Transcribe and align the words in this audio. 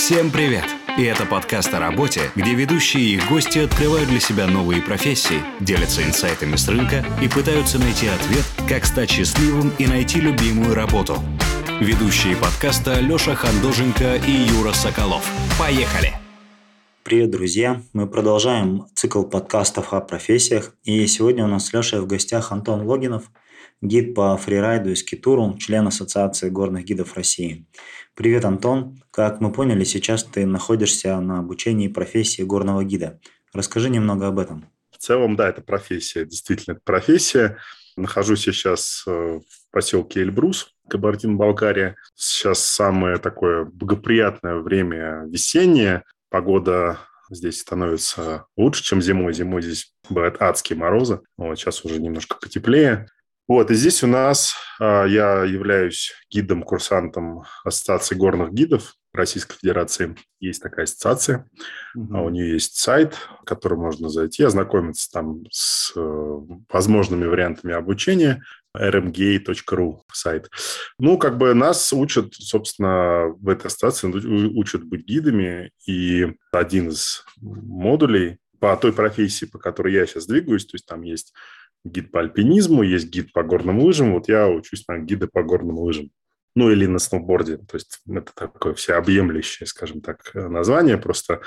Всем 0.00 0.30
привет! 0.30 0.64
И 0.96 1.02
это 1.02 1.26
подкаст 1.26 1.74
о 1.74 1.78
работе, 1.78 2.22
где 2.34 2.54
ведущие 2.54 3.02
и 3.02 3.20
гости 3.28 3.58
открывают 3.58 4.08
для 4.08 4.18
себя 4.18 4.46
новые 4.46 4.80
профессии, 4.80 5.42
делятся 5.60 6.02
инсайтами 6.02 6.56
с 6.56 6.66
рынка 6.68 7.04
и 7.22 7.28
пытаются 7.28 7.78
найти 7.78 8.06
ответ, 8.06 8.42
как 8.66 8.86
стать 8.86 9.10
счастливым 9.10 9.70
и 9.78 9.86
найти 9.86 10.18
любимую 10.18 10.74
работу. 10.74 11.16
Ведущие 11.80 12.34
подкаста 12.34 12.98
Леша 12.98 13.34
Хандоженко 13.34 14.16
и 14.16 14.30
Юра 14.30 14.72
Соколов. 14.72 15.30
Поехали! 15.58 16.14
Привет, 17.02 17.30
друзья! 17.30 17.82
Мы 17.92 18.06
продолжаем 18.06 18.86
цикл 18.94 19.22
подкастов 19.22 19.92
о 19.92 20.00
профессиях. 20.00 20.74
И 20.82 21.06
сегодня 21.06 21.44
у 21.44 21.48
нас 21.48 21.66
с 21.66 21.72
Лешей 21.74 22.00
в 22.00 22.06
гостях 22.06 22.52
Антон 22.52 22.86
Логинов, 22.86 23.30
гид 23.82 24.14
по 24.14 24.34
фрирайду 24.38 24.90
и 24.90 24.94
скитуру, 24.94 25.56
член 25.58 25.86
Ассоциации 25.86 26.48
горных 26.48 26.84
гидов 26.84 27.16
России. 27.16 27.66
Привет, 28.20 28.44
Антон. 28.44 29.00
Как 29.12 29.40
мы 29.40 29.50
поняли, 29.50 29.82
сейчас 29.82 30.24
ты 30.24 30.44
находишься 30.44 31.18
на 31.20 31.38
обучении 31.38 31.88
профессии 31.88 32.42
горного 32.42 32.84
гида. 32.84 33.18
Расскажи 33.54 33.88
немного 33.88 34.26
об 34.26 34.38
этом. 34.38 34.68
В 34.90 34.98
целом, 34.98 35.36
да, 35.36 35.48
это 35.48 35.62
профессия, 35.62 36.26
действительно, 36.26 36.74
это 36.74 36.82
профессия. 36.84 37.56
Нахожусь 37.96 38.46
я 38.46 38.52
сейчас 38.52 39.04
э, 39.06 39.10
в 39.10 39.72
поселке 39.72 40.20
Эльбрус, 40.20 40.74
Кабардино-Балкария. 40.90 41.96
Сейчас 42.14 42.58
самое 42.62 43.16
такое 43.16 43.64
благоприятное 43.64 44.56
время 44.56 45.24
весеннее. 45.26 46.04
Погода 46.28 46.98
здесь 47.30 47.62
становится 47.62 48.44
лучше, 48.54 48.82
чем 48.84 49.00
зимой. 49.00 49.32
Зимой 49.32 49.62
здесь 49.62 49.94
бывают 50.10 50.42
адские 50.42 50.78
морозы. 50.78 51.22
Вот 51.38 51.58
сейчас 51.58 51.86
уже 51.86 51.98
немножко 51.98 52.36
потеплее. 52.38 53.08
Вот, 53.50 53.68
и 53.72 53.74
здесь 53.74 54.04
у 54.04 54.06
нас 54.06 54.54
а, 54.78 55.04
я 55.06 55.42
являюсь 55.42 56.12
гидом-курсантом 56.30 57.42
Ассоциации 57.64 58.14
горных 58.14 58.52
гидов 58.52 58.94
Российской 59.12 59.56
Федерации. 59.56 60.14
Есть 60.38 60.62
такая 60.62 60.84
ассоциация, 60.84 61.50
угу. 61.96 62.16
а 62.16 62.22
у 62.22 62.28
нее 62.28 62.52
есть 62.52 62.76
сайт, 62.76 63.14
в 63.40 63.44
который 63.44 63.76
можно 63.76 64.08
зайти, 64.08 64.44
ознакомиться 64.44 65.10
там 65.10 65.42
с 65.50 65.92
э, 65.96 66.38
возможными 66.72 67.24
вариантами 67.24 67.74
обучения 67.74 68.40
rmga.ru 68.78 69.98
сайт. 70.12 70.48
Ну, 71.00 71.18
как 71.18 71.36
бы 71.36 71.52
нас 71.52 71.92
учат, 71.92 72.32
собственно, 72.34 73.34
в 73.36 73.48
этой 73.48 73.66
ассоциации 73.66 74.06
учат 74.56 74.84
быть 74.84 75.04
гидами, 75.04 75.72
и 75.88 76.36
один 76.52 76.90
из 76.90 77.24
модулей 77.40 78.38
по 78.60 78.76
той 78.76 78.92
профессии, 78.92 79.46
по 79.46 79.58
которой 79.58 79.92
я 79.94 80.06
сейчас 80.06 80.26
двигаюсь, 80.26 80.66
то 80.66 80.76
есть 80.76 80.86
там 80.86 81.02
есть 81.02 81.32
гид 81.84 82.10
по 82.10 82.20
альпинизму, 82.20 82.82
есть 82.82 83.08
гид 83.08 83.32
по 83.32 83.42
горным 83.42 83.80
лыжам. 83.80 84.14
Вот 84.14 84.28
я 84.28 84.48
учусь 84.48 84.86
на 84.88 84.98
гида 84.98 85.28
по 85.28 85.42
горным 85.42 85.78
лыжам. 85.78 86.10
Ну, 86.56 86.70
или 86.70 86.86
на 86.86 86.98
сноуборде. 86.98 87.58
То 87.58 87.76
есть 87.76 88.00
это 88.08 88.32
такое 88.34 88.74
всеобъемлющее, 88.74 89.66
скажем 89.66 90.00
так, 90.00 90.32
название. 90.34 90.98
Просто, 90.98 91.42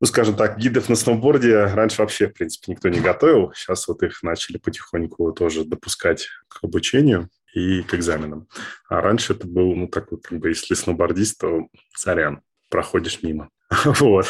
ну, 0.00 0.06
скажем 0.06 0.36
так, 0.36 0.58
гидов 0.58 0.88
на 0.88 0.94
сноуборде 0.94 1.64
раньше 1.64 2.02
вообще, 2.02 2.28
в 2.28 2.34
принципе, 2.34 2.72
никто 2.72 2.88
не 2.90 3.00
готовил. 3.00 3.52
Сейчас 3.54 3.88
вот 3.88 4.02
их 4.02 4.22
начали 4.22 4.58
потихоньку 4.58 5.32
тоже 5.32 5.64
допускать 5.64 6.28
к 6.48 6.62
обучению 6.62 7.30
и 7.54 7.82
к 7.82 7.94
экзаменам. 7.94 8.46
А 8.88 9.00
раньше 9.00 9.32
это 9.32 9.46
был, 9.46 9.74
ну, 9.74 9.88
такой, 9.88 10.20
как 10.20 10.38
бы, 10.38 10.50
если 10.50 10.74
сноубордист, 10.74 11.40
то 11.40 11.68
сорян, 11.94 12.42
проходишь 12.68 13.22
мимо. 13.22 13.48
Вот. 14.00 14.26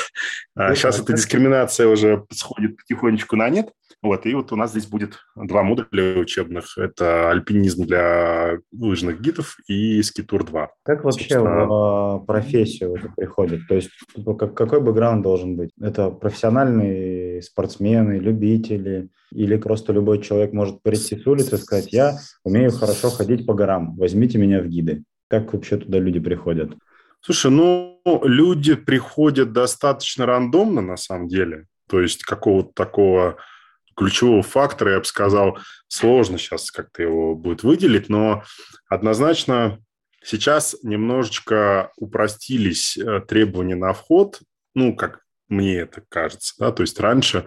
А 0.54 0.74
сейчас 0.74 1.00
эта 1.00 1.12
дискриминация 1.12 1.88
уже 1.88 2.24
сходит 2.30 2.76
потихонечку 2.76 3.36
на 3.36 3.48
нет. 3.48 3.70
Вот, 4.02 4.26
и 4.26 4.34
вот 4.34 4.50
у 4.50 4.56
нас 4.56 4.72
здесь 4.72 4.86
будет 4.86 5.18
два 5.36 5.62
модуля 5.62 6.18
учебных. 6.18 6.76
Это 6.76 7.30
альпинизм 7.30 7.84
для 7.84 8.58
лыжных 8.76 9.20
гидов 9.20 9.56
и 9.68 10.02
скитур-2. 10.02 10.68
Как 10.82 11.04
вообще 11.04 11.38
в 11.38 11.46
а, 11.46 12.18
профессию 12.18 12.96
это 12.96 13.12
приходит? 13.16 13.60
То 13.68 13.76
есть 13.76 13.90
типа, 14.14 14.34
какой 14.34 14.80
бэкграунд 14.80 15.22
должен 15.22 15.56
быть? 15.56 15.70
Это 15.80 16.10
профессиональные 16.10 17.42
спортсмены, 17.42 18.14
любители? 18.14 19.08
Или 19.30 19.56
просто 19.56 19.92
любой 19.92 20.20
человек 20.20 20.52
может 20.52 20.82
прийти 20.82 21.16
с 21.16 21.26
улицы 21.26 21.54
и 21.54 21.58
сказать, 21.58 21.92
я 21.92 22.18
умею 22.44 22.72
хорошо 22.72 23.08
ходить 23.08 23.46
по 23.46 23.54
горам, 23.54 23.96
возьмите 23.96 24.36
меня 24.36 24.60
в 24.60 24.66
гиды. 24.66 25.04
Как 25.28 25.52
вообще 25.52 25.76
туда 25.76 25.98
люди 25.98 26.18
приходят? 26.18 26.74
Слушай, 27.24 27.52
ну, 27.52 28.00
люди 28.24 28.74
приходят 28.74 29.52
достаточно 29.52 30.26
рандомно, 30.26 30.80
на 30.80 30.96
самом 30.96 31.28
деле. 31.28 31.66
То 31.88 32.00
есть 32.00 32.24
какого-то 32.24 32.72
такого 32.74 33.36
ключевого 33.96 34.42
фактора, 34.42 34.92
я 34.92 34.98
бы 34.98 35.04
сказал, 35.04 35.58
сложно 35.86 36.36
сейчас 36.36 36.70
как-то 36.72 37.02
его 37.02 37.36
будет 37.36 37.62
выделить, 37.62 38.08
но 38.08 38.42
однозначно 38.88 39.78
сейчас 40.24 40.74
немножечко 40.82 41.92
упростились 41.96 42.96
э, 42.96 43.20
требования 43.20 43.76
на 43.76 43.92
вход, 43.92 44.40
ну, 44.74 44.96
как 44.96 45.20
мне 45.48 45.80
это 45.80 46.02
кажется, 46.08 46.54
да, 46.58 46.72
то 46.72 46.82
есть 46.82 46.98
раньше, 46.98 47.46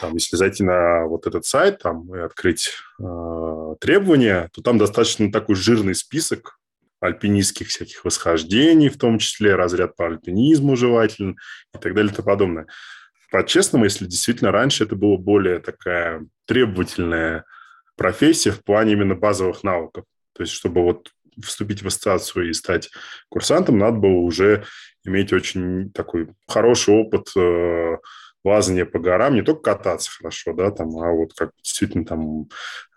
там, 0.00 0.14
если 0.14 0.36
зайти 0.36 0.62
на 0.62 1.06
вот 1.06 1.26
этот 1.26 1.46
сайт 1.46 1.78
там, 1.78 2.14
и 2.14 2.18
открыть 2.18 2.72
э, 3.00 3.74
требования, 3.80 4.50
то 4.52 4.60
там 4.62 4.76
достаточно 4.76 5.30
такой 5.30 5.54
жирный 5.54 5.94
список 5.94 6.59
альпинистских 7.00 7.68
всяких 7.68 8.04
восхождений, 8.04 8.88
в 8.88 8.98
том 8.98 9.18
числе 9.18 9.54
разряд 9.54 9.96
по 9.96 10.06
альпинизму 10.06 10.76
желательно 10.76 11.36
и 11.74 11.78
так 11.78 11.94
далее 11.94 12.12
и 12.12 12.14
тому 12.14 12.26
подобное 12.26 12.66
по-честному, 13.30 13.84
если 13.84 14.06
действительно 14.06 14.50
раньше 14.50 14.84
это 14.84 14.96
была 14.96 15.16
более 15.16 15.60
такая 15.60 16.26
требовательная 16.46 17.44
профессия 17.96 18.50
в 18.50 18.62
плане 18.62 18.92
именно 18.92 19.14
базовых 19.14 19.62
навыков. 19.62 20.04
То 20.34 20.42
есть, 20.42 20.52
чтобы 20.52 20.82
вот 20.82 21.10
вступить 21.42 21.82
в 21.82 21.86
ассоциацию 21.86 22.50
и 22.50 22.52
стать 22.52 22.90
курсантом, 23.28 23.78
надо 23.78 23.98
было 23.98 24.18
уже 24.18 24.64
иметь 25.04 25.32
очень 25.32 25.90
такой 25.92 26.28
хороший 26.46 26.94
опыт 26.94 27.28
лазания 28.44 28.84
по 28.84 28.98
горам, 28.98 29.34
не 29.34 29.42
только 29.42 29.62
кататься 29.62 30.10
хорошо, 30.10 30.52
да, 30.52 30.70
там, 30.70 30.96
а 30.98 31.12
вот 31.12 31.34
как 31.34 31.50
действительно 31.62 32.04
там 32.04 32.48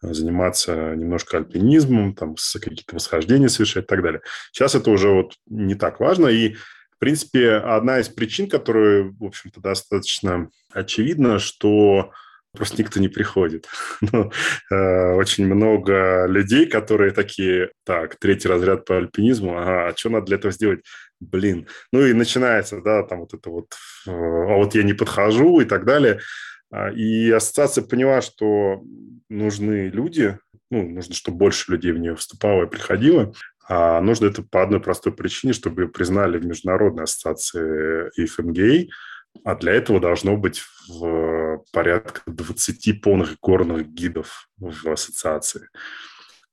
заниматься 0.01 0.95
немножко 0.95 1.37
альпинизмом, 1.37 2.15
там, 2.15 2.35
какие-то 2.35 2.95
восхождения 2.95 3.47
совершать 3.49 3.85
и 3.85 3.87
так 3.87 4.01
далее. 4.01 4.21
Сейчас 4.51 4.75
это 4.75 4.89
уже 4.91 5.09
вот 5.09 5.33
не 5.47 5.75
так 5.75 5.99
важно, 5.99 6.27
и 6.27 6.55
принципе, 7.03 7.55
одна 7.55 7.99
из 7.99 8.07
причин, 8.07 8.47
которая, 8.47 9.13
в 9.19 9.25
общем-то, 9.25 9.59
достаточно 9.59 10.49
очевидна, 10.71 11.37
что 11.37 12.13
просто 12.53 12.81
никто 12.81 13.01
не 13.01 13.09
приходит. 13.09 13.67
ну, 14.01 14.31
э, 14.71 15.13
очень 15.15 15.45
много 15.45 16.27
людей, 16.27 16.65
которые 16.65 17.11
такие, 17.11 17.71
так, 17.83 18.15
третий 18.15 18.47
разряд 18.47 18.85
по 18.85 18.95
альпинизму, 18.95 19.57
ага, 19.57 19.87
а 19.89 19.97
что 19.97 20.11
надо 20.11 20.27
для 20.27 20.37
этого 20.37 20.53
сделать? 20.53 20.85
Блин. 21.31 21.67
Ну 21.91 22.05
и 22.05 22.13
начинается, 22.13 22.81
да, 22.81 23.03
там 23.03 23.21
вот 23.21 23.33
это 23.33 23.49
вот, 23.49 23.73
э, 24.07 24.11
а 24.11 24.57
вот 24.57 24.75
я 24.75 24.83
не 24.83 24.93
подхожу 24.93 25.61
и 25.61 25.65
так 25.65 25.85
далее. 25.85 26.19
А, 26.71 26.91
и 26.91 27.29
ассоциация 27.31 27.83
поняла, 27.83 28.21
что 28.21 28.81
нужны 29.29 29.89
люди, 29.89 30.37
ну, 30.69 30.89
нужно, 30.89 31.13
чтобы 31.13 31.37
больше 31.37 31.71
людей 31.71 31.91
в 31.91 31.99
нее 31.99 32.15
вступало 32.15 32.63
и 32.63 32.69
приходило. 32.69 33.33
А 33.67 34.01
нужно 34.01 34.25
это 34.25 34.43
по 34.43 34.63
одной 34.63 34.81
простой 34.81 35.13
причине, 35.13 35.53
чтобы 35.53 35.87
признали 35.87 36.37
в 36.37 36.45
Международной 36.45 37.05
ассоциации 37.05 38.09
ИФМГА, 38.17 38.91
а 39.45 39.55
для 39.55 39.73
этого 39.73 39.99
должно 39.99 40.35
быть 40.35 40.61
в 40.89 41.63
порядка 41.71 42.21
20 42.25 43.01
полных 43.01 43.37
горных 43.39 43.87
гидов 43.87 44.49
в 44.57 44.89
ассоциации. 44.91 45.69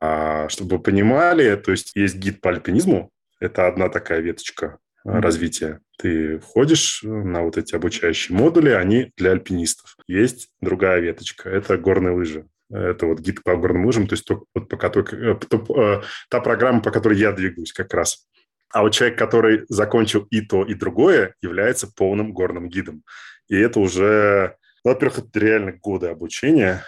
А 0.01 0.49
чтобы 0.49 0.77
вы 0.77 0.83
понимали, 0.83 1.57
то 1.57 1.73
есть 1.73 1.93
есть 1.95 2.17
гид 2.17 2.41
по 2.41 2.51
альпинизму, 2.51 3.11
это 3.41 3.67
одна 3.67 3.89
такая 3.89 4.21
веточка 4.21 4.79
mm-hmm. 5.07 5.21
развития. 5.21 5.81
Ты 5.99 6.39
входишь 6.39 7.01
на 7.03 7.43
вот 7.43 7.57
эти 7.57 7.75
обучающие 7.75 8.37
модули, 8.37 8.71
они 8.71 9.13
для 9.17 9.33
альпинистов. 9.33 9.97
Есть 10.07 10.51
другая 10.61 11.01
веточка, 11.01 11.49
это 11.49 11.77
горные 11.77 12.15
лыжи. 12.15 12.47
Это 12.71 13.07
вот 13.07 13.19
гид 13.19 13.43
по 13.43 13.57
горным 13.57 13.87
лыжам, 13.87 14.07
то 14.07 14.13
есть 14.13 14.25
то, 14.25 14.45
вот 14.55 14.69
по 14.69 14.77
которой, 14.77 15.33
э, 15.33 15.35
то, 15.35 15.83
э, 15.83 16.03
та 16.29 16.41
программа, 16.41 16.81
по 16.81 16.93
которой 16.93 17.19
я 17.19 17.33
двигаюсь 17.33 17.73
как 17.73 17.93
раз. 17.95 18.29
А 18.73 18.83
вот 18.83 18.91
человек, 18.91 19.19
который 19.19 19.65
закончил 19.69 20.27
и 20.31 20.41
то, 20.41 20.65
и 20.65 20.75
другое, 20.75 21.35
является 21.43 21.89
полным 21.93 22.33
горным 22.33 22.69
гидом. 22.69 23.03
И 23.49 23.57
это 23.57 23.81
уже, 23.81 24.57
во-первых, 24.85 25.19
это 25.19 25.41
реально 25.41 25.73
годы 25.73 26.07
обучения, 26.07 26.85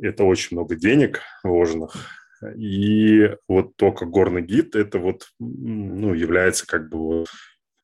это 0.00 0.22
очень 0.22 0.56
много 0.56 0.76
денег 0.76 1.20
вложенных. 1.42 1.96
И 2.56 3.36
вот 3.48 3.76
только 3.76 4.06
горный 4.06 4.42
гид, 4.42 4.76
это 4.76 4.98
вот, 4.98 5.28
ну, 5.38 6.14
является 6.14 6.66
как 6.66 6.88
бы 6.88 7.24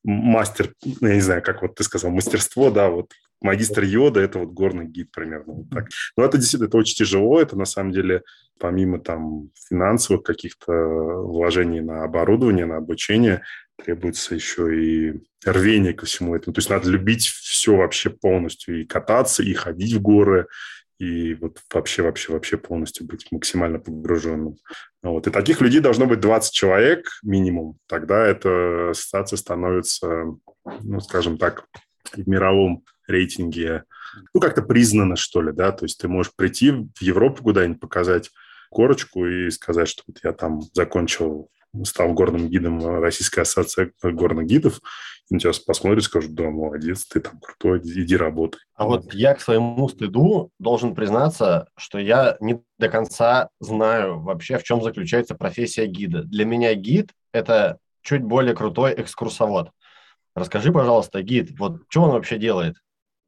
мастер, 0.02 0.72
ну, 1.00 1.08
я 1.08 1.14
не 1.14 1.20
знаю, 1.20 1.42
как 1.42 1.62
вот 1.62 1.74
ты 1.74 1.84
сказал, 1.84 2.10
мастерство, 2.10 2.70
да, 2.70 2.88
вот 2.88 3.12
магистр 3.40 3.84
йода– 3.84 4.20
это 4.22 4.38
вот 4.38 4.50
горный 4.50 4.86
гид 4.86 5.10
примерно 5.12 5.52
вот 5.52 5.70
так. 5.70 5.88
Но 6.16 6.24
это 6.24 6.38
действительно 6.38 6.68
это 6.68 6.78
очень 6.78 6.96
тяжело, 6.96 7.40
это 7.40 7.56
на 7.56 7.64
самом 7.64 7.92
деле 7.92 8.22
помимо 8.58 9.00
там 9.00 9.50
финансовых 9.68 10.22
каких-то 10.22 10.72
вложений 10.72 11.80
на 11.80 12.04
оборудование, 12.04 12.66
на 12.66 12.76
обучение, 12.76 13.42
требуется 13.82 14.34
еще 14.34 14.78
и 14.78 15.20
рвение 15.44 15.94
ко 15.94 16.04
всему 16.04 16.36
этому. 16.36 16.52
То 16.54 16.58
есть 16.58 16.70
надо 16.70 16.90
любить 16.90 17.24
все 17.24 17.76
вообще 17.76 18.10
полностью, 18.10 18.80
и 18.80 18.84
кататься, 18.84 19.42
и 19.42 19.54
ходить 19.54 19.94
в 19.94 20.02
горы, 20.02 20.46
и 21.00 21.35
вот 21.35 21.58
вообще, 21.73 22.02
вообще, 22.02 22.32
вообще 22.32 22.56
полностью 22.56 23.06
быть 23.06 23.26
максимально 23.32 23.81
погруженным. 23.81 24.56
Вот. 25.02 25.26
И 25.26 25.31
таких 25.31 25.61
людей 25.61 25.81
должно 25.81 26.06
быть 26.06 26.20
20 26.20 26.52
человек 26.52 27.08
минимум. 27.23 27.79
Тогда 27.88 28.25
эта 28.26 28.91
ассоциация 28.91 29.37
становится 29.38 30.26
ну, 30.64 31.00
скажем 31.00 31.38
так, 31.38 31.67
в 32.14 32.29
мировом 32.29 32.85
рейтинге, 33.06 33.85
ну, 34.35 34.41
как-то 34.41 34.62
признано, 34.62 35.17
что 35.17 35.43
ли, 35.43 35.52
да, 35.52 35.73
то 35.73 35.85
есть 35.85 36.00
ты 36.00 36.08
можешь 36.08 36.32
прийти 36.35 36.70
в 36.70 37.02
Европу 37.02 37.43
куда-нибудь, 37.43 37.81
показать 37.81 38.31
корочку 38.70 39.26
и 39.26 39.50
сказать, 39.50 39.88
что 39.88 40.02
вот 40.06 40.19
я 40.23 40.32
там 40.32 40.61
закончил, 40.73 41.50
стал 41.84 42.12
горным 42.12 42.49
гидом 42.49 43.00
Российской 43.00 43.40
ассоциации 43.40 43.93
горных 44.02 44.46
гидов, 44.46 44.81
и 45.31 45.34
на 45.34 45.40
тебя 45.40 45.52
посмотрят 45.64 46.02
скажут, 46.02 46.34
да, 46.34 46.50
молодец, 46.50 47.06
ты 47.06 47.20
там 47.20 47.38
крутой, 47.38 47.81
иди 47.84 48.17
работай. 48.17 48.61
А 48.75 48.87
вот 48.87 49.14
я 49.14 49.34
к 49.34 49.40
своему 49.40 49.88
стыду 49.88 50.50
должен 50.58 50.94
признаться, 50.94 51.69
что 51.76 51.99
я 51.99 52.37
не 52.40 52.61
до 52.78 52.88
конца 52.88 53.49
знаю 53.61 54.20
вообще, 54.20 54.58
в 54.58 54.64
чем 54.64 54.82
заключается 54.82 55.34
профессия 55.37 55.87
гида. 55.87 56.25
Для 56.25 56.44
меня 56.44 56.75
гид– 56.75 57.12
это 57.32 57.78
чуть 58.02 58.23
более 58.23 58.56
крутой 58.56 58.94
экскурсовод. 58.96 59.70
Расскажи, 60.34 60.73
пожалуйста, 60.73 61.23
гид, 61.23 61.56
вот 61.58 61.82
что 61.88 62.02
он 62.02 62.11
вообще 62.11 62.38
делает? 62.38 62.76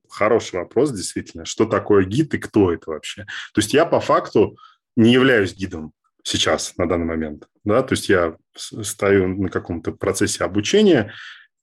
Хороший 0.09 0.59
вопрос, 0.59 0.91
действительно. 0.91 1.45
Что 1.45 1.67
такое 1.67 2.05
гид 2.05 2.35
и 2.35 2.39
кто 2.39 2.73
это 2.73 2.91
вообще? 2.91 3.25
То 3.55 3.61
есть 3.61 3.73
я 3.73 3.87
по 3.87 4.01
факту 4.01 4.57
не 4.97 5.13
являюсь 5.13 5.55
гидом 5.55 5.93
сейчас, 6.23 6.77
на 6.77 6.89
данный 6.89 7.07
момент. 7.07 7.47
Да? 7.65 7.83
То 7.83 7.95
есть 7.95 8.09
я 8.09 8.37
стою 8.55 9.29
на 9.29 9.49
каком-то 9.49 9.93
процессе 9.93 10.45
обучения, 10.45 11.13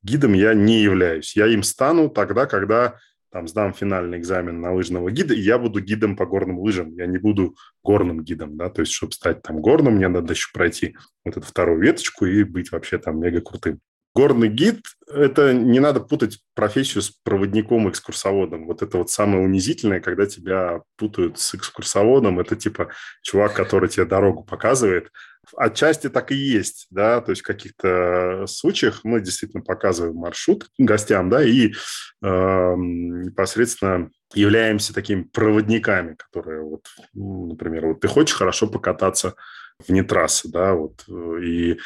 гидом 0.02 0.34
я 0.34 0.54
не 0.54 0.82
являюсь. 0.82 1.36
Я 1.36 1.48
им 1.48 1.64
стану 1.64 2.10
тогда, 2.10 2.46
когда 2.46 2.98
там 3.32 3.48
сдам 3.48 3.74
финальный 3.74 4.18
экзамен 4.18 4.60
на 4.60 4.74
лыжного 4.74 5.12
гида, 5.12 5.34
и 5.34 5.40
я 5.40 5.60
буду 5.60 5.80
гидом 5.82 6.16
по 6.16 6.26
горным 6.26 6.60
лыжам. 6.60 6.94
Я 6.94 7.06
не 7.06 7.18
буду 7.18 7.56
горным 7.84 8.24
гидом, 8.24 8.58
да, 8.58 8.70
то 8.70 8.82
есть, 8.82 8.92
чтобы 8.92 9.14
стать 9.14 9.42
там 9.44 9.62
горным, 9.62 9.96
мне 9.96 10.08
надо 10.08 10.34
еще 10.34 10.50
пройти 10.54 10.96
вот 11.24 11.38
эту 11.38 11.46
вторую 11.46 11.82
веточку 11.82 12.26
и 12.26 12.44
быть 12.44 12.72
вообще 12.72 12.98
там 12.98 13.20
мега 13.20 13.42
крутым. 13.42 13.80
Горный 14.16 14.50
гид– 14.50 14.82
это 15.08 15.54
не 15.54 15.80
надо 15.80 16.00
путать 16.00 16.40
профессию 16.56 17.04
с 17.04 17.12
проводником-экскурсоводом. 17.24 18.66
Вот 18.66 18.82
это 18.82 18.98
вот 18.98 19.12
самое 19.12 19.44
унизительное, 19.44 20.00
когда 20.00 20.26
тебя 20.26 20.82
путают 20.98 21.40
с 21.40 21.54
экскурсоводом. 21.54 22.40
Это 22.40 22.56
типа 22.56 22.90
чувак, 23.22 23.54
который 23.54 23.88
тебе 23.88 24.06
дорогу 24.06 24.44
показывает. 24.44 25.12
Отчасти 25.58 26.10
так 26.10 26.32
и 26.32 26.36
есть, 26.36 26.88
да, 26.90 27.22
то 27.22 27.32
есть 27.32 27.42
в 27.42 27.46
каких-то 27.46 28.46
случаях 28.48 29.02
мы 29.04 29.22
действительно 29.22 29.64
показываем 29.64 30.16
маршрут 30.16 30.70
гостям, 30.78 31.30
да, 31.30 31.44
и 31.44 31.72
э, 31.72 31.74
непосредственно 32.22 34.10
являемся 34.34 34.94
такими 34.94 35.24
проводниками, 35.24 36.16
которые 36.16 36.62
вот, 36.62 36.88
например, 37.14 37.88
вот 37.88 38.02
ты 38.02 38.08
хочешь 38.08 38.36
хорошо 38.36 38.68
покататься 38.68 39.36
вне 39.88 40.04
трассы, 40.04 40.50
да, 40.50 40.74
вот, 40.74 41.06
и 41.42 41.80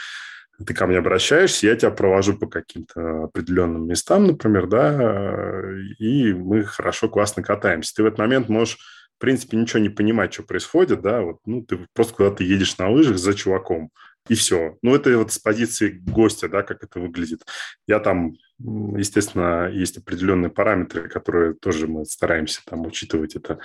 ты 0.66 0.74
ко 0.74 0.88
мне 0.88 0.98
обращаешься, 0.98 1.68
я 1.68 1.76
тебя 1.76 1.92
провожу 1.92 2.38
по 2.38 2.48
каким-то 2.48 3.26
определенным 3.26 3.88
местам, 3.88 4.28
например, 4.28 4.68
да, 4.68 5.64
и 6.00 6.34
мы 6.34 6.64
хорошо, 6.64 7.10
классно 7.10 7.44
катаемся. 7.44 7.94
Ты 7.96 8.04
в 8.04 8.06
этот 8.06 8.20
момент 8.20 8.50
можешь, 8.50 8.78
принципе, 9.24 9.56
ничего 9.56 9.80
не 9.80 9.88
понимать, 9.88 10.34
что 10.34 10.44
происходит, 10.44 11.02
да, 11.02 11.22
вот, 11.22 11.38
ну, 11.46 11.64
ты 11.64 11.80
просто 11.94 12.14
куда-то 12.14 12.44
едешь 12.44 12.78
на 12.78 12.90
лыжах 12.90 13.18
за 13.18 13.34
чуваком, 13.34 13.90
и 14.28 14.36
все. 14.36 14.78
Ну, 14.82 14.94
это 14.94 15.18
вот 15.18 15.32
с 15.32 15.40
позиции 15.40 16.02
гостя, 16.06 16.50
да, 16.50 16.62
как 16.62 16.84
это 16.84 17.00
выглядит. 17.00 17.42
Я 17.88 18.00
там, 18.00 18.36
естественно, 18.60 19.70
есть 19.72 19.98
определенные 19.98 20.50
параметры, 20.50 21.08
которые 21.08 21.54
тоже 21.54 21.88
мы 21.88 22.04
стараемся 22.04 22.62
там 22.66 22.86
учитывать, 22.86 23.38
это 23.38 23.60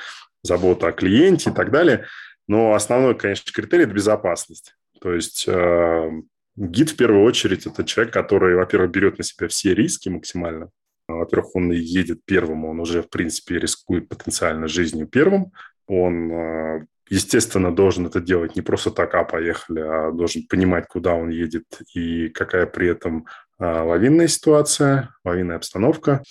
забота 0.44 0.86
о 0.86 0.92
клиенте 0.92 1.50
и 1.50 1.52
так 1.52 1.72
далее, 1.72 2.06
но 2.46 2.74
основной, 2.74 3.18
конечно, 3.18 3.52
критерий– 3.52 3.82
это 3.84 3.94
безопасность. 3.94 4.76
То 5.00 5.12
есть 5.12 5.44
э, 5.48 6.10
Гид 6.54 6.90
в 6.90 6.96
первую 6.96 7.24
очередь 7.24 7.66
это 7.66 7.82
человек, 7.82 8.14
который, 8.14 8.54
во-первых, 8.54 8.92
берет 8.92 9.18
на 9.18 9.24
себя 9.24 9.48
все 9.48 9.74
риски 9.74 10.08
максимально. 10.08 10.70
Во-первых, 11.08 11.56
он 11.56 11.72
едет 11.72 12.20
первым, 12.26 12.66
он 12.66 12.80
уже, 12.80 13.02
в 13.02 13.08
принципе, 13.08 13.58
рискует 13.58 14.08
потенциально 14.08 14.68
жизнью 14.68 15.06
первым. 15.06 15.52
Он, 15.86 16.30
э, 16.30 16.86
естественно, 17.08 17.74
должен 17.74 18.06
это 18.06 18.20
делать 18.20 18.56
не 18.56 18.62
просто 18.62 18.90
так, 18.90 19.14
а 19.14 19.24
поехали, 19.24 19.80
а 19.80 20.12
должен 20.12 20.46
понимать, 20.46 20.86
куда 20.86 21.14
он 21.14 21.30
едет 21.30 21.64
и 21.94 22.28
какая 22.28 22.66
при 22.66 22.88
этом 22.88 23.26
э, 23.58 23.64
лавинная 23.64 24.28
ситуация, 24.28 25.14
лавинная 25.24 25.56
обстановка. 25.56 26.22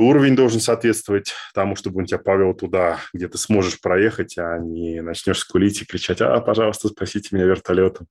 Уровень 0.00 0.36
должен 0.36 0.60
соответствовать 0.60 1.32
тому, 1.54 1.74
чтобы 1.74 1.98
он 1.98 2.06
тебя 2.06 2.18
повел 2.18 2.54
туда, 2.54 3.00
где 3.12 3.26
ты 3.26 3.36
сможешь 3.36 3.80
проехать, 3.80 4.38
а 4.38 4.58
не 4.58 5.00
начнешь 5.00 5.40
скулить 5.40 5.82
и 5.82 5.86
кричать, 5.86 6.20
а, 6.20 6.40
пожалуйста, 6.40 6.86
спасите 6.88 7.34
меня 7.34 7.46
вертолетом. 7.46 8.06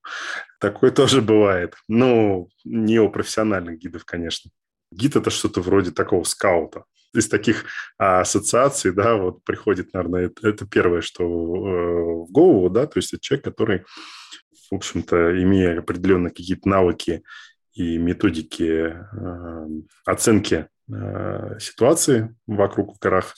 Такое 0.60 0.92
тоже 0.92 1.22
бывает. 1.22 1.76
Ну, 1.88 2.50
не 2.66 3.00
у 3.00 3.10
профессиональных 3.10 3.78
гидов, 3.78 4.04
конечно. 4.04 4.52
Гид– 4.92 5.16
это 5.18 5.30
что-то 5.30 5.62
вроде 5.62 5.92
такого 5.92 6.24
скаута. 6.24 6.84
Из 7.14 7.28
таких 7.28 7.66
а, 7.98 8.22
ассоциаций, 8.22 8.92
да, 8.92 9.16
вот 9.16 9.44
приходит, 9.44 9.94
наверное, 9.94 10.26
это, 10.26 10.48
это 10.48 10.68
первое, 10.68 11.02
что 11.02 11.24
э, 11.24 11.26
в 11.26 12.32
голову, 12.32 12.70
да, 12.70 12.86
то 12.86 12.98
есть 12.98 13.14
это 13.14 13.22
человек, 13.22 13.46
который, 13.46 13.86
в 14.70 14.76
общем-то, 14.76 15.42
имея 15.42 15.80
определенные 15.80 16.32
какие-то 16.32 16.68
навыки 16.68 17.24
и 17.74 17.98
методики 17.98 18.94
э, 18.94 19.68
оценки 20.06 20.68
Э, 20.90 21.60
ситуации 21.60 22.34
вокруг 22.46 22.96
в 22.96 23.00
горах, 23.00 23.36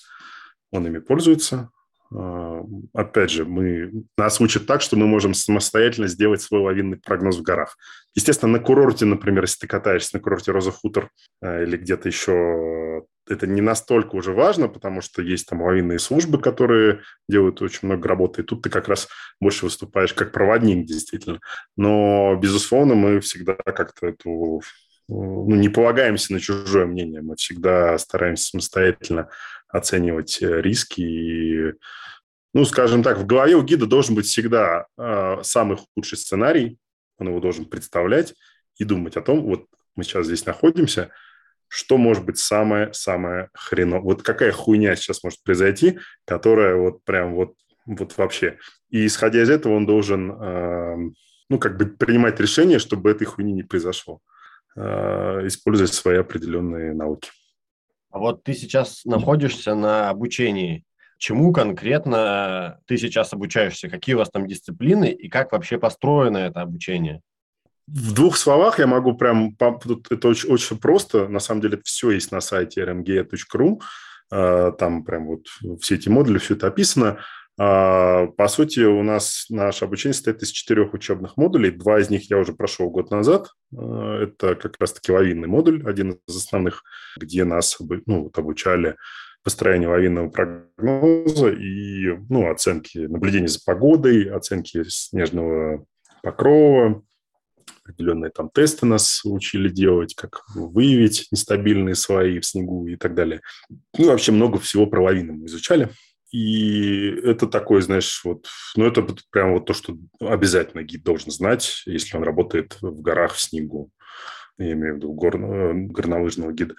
он 0.72 0.86
ими 0.86 1.00
пользуется. 1.00 1.70
Э, 2.16 2.64
опять 2.94 3.32
же, 3.32 3.46
мы, 3.46 3.92
нас 4.18 4.42
учат 4.42 4.66
так, 4.66 4.82
что 4.82 4.96
мы 4.96 5.08
можем 5.08 5.34
самостоятельно 5.34 6.08
сделать 6.08 6.42
свой 6.42 6.62
лавинный 6.62 6.98
прогноз 6.98 7.38
в 7.38 7.42
горах. 7.42 7.78
Естественно, 8.16 8.52
на 8.54 8.60
курорте, 8.60 9.06
например, 9.06 9.44
если 9.44 9.60
ты 9.62 9.68
катаешься 9.68 10.18
на 10.18 10.20
курорте 10.20 10.52
Роза 10.52 10.72
Хутор 10.72 11.10
э, 11.42 11.64
или 11.64 11.78
где-то 11.78 12.08
еще, 12.08 13.04
это 13.28 13.46
не 13.46 13.62
настолько 13.62 14.16
уже 14.16 14.34
важно, 14.34 14.68
потому 14.68 15.02
что 15.02 15.22
есть 15.22 15.48
там 15.48 15.62
лавинные 15.62 16.00
службы, 16.00 16.42
которые 16.42 17.02
делают 17.28 17.62
очень 17.62 17.88
много 17.88 18.08
работы, 18.08 18.42
и 18.42 18.46
тут 18.46 18.64
ты 18.64 18.70
как 18.70 18.88
раз 18.88 19.08
больше 19.40 19.66
выступаешь 19.66 20.14
как 20.14 20.32
проводник, 20.32 20.86
действительно. 20.86 21.40
Но, 21.78 22.36
безусловно, 22.42 22.96
мы 22.96 23.20
всегда 23.20 23.54
как-то 23.54 24.08
эту 24.08 24.62
ну, 25.10 25.56
не 25.56 25.70
полагаемся 25.70 26.34
на 26.34 26.40
чужое 26.40 26.86
мнение. 26.86 27.22
Мы 27.22 27.36
всегда 27.36 27.98
стараемся 27.98 28.46
самостоятельно 28.46 29.30
оценивать 29.68 30.42
э, 30.42 30.62
риски. 30.62 31.02
И, 31.02 31.74
ну, 32.54 32.64
скажем 32.66 33.02
так, 33.02 33.18
в 33.18 33.26
голове 33.26 33.56
у 33.56 33.64
гида 33.64 33.88
должен 33.88 34.16
быть 34.16 34.28
всегда 34.28 34.86
э, 34.98 35.38
самый 35.42 35.78
худший 35.78 36.18
сценарий. 36.18 36.78
Он 37.18 37.30
его 37.30 37.40
должен 37.40 37.66
представлять 37.66 38.36
и 38.78 38.84
думать 38.84 39.18
о 39.18 39.22
том, 39.22 39.42
вот 39.42 39.66
мы 39.96 40.04
сейчас 40.04 40.28
здесь 40.28 40.46
находимся, 40.46 41.10
что 41.68 41.98
может 41.98 42.24
быть 42.24 42.38
самое-самое 42.38 43.50
хреново. 43.54 44.02
Вот 44.02 44.24
какая 44.24 44.52
хуйня 44.52 44.96
сейчас 44.96 45.24
может 45.24 45.42
произойти, 45.44 46.00
которая 46.26 46.76
вот 46.76 47.04
прям 47.04 47.34
вот, 47.34 47.56
вот 47.86 48.16
вообще. 48.18 48.60
И 48.90 49.08
исходя 49.08 49.42
из 49.42 49.50
этого 49.50 49.74
он 49.74 49.88
должен, 49.88 50.32
э, 50.32 50.96
ну, 51.50 51.58
как 51.58 51.78
бы 51.78 51.88
принимать 51.88 52.40
решение, 52.40 52.78
чтобы 52.78 53.10
этой 53.10 53.26
хуйни 53.26 53.54
не 53.54 53.64
произошло. 53.64 54.22
Э, 54.82 55.46
использовать 55.46 55.94
свои 55.94 56.18
определенные 56.20 56.94
науки. 56.94 57.32
А 58.12 58.20
вот 58.20 58.44
ты 58.44 58.54
сейчас 58.54 59.04
находишься 59.04 59.76
на 59.76 60.10
обучении. 60.10 60.86
Чему 61.18 61.52
конкретно 61.52 62.80
ты 62.86 62.96
сейчас 62.98 63.34
обучаешься? 63.34 63.90
Какие 63.90 64.16
у 64.16 64.20
вас 64.20 64.30
там 64.30 64.48
дисциплины 64.48 65.12
и 65.12 65.28
как 65.28 65.52
вообще 65.52 65.78
построено 65.78 66.38
это 66.38 66.62
обучение? 66.62 67.20
В 67.88 68.14
двух 68.14 68.38
словах 68.38 68.80
я 68.80 68.88
могу 68.88 69.16
прям... 69.16 69.54
Это 69.60 70.28
очень, 70.30 70.50
очень 70.50 70.78
просто. 70.78 71.28
На 71.28 71.40
самом 71.40 71.60
деле 71.60 71.82
все 71.84 72.12
есть 72.12 72.32
на 72.32 72.40
сайте 72.40 72.82
rmg.ru. 72.82 73.82
Э, 74.32 74.72
там 74.80 75.04
прям 75.04 75.28
вот 75.28 75.48
все 75.82 75.96
эти 75.96 76.08
модули, 76.08 76.38
все 76.38 76.54
это 76.54 76.68
описано. 76.68 77.20
А, 77.62 78.28
по 78.28 78.48
сути, 78.48 78.80
у 78.80 79.04
нас 79.04 79.48
наше 79.50 79.84
обучение 79.84 80.14
состоит 80.14 80.42
из 80.42 80.50
четырех 80.52 80.94
учебных 80.94 81.36
модулей. 81.36 81.72
Два 81.72 82.00
из 82.00 82.10
них 82.10 82.30
я 82.30 82.38
уже 82.38 82.54
прошел 82.54 82.90
год 82.90 83.12
назад. 83.12 83.50
А, 83.76 84.24
это 84.24 84.56
как 84.56 84.78
раз-таки 84.80 85.12
лавинный 85.12 85.50
модуль, 85.50 85.84
один 85.86 86.22
из 86.26 86.38
основных, 86.38 86.84
где 87.18 87.44
нас 87.44 87.78
ну, 88.06 88.24
вот, 88.24 88.38
обучали 88.38 88.96
построению 89.44 89.90
лавинного 89.90 90.30
прогноза 90.30 91.50
и 91.50 92.18
ну, 92.30 92.50
оценки 92.50 93.00
наблюдения 93.00 93.50
за 93.50 93.60
погодой, 93.66 94.30
оценки 94.30 94.84
снежного 94.88 95.86
покрова, 96.24 97.04
определенные 97.84 98.32
там 98.32 98.50
тесты 98.54 98.86
нас 98.86 99.22
учили 99.26 99.68
делать, 99.68 100.16
как 100.16 100.44
выявить 100.56 101.28
нестабильные 101.32 101.96
слои 101.96 102.40
в 102.40 102.46
снегу 102.46 102.88
и 102.88 102.96
так 102.96 103.16
далее. 103.16 103.42
Ну, 103.98 104.08
вообще 104.08 104.32
много 104.32 104.60
всего 104.60 104.86
про 104.86 105.04
лавины 105.04 105.34
мы 105.34 105.48
изучали. 105.48 105.90
И 106.32 107.08
это 107.24 107.48
такое, 107.48 107.82
знаешь, 107.82 108.22
вот, 108.24 108.48
ну, 108.76 108.86
это 108.86 109.06
прям 109.32 109.54
вот 109.54 109.66
то, 109.66 109.74
что 109.74 109.98
обязательно 110.20 110.84
гид 110.84 111.04
должен 111.04 111.32
знать, 111.32 111.82
если 111.86 112.18
он 112.18 112.24
работает 112.24 112.78
в 112.82 113.02
горах 113.02 113.34
в 113.34 113.42
снегу. 113.42 113.92
Я 114.58 114.74
имею 114.74 114.94
в 114.94 114.98
виду 114.98 115.14
гор, 115.14 115.38
э, 115.38 115.74
горнолыжного 115.74 116.52
гида. 116.52 116.76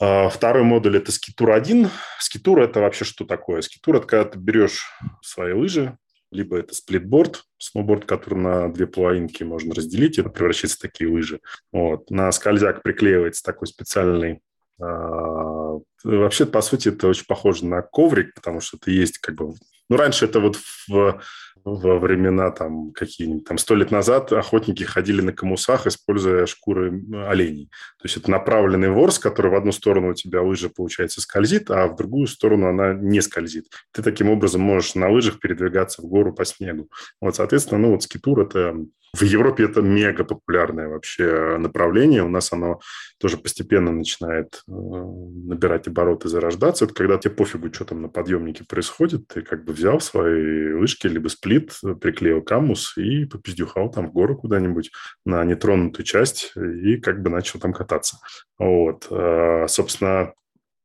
А 0.00 0.28
второй 0.28 0.62
модуль– 0.62 0.96
это 0.98 1.10
скитур 1.10 1.50
1. 1.50 1.90
Скитур– 2.20 2.60
это 2.62 2.80
вообще 2.80 3.04
что 3.04 3.24
такое? 3.24 3.62
Скитур– 3.62 3.96
это 3.96 4.06
когда 4.06 4.24
ты 4.30 4.38
берешь 4.38 4.86
свои 5.22 5.52
лыжи, 5.52 5.98
либо 6.30 6.58
это 6.58 6.74
сплитборд, 6.74 7.44
сноуборд, 7.56 8.04
который 8.04 8.38
на 8.38 8.72
две 8.72 8.86
половинки 8.86 9.42
можно 9.42 9.74
разделить, 9.74 10.18
это 10.18 10.28
превращается 10.28 10.76
в 10.78 10.82
такие 10.82 11.10
лыжи. 11.10 11.40
Вот. 11.72 12.10
На 12.10 12.30
скользяк 12.30 12.82
приклеивается 12.82 13.42
такой 13.42 13.66
специальный 13.66 14.40
а, 14.80 15.78
Вообще, 16.04 16.46
по 16.46 16.60
сути, 16.60 16.88
это 16.88 17.08
очень 17.08 17.26
похоже 17.26 17.66
на 17.66 17.82
коврик, 17.82 18.34
потому 18.34 18.60
что 18.60 18.76
это 18.76 18.90
есть 18.90 19.18
как 19.18 19.34
бы... 19.34 19.54
Ну, 19.90 19.96
раньше 19.96 20.26
это 20.26 20.40
вот 20.40 20.58
в 20.88 21.20
во 21.64 21.98
времена 21.98 22.50
там 22.50 22.92
какие-нибудь, 22.92 23.44
там 23.44 23.58
сто 23.58 23.74
лет 23.74 23.90
назад 23.90 24.32
охотники 24.32 24.84
ходили 24.84 25.20
на 25.20 25.32
камусах, 25.32 25.86
используя 25.86 26.46
шкуры 26.46 27.02
оленей. 27.26 27.66
То 27.98 28.04
есть 28.04 28.16
это 28.16 28.30
направленный 28.30 28.90
ворс, 28.90 29.18
который 29.18 29.50
в 29.50 29.54
одну 29.54 29.72
сторону 29.72 30.10
у 30.10 30.14
тебя 30.14 30.42
лыжа, 30.42 30.70
получается, 30.74 31.20
скользит, 31.20 31.70
а 31.70 31.86
в 31.86 31.96
другую 31.96 32.26
сторону 32.26 32.68
она 32.68 32.94
не 32.94 33.20
скользит. 33.20 33.66
Ты 33.92 34.02
таким 34.02 34.30
образом 34.30 34.60
можешь 34.60 34.94
на 34.94 35.10
лыжах 35.10 35.40
передвигаться 35.40 36.02
в 36.02 36.06
гору 36.06 36.32
по 36.32 36.44
снегу. 36.44 36.88
Вот, 37.20 37.36
соответственно, 37.36 37.80
ну 37.80 37.92
вот 37.92 38.02
скитур– 38.02 38.40
это 38.42 38.74
в 39.16 39.22
Европе 39.22 39.64
это 39.64 39.80
мега 39.80 40.24
популярное 40.24 40.88
вообще 40.88 41.56
направление. 41.58 42.22
У 42.22 42.28
нас 42.28 42.52
оно 42.52 42.80
тоже 43.18 43.38
постепенно 43.38 43.90
начинает 43.90 44.62
э, 44.68 44.70
набирать 44.70 45.87
обороты, 45.88 46.28
зарождаться. 46.28 46.84
Это 46.84 46.94
когда 46.94 47.18
тебе 47.18 47.34
пофигу, 47.34 47.72
что 47.72 47.84
там 47.84 48.02
на 48.02 48.08
подъемнике 48.08 48.64
происходит. 48.64 49.26
Ты 49.28 49.42
как 49.42 49.64
бы 49.64 49.72
взял 49.72 50.00
свои 50.00 50.72
лыжки, 50.72 51.06
либо 51.06 51.28
сплит, 51.28 51.72
приклеил 52.00 52.42
камус 52.42 52.96
и 52.96 53.24
попиздюхал 53.24 53.90
там 53.90 54.08
в 54.08 54.12
гору 54.12 54.36
куда-нибудь 54.36 54.90
на 55.24 55.44
нетронутую 55.44 56.04
часть 56.04 56.52
и 56.56 56.96
как 56.96 57.22
бы 57.22 57.30
начал 57.30 57.60
там 57.60 57.72
кататься. 57.72 58.18
Вот. 58.58 59.06
Э, 59.10 59.66
собственно, 59.68 60.32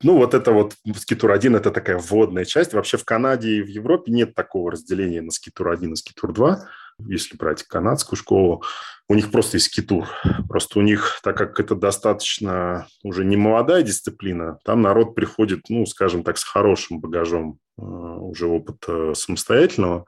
ну, 0.03 0.17
вот 0.17 0.33
это 0.33 0.51
вот 0.51 0.75
Скитур-1– 0.85 1.57
это 1.57 1.71
такая 1.71 1.97
вводная 1.97 2.43
часть. 2.43 2.73
Вообще 2.73 2.97
в 2.97 3.05
Канаде 3.05 3.57
и 3.57 3.61
в 3.61 3.67
Европе 3.67 4.11
нет 4.11 4.35
такого 4.35 4.71
разделения 4.71 5.21
на 5.21 5.31
Скитур-1 5.31 5.91
и 5.91 5.95
Скитур-2 5.95 6.57
если 6.99 7.37
брать 7.37 7.63
канадскую 7.63 8.17
школу, 8.17 8.63
у 9.09 9.15
них 9.15 9.31
просто 9.31 9.57
есть 9.57 9.67
скитур. 9.67 10.07
Просто 10.47 10.79
у 10.79 10.81
них, 10.81 11.19
так 11.23 11.37
как 11.37 11.59
это 11.59 11.75
достаточно 11.75 12.87
уже 13.03 13.25
не 13.25 13.37
молодая 13.37 13.83
дисциплина, 13.83 14.57
там 14.63 14.81
народ 14.81 15.15
приходит, 15.15 15.61
ну, 15.69 15.85
скажем 15.85 16.23
так, 16.23 16.37
с 16.37 16.43
хорошим 16.43 16.99
багажом 16.99 17.59
э, 17.77 17.81
уже 17.81 18.47
опыта 18.47 19.13
самостоятельного. 19.13 20.05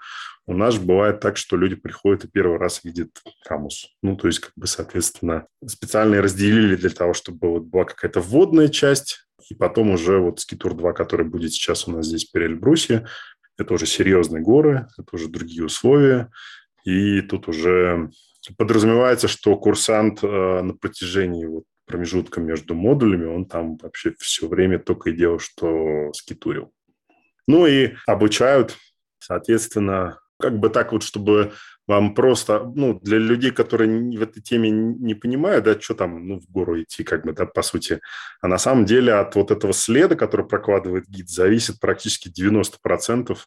У 0.47 0.53
нас 0.53 0.77
бывает 0.77 1.19
так, 1.19 1.37
что 1.37 1.57
люди 1.57 1.75
приходят 1.75 2.23
и 2.23 2.29
первый 2.29 2.59
раз 2.59 2.83
видят 2.83 3.09
камус. 3.43 3.87
Ну, 4.01 4.15
то 4.15 4.27
есть, 4.27 4.39
как 4.39 4.51
бы, 4.55 4.67
соответственно, 4.67 5.47
специально 5.65 6.21
разделили 6.21 6.75
для 6.75 6.91
того, 6.91 7.13
чтобы 7.13 7.49
вот 7.49 7.63
была 7.63 7.85
какая-то 7.85 8.21
вводная 8.21 8.69
часть, 8.69 9.25
и 9.49 9.55
потом 9.55 9.91
уже 9.91 10.19
вот 10.19 10.39
Скитур 10.39 10.73
2, 10.73 10.93
который 10.93 11.25
будет 11.25 11.51
сейчас 11.51 11.87
у 11.87 11.91
нас 11.91 12.05
здесь 12.05 12.27
в 12.27 12.31
Перельбрусе, 12.31 13.07
это 13.57 13.73
уже 13.73 13.85
серьезные 13.85 14.41
горы, 14.41 14.87
это 14.97 15.07
уже 15.13 15.29
другие 15.29 15.65
условия, 15.65 16.29
и 16.85 17.21
тут 17.21 17.47
уже 17.47 18.11
подразумевается, 18.57 19.27
что 19.27 19.57
курсант 19.57 20.23
э, 20.23 20.61
на 20.61 20.73
протяжении 20.75 21.45
вот 21.45 21.63
промежутка 21.87 22.39
между 22.39 22.75
модулями, 22.75 23.25
он 23.25 23.45
там 23.45 23.77
вообще 23.77 24.13
все 24.19 24.47
время 24.47 24.79
только 24.79 25.09
и 25.09 25.13
делал, 25.13 25.39
что 25.39 26.13
скитурил. 26.13 26.71
Ну 27.47 27.65
и 27.65 27.95
обучают, 28.07 28.77
соответственно, 29.19 30.19
как 30.39 30.59
бы 30.59 30.69
так 30.69 30.91
вот, 30.91 31.03
чтобы 31.03 31.53
вам 31.87 32.15
просто, 32.15 32.71
ну, 32.75 32.99
для 32.99 33.17
людей, 33.17 33.51
которые 33.51 34.17
в 34.17 34.21
этой 34.21 34.41
теме 34.41 34.69
не 34.69 35.13
понимают, 35.13 35.65
да, 35.65 35.79
что 35.79 35.93
там, 35.93 36.27
ну, 36.27 36.39
в 36.39 36.49
гору 36.51 36.81
идти, 36.81 37.03
как 37.03 37.25
бы, 37.25 37.33
да, 37.33 37.45
по 37.45 37.61
сути. 37.61 37.99
А 38.41 38.47
на 38.47 38.57
самом 38.57 38.85
деле 38.85 39.13
от 39.13 39.35
вот 39.35 39.51
этого 39.51 39.73
следа, 39.73 40.15
который 40.15 40.47
прокладывает 40.47 41.07
гид, 41.07 41.29
зависит 41.29 41.79
практически 41.79 42.29
90% 42.29 43.37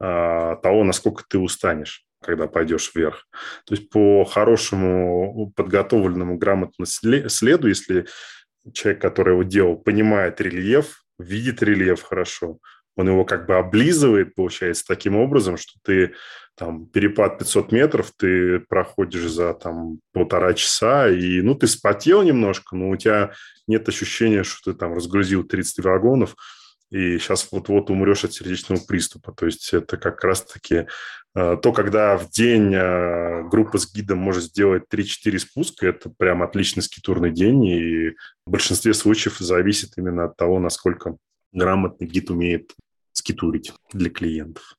а, 0.00 0.56
того, 0.56 0.84
насколько 0.84 1.22
ты 1.28 1.38
устанешь 1.38 2.06
когда 2.22 2.46
пойдешь 2.46 2.92
вверх. 2.94 3.26
То 3.66 3.74
есть 3.74 3.90
по 3.90 4.24
хорошему, 4.24 5.52
подготовленному, 5.56 6.38
грамотному 6.38 6.86
следу, 6.86 7.68
если 7.68 8.06
человек, 8.72 9.02
который 9.02 9.32
его 9.32 9.42
делал, 9.42 9.76
понимает 9.76 10.40
рельеф, 10.40 11.04
видит 11.18 11.62
рельеф 11.62 12.02
хорошо, 12.02 12.58
он 12.96 13.08
его 13.08 13.24
как 13.24 13.46
бы 13.46 13.56
облизывает, 13.56 14.34
получается, 14.34 14.84
таким 14.86 15.16
образом, 15.16 15.56
что 15.56 15.72
ты 15.82 16.14
там 16.56 16.86
перепад 16.86 17.38
500 17.38 17.72
метров, 17.72 18.12
ты 18.16 18.60
проходишь 18.60 19.30
за 19.30 19.54
там 19.54 20.00
полтора 20.12 20.52
часа, 20.52 21.08
и 21.08 21.40
ну 21.40 21.54
ты 21.54 21.66
спотел 21.66 22.22
немножко, 22.22 22.76
но 22.76 22.90
у 22.90 22.96
тебя 22.96 23.32
нет 23.66 23.88
ощущения, 23.88 24.42
что 24.42 24.72
ты 24.72 24.78
там 24.78 24.94
разгрузил 24.94 25.44
30 25.44 25.84
вагонов, 25.84 26.36
и 26.92 27.18
сейчас 27.18 27.48
вот-вот 27.50 27.88
умрешь 27.88 28.24
от 28.24 28.34
сердечного 28.34 28.78
приступа. 28.86 29.32
То 29.32 29.46
есть 29.46 29.72
это 29.72 29.96
как 29.96 30.22
раз-таки 30.22 30.86
э, 31.34 31.56
то, 31.56 31.72
когда 31.72 32.18
в 32.18 32.28
день 32.28 32.74
э, 32.74 33.48
группа 33.48 33.78
с 33.78 33.90
гидом 33.90 34.18
может 34.18 34.44
сделать 34.44 34.84
3-4 34.92 35.38
спуска, 35.38 35.86
это 35.86 36.10
прям 36.10 36.42
отличный 36.42 36.82
скитурный 36.82 37.32
день, 37.32 37.64
и 37.64 38.10
в 38.46 38.50
большинстве 38.50 38.92
случаев 38.92 39.38
зависит 39.38 39.96
именно 39.96 40.26
от 40.26 40.36
того, 40.36 40.58
насколько 40.58 41.16
грамотный 41.52 42.06
гид 42.06 42.28
умеет 42.30 42.72
скитурить 43.12 43.72
для 43.94 44.10
клиентов. 44.10 44.76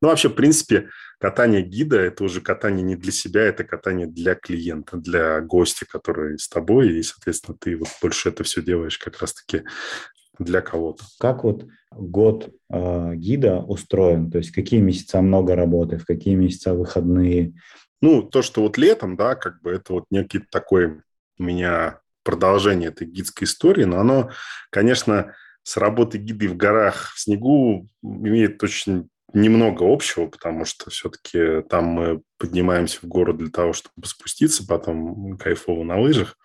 Ну, 0.00 0.08
вообще, 0.08 0.30
в 0.30 0.34
принципе, 0.34 0.88
катание 1.20 1.62
гида– 1.62 1.96
это 2.00 2.24
уже 2.24 2.40
катание 2.40 2.82
не 2.82 2.96
для 2.96 3.12
себя, 3.12 3.42
это 3.42 3.62
катание 3.62 4.08
для 4.08 4.34
клиента, 4.34 4.96
для 4.96 5.40
гостя, 5.40 5.86
который 5.86 6.40
с 6.40 6.48
тобой, 6.48 6.98
и, 6.98 7.02
соответственно, 7.02 7.56
ты 7.60 7.76
вот 7.76 7.88
больше 8.02 8.30
это 8.30 8.42
все 8.42 8.62
делаешь 8.62 8.98
как 8.98 9.20
раз-таки 9.20 9.62
для 10.38 10.60
кого-то. 10.60 11.04
Как 11.18 11.44
вот 11.44 11.66
год 11.90 12.50
э, 12.70 13.14
гида 13.14 13.58
устроен? 13.60 14.30
То 14.30 14.38
есть 14.38 14.50
какие 14.50 14.80
месяца 14.80 15.20
много 15.20 15.54
работы, 15.54 15.98
в 15.98 16.06
какие 16.06 16.34
месяца 16.34 16.74
выходные? 16.74 17.54
Ну, 18.00 18.22
то, 18.22 18.42
что 18.42 18.62
вот 18.62 18.78
летом, 18.78 19.16
да, 19.16 19.34
как 19.34 19.60
бы 19.62 19.70
это 19.70 19.94
вот 19.94 20.04
некий 20.10 20.40
такой 20.40 21.02
у 21.38 21.42
меня 21.42 22.00
продолжение 22.24 22.88
этой 22.88 23.06
гидской 23.06 23.46
истории, 23.46 23.84
но 23.84 23.98
оно, 23.98 24.30
конечно, 24.70 25.34
с 25.62 25.76
работой 25.76 26.20
гиды 26.20 26.48
в 26.48 26.56
горах 26.56 27.12
в 27.14 27.20
снегу 27.20 27.88
имеет 28.02 28.62
очень 28.62 29.08
немного 29.32 29.90
общего, 29.90 30.26
потому 30.26 30.64
что 30.64 30.90
все-таки 30.90 31.62
там 31.68 31.84
мы 31.84 32.22
поднимаемся 32.38 32.98
в 33.00 33.04
гору 33.04 33.32
для 33.32 33.50
того, 33.50 33.72
чтобы 33.72 34.06
спуститься, 34.06 34.66
потом 34.66 35.36
кайфово 35.38 35.84
на 35.84 35.98
лыжах 35.98 36.36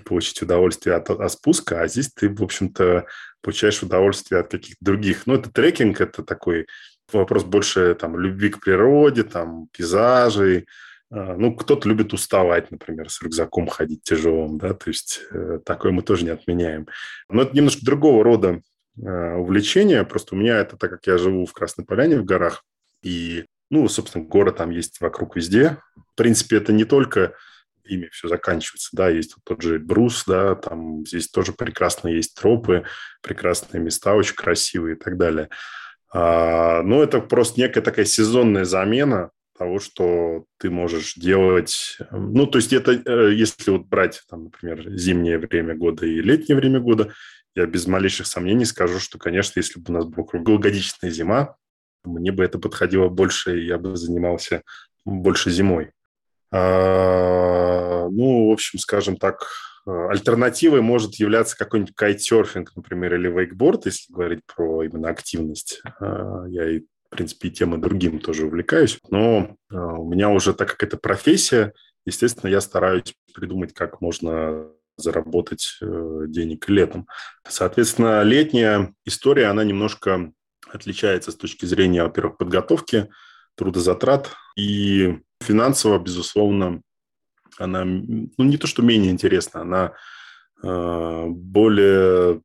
получить 0.00 0.42
удовольствие 0.42 0.96
от, 0.96 1.10
от 1.10 1.32
спуска, 1.32 1.80
а 1.80 1.88
здесь 1.88 2.10
ты, 2.12 2.28
в 2.28 2.42
общем-то, 2.42 3.06
получаешь 3.42 3.82
удовольствие 3.82 4.40
от 4.40 4.50
каких-то 4.50 4.84
других. 4.84 5.26
Ну, 5.26 5.34
это 5.34 5.50
трекинг, 5.50 6.00
это 6.00 6.22
такой 6.22 6.66
вопрос 7.12 7.44
больше 7.44 7.94
там 7.94 8.18
любви 8.18 8.50
к 8.50 8.60
природе, 8.60 9.24
там 9.24 9.68
пейзажей. 9.72 10.66
А, 11.10 11.36
ну, 11.36 11.54
кто-то 11.54 11.88
любит 11.88 12.12
уставать, 12.12 12.70
например, 12.70 13.10
с 13.10 13.20
рюкзаком 13.20 13.66
ходить 13.66 14.02
тяжелым, 14.02 14.58
да, 14.58 14.72
то 14.72 14.88
есть 14.88 15.20
э, 15.30 15.58
такое 15.64 15.92
мы 15.92 16.02
тоже 16.02 16.24
не 16.24 16.30
отменяем. 16.30 16.86
Но 17.28 17.42
это 17.42 17.54
немножко 17.54 17.84
другого 17.84 18.24
рода 18.24 18.62
э, 18.96 19.34
увлечение, 19.34 20.04
просто 20.04 20.34
у 20.34 20.38
меня 20.38 20.56
это, 20.56 20.78
так 20.78 20.90
как 20.90 21.06
я 21.06 21.18
живу 21.18 21.44
в 21.44 21.52
Красной 21.52 21.84
Поляне 21.84 22.16
в 22.16 22.24
горах, 22.24 22.64
и, 23.02 23.44
ну, 23.68 23.88
собственно, 23.88 24.24
город 24.24 24.56
там 24.56 24.70
есть 24.70 25.00
вокруг 25.00 25.36
везде. 25.36 25.78
В 25.96 26.16
принципе, 26.16 26.56
это 26.56 26.72
не 26.72 26.84
только 26.84 27.34
ими 27.84 28.08
все 28.12 28.28
заканчивается. 28.28 28.90
Да, 28.92 29.08
есть 29.08 29.34
тот 29.44 29.62
же 29.62 29.78
Брус, 29.78 30.24
да, 30.26 30.54
там 30.54 31.06
здесь 31.06 31.28
тоже 31.28 31.52
прекрасно 31.52 32.08
есть 32.08 32.34
тропы, 32.34 32.84
прекрасные 33.22 33.82
места, 33.82 34.14
очень 34.14 34.34
красивые 34.34 34.96
и 34.96 34.98
так 34.98 35.16
далее. 35.16 35.48
А, 36.12 36.82
но 36.82 37.02
это 37.02 37.20
просто 37.20 37.60
некая 37.60 37.80
такая 37.80 38.04
сезонная 38.04 38.64
замена 38.64 39.30
того, 39.58 39.78
что 39.78 40.44
ты 40.58 40.70
можешь 40.70 41.14
делать. 41.14 41.98
Ну, 42.10 42.46
то 42.46 42.58
есть 42.58 42.72
это, 42.72 42.92
э, 42.92 43.32
если 43.34 43.70
вот 43.70 43.86
брать, 43.86 44.22
там, 44.28 44.44
например, 44.44 44.90
зимнее 44.96 45.38
время 45.38 45.74
года 45.74 46.06
и 46.06 46.20
летнее 46.20 46.56
время 46.56 46.80
года, 46.80 47.12
я 47.54 47.66
без 47.66 47.86
малейших 47.86 48.26
сомнений 48.26 48.64
скажу, 48.64 48.98
что, 48.98 49.18
конечно, 49.18 49.60
если 49.60 49.78
бы 49.78 49.86
у 49.88 49.92
нас 49.92 50.04
была 50.06 50.26
круглогодичная 50.26 51.10
зима, 51.10 51.56
мне 52.04 52.32
бы 52.32 52.42
это 52.42 52.58
подходило 52.58 53.08
больше, 53.08 53.60
и 53.60 53.66
я 53.66 53.78
бы 53.78 53.96
занимался 53.96 54.62
больше 55.04 55.50
зимой. 55.50 55.92
А, 56.52 58.08
ну, 58.10 58.48
в 58.48 58.52
общем, 58.52 58.78
скажем 58.78 59.16
так, 59.16 59.46
альтернативой 59.86 60.80
может 60.80 61.14
являться 61.16 61.56
какой-нибудь 61.56 61.94
кайтсерфинг, 61.94 62.72
например, 62.76 63.14
или 63.14 63.28
вейкборд, 63.28 63.86
если 63.86 64.12
говорить 64.12 64.40
про 64.46 64.84
именно 64.84 65.08
активность. 65.08 65.82
А, 66.00 66.44
я 66.48 66.80
в 67.12 67.14
принципе, 67.14 67.48
и 67.48 67.50
тем, 67.50 67.74
и 67.74 67.78
другим 67.78 68.20
тоже 68.20 68.46
увлекаюсь. 68.46 68.98
Но 69.10 69.56
а, 69.70 69.76
у 69.98 70.08
меня 70.08 70.30
уже, 70.30 70.54
так 70.54 70.70
как 70.70 70.82
это 70.82 70.96
профессия, 70.96 71.72
естественно, 72.06 72.50
я 72.50 72.60
стараюсь 72.60 73.14
придумать, 73.34 73.74
как 73.74 74.00
можно 74.00 74.68
заработать 74.96 75.78
э, 75.80 76.24
денег 76.28 76.68
летом. 76.68 77.06
Соответственно, 77.48 78.22
летняя 78.22 78.94
история, 79.04 79.46
она 79.46 79.64
немножко 79.64 80.32
отличается 80.70 81.32
с 81.32 81.36
точки 81.36 81.64
зрения, 81.64 82.02
во-первых, 82.02 82.36
подготовки, 82.36 83.08
трудозатрат 83.54 84.30
и 84.56 85.18
Финансово, 85.42 85.98
безусловно, 85.98 86.80
она 87.58 87.84
ну, 87.84 88.30
не 88.38 88.56
то, 88.56 88.66
что 88.66 88.82
менее 88.82 89.10
интересна, 89.10 89.60
она 89.62 89.92
э, 90.62 91.26
более 91.28 92.40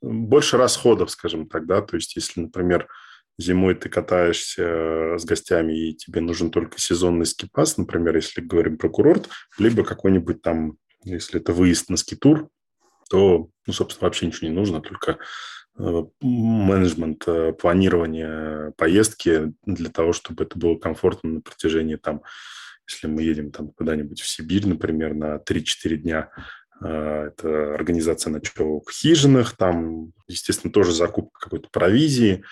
больше 0.00 0.56
расходов, 0.56 1.10
скажем 1.10 1.46
так, 1.46 1.66
да, 1.66 1.82
то 1.82 1.96
есть 1.96 2.16
если, 2.16 2.40
например, 2.40 2.88
зимой 3.38 3.74
ты 3.74 3.88
катаешься 3.88 5.16
с 5.18 5.24
гостями, 5.24 5.90
и 5.90 5.94
тебе 5.94 6.20
нужен 6.20 6.50
только 6.50 6.78
сезонный 6.78 7.26
скипас, 7.26 7.76
например, 7.76 8.16
если 8.16 8.40
говорим 8.40 8.76
про 8.76 8.88
курорт, 8.88 9.28
либо 9.58 9.84
какой-нибудь 9.84 10.42
там, 10.42 10.76
если 11.04 11.40
это 11.40 11.52
выезд 11.52 11.90
на 11.90 11.96
скитур, 11.96 12.48
то, 13.10 13.48
ну, 13.66 13.72
собственно, 13.72 14.06
вообще 14.06 14.26
ничего 14.26 14.48
не 14.48 14.54
нужно, 14.54 14.80
только 14.80 15.12
э, 15.12 15.16
менеджмент, 16.20 17.24
э, 17.26 17.52
планирование 17.52 18.72
поездки 18.76 19.52
для 19.64 19.90
того, 19.90 20.12
чтобы 20.12 20.44
это 20.44 20.58
было 20.58 20.76
комфортно 20.76 21.30
на 21.30 21.40
протяжении 21.40 21.96
там, 21.96 22.22
если 22.88 23.06
мы 23.06 23.22
едем 23.22 23.50
там 23.50 23.70
куда-нибудь 23.70 24.20
в 24.20 24.28
Сибирь, 24.28 24.66
например, 24.66 25.14
на 25.14 25.38
3-4 25.38 25.96
дня, 25.96 26.30
э, 26.82 27.30
это 27.32 27.74
организация 27.74 28.30
ночевок 28.30 28.90
в 28.90 28.92
хижинах, 28.92 29.56
там, 29.56 30.12
естественно, 30.28 30.72
тоже 30.72 30.92
закупка 30.92 31.40
какой-то 31.40 31.68
провизии, 31.70 32.44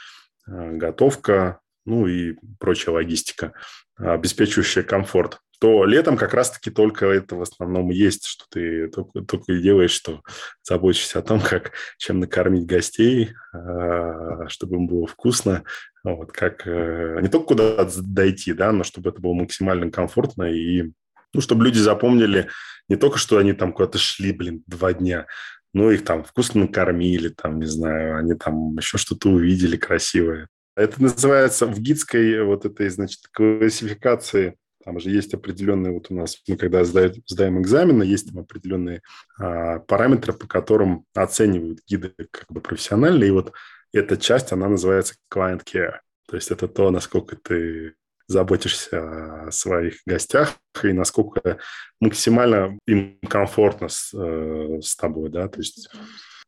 готовка, 0.47 1.61
ну 1.85 2.07
и 2.07 2.37
прочая 2.59 2.95
логистика, 2.95 3.53
обеспечивающая 3.97 4.83
комфорт 4.83 5.41
то 5.61 5.85
летом 5.85 6.17
как 6.17 6.35
раз-таки 6.35 6.71
только 6.71 7.07
это 7.07 7.35
в 7.35 7.43
основном 7.43 7.91
есть, 7.91 8.25
что 8.27 8.45
ты 8.51 8.89
только, 8.89 9.23
только 9.23 9.53
и 9.53 9.63
делаешь, 9.63 9.91
что 9.91 10.23
заботишься 10.63 11.19
о 11.19 11.23
том, 11.23 11.41
как, 11.49 11.73
чем 11.99 12.21
накормить 12.21 12.67
гостей, 12.67 13.31
а, 13.53 14.49
чтобы 14.49 14.77
им 14.77 14.87
было 14.87 15.07
вкусно, 15.07 15.65
вот, 16.05 16.33
как 16.33 16.67
э, 16.67 17.19
не 17.21 17.29
только 17.29 17.49
куда 17.49 17.89
дойти, 17.99 18.53
да, 18.53 18.73
но 18.73 18.85
чтобы 18.85 19.11
это 19.11 19.21
было 19.21 19.35
максимально 19.35 19.91
комфортно 19.91 20.45
и 20.45 20.93
ну, 21.35 21.41
чтобы 21.41 21.65
люди 21.65 21.79
запомнили 21.79 22.49
не 22.89 22.97
только, 22.97 23.19
что 23.19 23.37
они 23.37 23.53
там 23.53 23.73
куда-то 23.73 23.99
шли, 23.99 24.33
блин, 24.33 24.63
два 24.67 24.95
дня, 24.95 25.27
но 25.75 25.91
их 25.91 26.05
там 26.05 26.25
вкусно 26.25 26.63
накормили, 26.63 27.29
там, 27.29 27.59
не 27.59 27.67
знаю, 27.67 28.17
они 28.17 28.35
там 28.35 28.77
еще 28.77 28.97
что-то 28.97 29.29
увидели 29.29 29.77
красивое. 29.77 30.49
Это 30.75 31.03
называется 31.03 31.67
в 31.67 31.79
гидской 31.79 32.43
вот 32.45 32.65
этой, 32.65 32.89
значит, 32.89 33.21
классификации 33.33 34.57
там 34.89 35.01
же 35.01 35.11
есть 35.11 35.35
определенные, 35.35 35.93
вот 35.93 36.07
у 36.09 36.15
нас, 36.15 36.43
мы 36.49 36.57
когда 36.57 36.83
сдаем, 36.83 37.13
сдаем 37.27 37.61
экзамены, 37.61 38.05
есть 38.05 38.33
там 38.33 38.39
определенные 38.39 39.03
а, 39.39 39.81
параметры, 39.81 40.33
по 40.33 40.47
которым 40.47 41.05
оценивают 41.15 41.81
гиды 41.87 42.15
как 42.31 42.47
бы 42.49 42.63
профессионально, 42.63 43.25
и 43.25 43.31
вот 43.31 43.53
эта 43.93 44.17
часть, 44.17 44.51
она 44.51 44.67
называется 44.67 45.17
client 45.31 45.63
care. 45.63 45.97
То 46.27 46.37
есть 46.37 46.51
это 46.51 46.69
то, 46.69 46.91
насколько 46.91 47.37
ты 47.37 47.97
заботишься 48.29 49.49
о 49.49 49.51
своих 49.51 49.97
гостях 50.07 50.57
и 50.83 50.95
насколько 50.95 51.59
максимально 52.01 52.79
им 52.87 53.19
комфортно 53.29 53.89
с, 53.89 54.15
э, 54.15 54.81
с 54.83 54.97
тобой, 54.97 55.29
да, 55.29 55.49
то 55.49 55.59
есть 55.59 55.91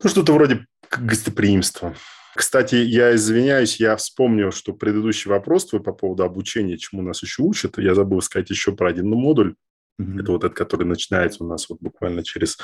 ну, 0.02 0.08
что-то 0.08 0.32
вроде 0.32 0.64
гостеприимства. 0.90 1.94
Кстати, 2.34 2.76
я 2.76 3.14
извиняюсь, 3.14 3.80
я 3.80 3.96
вспомнил, 3.96 4.52
что 4.52 4.72
предыдущий 4.72 5.30
вопрос 5.30 5.66
твой 5.66 5.82
по 5.82 5.92
поводу 5.92 6.22
обучения, 6.22 6.78
чему 6.78 7.02
нас 7.02 7.22
еще 7.22 7.42
учат, 7.42 7.78
я 7.78 7.94
забыл 7.94 8.20
сказать 8.22 8.50
еще 8.50 8.72
про 8.72 8.90
один 8.90 9.08
модуль. 9.10 9.54
Mm-hmm. 10.00 10.20
Это 10.20 10.32
вот 10.32 10.44
этот, 10.44 10.56
который 10.56 10.86
начинается 10.86 11.44
у 11.44 11.46
нас 11.46 11.68
вот 11.68 11.78
буквально 11.80 12.22
через... 12.24 12.58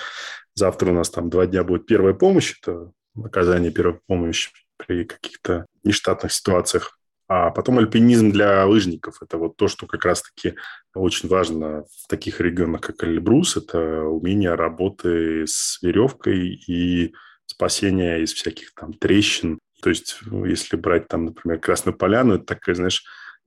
Завтра 0.54 0.90
у 0.90 0.94
нас 0.94 1.10
там 1.10 1.28
два 1.28 1.46
дня 1.46 1.64
будет 1.64 1.86
первая 1.86 2.14
помощь. 2.14 2.54
Это 2.62 2.92
оказание 3.22 3.70
первой 3.70 4.00
помощи 4.06 4.50
при 4.78 5.04
каких-то 5.04 5.66
нештатных 5.84 6.32
ситуациях. 6.32 6.98
А 7.28 7.50
потом 7.50 7.78
альпинизм 7.78 8.30
для 8.30 8.64
лыжников. 8.66 9.20
Это 9.20 9.36
вот 9.36 9.56
то, 9.56 9.66
что 9.66 9.86
как 9.86 10.04
раз-таки 10.04 10.54
очень 10.94 11.28
важно 11.28 11.84
в 11.84 12.08
таких 12.08 12.40
регионах, 12.40 12.82
как 12.82 13.02
Эльбрус. 13.02 13.56
Это 13.56 14.02
умение 14.04 14.54
работы 14.54 15.44
с 15.46 15.82
веревкой 15.82 16.50
и 16.50 17.14
спасения 17.56 18.18
из 18.18 18.34
всяких 18.34 18.74
там 18.74 18.92
трещин. 18.92 19.58
То 19.82 19.90
есть, 19.90 20.18
ну, 20.26 20.44
если 20.44 20.76
брать 20.76 21.08
там, 21.08 21.26
например, 21.26 21.58
Красную 21.58 21.96
Поляну, 21.96 22.34
это 22.34 22.44
такая, 22.44 22.74
знаешь, 22.74 23.02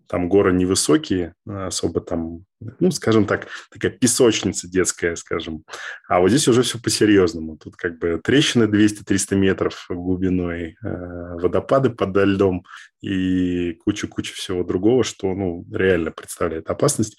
там 0.07 0.27
горы 0.27 0.51
невысокие, 0.51 1.35
а 1.47 1.67
особо 1.67 2.01
там, 2.01 2.43
ну, 2.79 2.89
скажем 2.89 3.25
так, 3.25 3.47
такая 3.71 3.91
песочница 3.91 4.67
детская, 4.67 5.15
скажем. 5.15 5.63
А 6.07 6.19
вот 6.19 6.29
здесь 6.29 6.47
уже 6.47 6.63
все 6.63 6.79
по-серьезному. 6.79 7.57
Тут 7.57 7.75
как 7.75 7.99
бы 7.99 8.19
трещины 8.23 8.63
200-300 8.63 9.35
метров 9.35 9.85
глубиной, 9.87 10.75
э, 10.83 11.35
водопады 11.35 11.91
под 11.91 12.17
льдом 12.17 12.65
и 13.01 13.73
куча-куча 13.85 14.33
всего 14.33 14.63
другого, 14.63 15.03
что, 15.03 15.31
ну, 15.35 15.63
реально 15.71 16.11
представляет 16.11 16.71
опасность. 16.71 17.15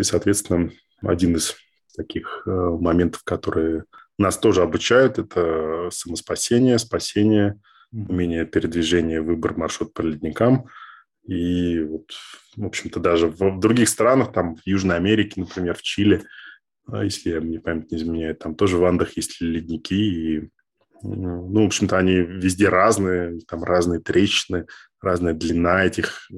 И, 0.00 0.02
соответственно, 0.02 0.72
один 1.02 1.36
из 1.36 1.54
таких 1.96 2.42
э, 2.46 2.50
моментов, 2.50 3.22
которые 3.22 3.84
нас 4.18 4.38
тоже 4.38 4.62
обучают. 4.62 5.18
Это 5.18 5.88
самоспасение, 5.90 6.78
спасение, 6.78 7.60
умение 7.92 8.44
передвижения, 8.46 9.20
выбор 9.20 9.56
маршрут 9.56 9.94
по 9.94 10.02
ледникам. 10.02 10.66
И 11.26 11.80
вот, 11.80 12.12
в 12.56 12.64
общем-то, 12.66 13.00
даже 13.00 13.28
в 13.28 13.58
других 13.58 13.88
странах, 13.88 14.32
там 14.32 14.56
в 14.56 14.60
Южной 14.66 14.96
Америке, 14.96 15.40
например, 15.40 15.74
в 15.74 15.82
Чили, 15.82 16.22
а, 16.86 17.02
если 17.02 17.30
я 17.30 17.40
мне 17.40 17.60
память 17.60 17.90
не 17.90 17.98
изменяет, 17.98 18.40
там 18.40 18.54
тоже 18.54 18.76
в 18.76 18.84
Андах 18.84 19.16
есть 19.16 19.40
ледники, 19.40 19.94
и, 19.94 20.50
ну, 21.02 21.62
в 21.62 21.66
общем-то, 21.66 21.96
они 21.96 22.16
везде 22.16 22.68
разные, 22.68 23.40
там 23.48 23.64
разные 23.64 24.00
трещины, 24.00 24.66
разная 25.00 25.32
длина 25.32 25.84
этих, 25.84 26.28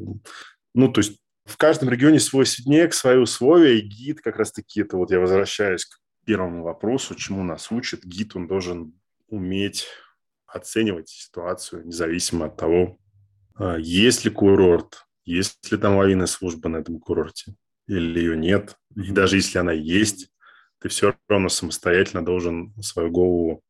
ну, 0.73 0.89
то 0.89 1.01
есть 1.01 1.19
в 1.45 1.57
каждом 1.57 1.89
регионе 1.89 2.21
свой 2.21 2.47
снег, 2.47 2.95
свои 2.95 3.17
условия, 3.17 3.79
и 3.79 3.87
гид 3.87 4.21
как 4.21 4.37
раз-таки, 4.37 4.83
это 4.83 4.97
вот 4.97 5.11
я 5.11 5.19
возвращаюсь 5.19 5.85
к 5.85 5.99
первому 6.27 6.65
вопросу, 6.65 7.15
чему 7.15 7.43
нас 7.43 7.71
учит, 7.71 8.05
гид, 8.05 8.37
он 8.37 8.47
должен 8.47 8.93
уметь 9.29 9.87
оценивать 10.47 11.09
ситуацию, 11.09 11.87
независимо 11.87 12.47
от 12.47 12.57
того, 12.57 12.99
а, 13.55 13.77
есть 13.79 14.25
ли 14.25 14.31
курорт, 14.31 15.07
есть 15.25 15.71
ли 15.71 15.79
там 15.79 15.95
аварийная 15.95 16.27
служба 16.27 16.69
на 16.69 16.79
этом 16.79 16.99
курорте, 16.99 17.55
или 17.87 18.19
ее 18.19 18.37
нет. 18.37 18.77
И 18.95 19.11
даже 19.13 19.37
если 19.37 19.59
она 19.59 19.73
есть, 19.73 20.31
ты 20.81 20.89
все 20.89 21.15
равно 21.29 21.49
самостоятельно 21.49 22.25
должен 22.25 22.75
свою 22.83 23.11
голову 23.11 23.63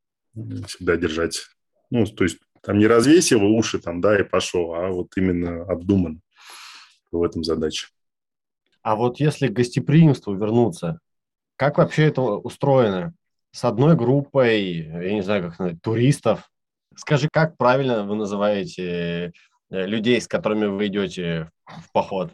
всегда 0.66 0.96
держать. 0.96 1.46
Ну, 1.90 2.04
то 2.04 2.24
есть 2.24 2.38
там 2.62 2.78
не 2.78 2.86
развесил 2.86 3.44
уши 3.44 3.78
там, 3.78 4.00
да, 4.00 4.18
и 4.18 4.24
пошел, 4.24 4.74
а 4.74 4.88
вот 4.88 5.16
именно 5.16 5.62
обдуман 5.64 6.20
в 7.12 7.22
этом 7.22 7.44
задача. 7.44 7.88
А 8.82 8.96
вот 8.96 9.20
если 9.20 9.48
к 9.48 9.52
гостеприимству 9.52 10.34
вернуться, 10.34 11.00
как 11.56 11.78
вообще 11.78 12.04
это 12.04 12.22
устроено? 12.22 13.14
С 13.52 13.64
одной 13.64 13.96
группой, 13.96 14.62
я 14.62 15.12
не 15.12 15.22
знаю, 15.22 15.44
как 15.44 15.54
сказать, 15.54 15.80
туристов. 15.82 16.50
Скажи, 16.94 17.28
как 17.32 17.56
правильно 17.56 18.04
вы 18.04 18.14
называете 18.16 19.32
э, 19.70 19.86
людей, 19.86 20.20
с 20.20 20.28
которыми 20.28 20.66
вы 20.66 20.86
идете 20.86 21.50
в 21.66 21.90
поход? 21.92 22.32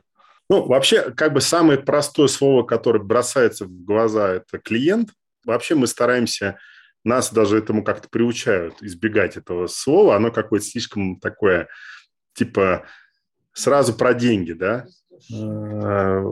Ну, 0.48 0.66
вообще, 0.66 1.12
как 1.12 1.32
бы 1.32 1.40
самое 1.40 1.78
простое 1.78 2.26
слово, 2.26 2.64
которое 2.64 2.98
бросается 2.98 3.64
в 3.66 3.84
глаза, 3.84 4.34
это 4.34 4.58
клиент. 4.58 5.10
Вообще 5.44 5.74
мы 5.74 5.86
стараемся, 5.86 6.58
нас 7.04 7.32
даже 7.32 7.58
этому 7.58 7.84
как-то 7.84 8.08
приучают 8.08 8.82
избегать 8.82 9.36
этого 9.36 9.66
слова. 9.66 10.16
Оно 10.16 10.30
какое-то 10.30 10.66
слишком 10.66 11.18
такое, 11.20 11.68
типа, 12.34 12.86
сразу 13.52 13.94
про 13.94 14.14
деньги, 14.14 14.52
да? 14.52 14.86
Э, 15.32 16.22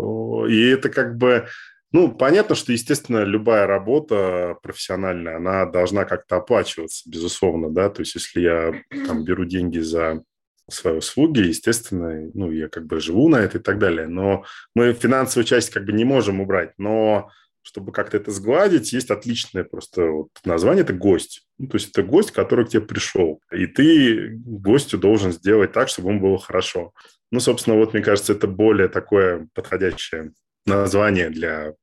и 0.49 0.69
это 0.69 0.89
как 0.91 1.17
бы 1.17 1.47
ну, 1.93 2.13
понятно, 2.13 2.55
что, 2.55 2.73
естественно, 2.73 3.25
любая 3.25 3.67
работа 3.67 4.57
профессиональная, 4.63 5.37
она 5.37 5.67
должна 5.67 6.05
как-то 6.05 6.37
оплачиваться, 6.37 7.09
безусловно, 7.09 7.71
да, 7.71 7.91
то 7.91 8.01
есть 8.01 8.15
если 8.15 8.41
я 8.41 8.75
там 9.07 9.25
беру 9.25 9.45
деньги 9.45 9.79
за 9.79 10.23
свои 10.69 10.99
услуги, 10.99 11.41
естественно, 11.41 12.31
ну, 12.35 12.53
я 12.53 12.69
как 12.69 12.87
бы 12.87 13.01
живу 13.01 13.29
на 13.29 13.37
это 13.37 13.59
и 13.59 13.61
так 13.61 13.79
далее, 13.79 14.07
но 14.07 14.45
мы 14.75 14.93
финансовую 14.93 15.45
часть 15.45 15.71
как 15.71 15.85
бы 15.85 15.93
не 15.93 16.05
можем 16.05 16.41
убрать, 16.41 16.73
но 16.79 17.31
чтобы 17.63 17.93
как-то 17.93 18.17
это 18.17 18.31
сгладить, 18.31 18.93
есть 18.93 19.11
отличное 19.11 19.65
просто 19.65 20.05
вот 20.07 20.31
название– 20.45 20.83
это 20.85 20.95
гость. 20.95 21.47
Ну, 21.59 21.69
то 21.69 21.77
есть 21.77 21.91
это 21.91 22.03
гость, 22.03 22.31
который 22.31 22.65
к 22.65 22.71
тебе 22.71 22.83
пришел, 22.83 23.41
и 23.53 23.67
ты 23.67 24.31
гостю 24.45 24.97
должен 24.97 25.33
сделать 25.33 25.73
так, 25.73 25.89
чтобы 25.89 26.11
ему 26.11 26.21
было 26.21 26.39
хорошо. 26.39 26.93
Ну, 27.31 27.41
собственно, 27.41 27.77
вот 27.77 27.93
мне 27.93 28.03
кажется, 28.03 28.33
это 28.33 28.47
более 28.47 28.89
такое 28.89 29.49
подходящее 29.55 30.33
название 30.67 31.31
для 31.31 31.75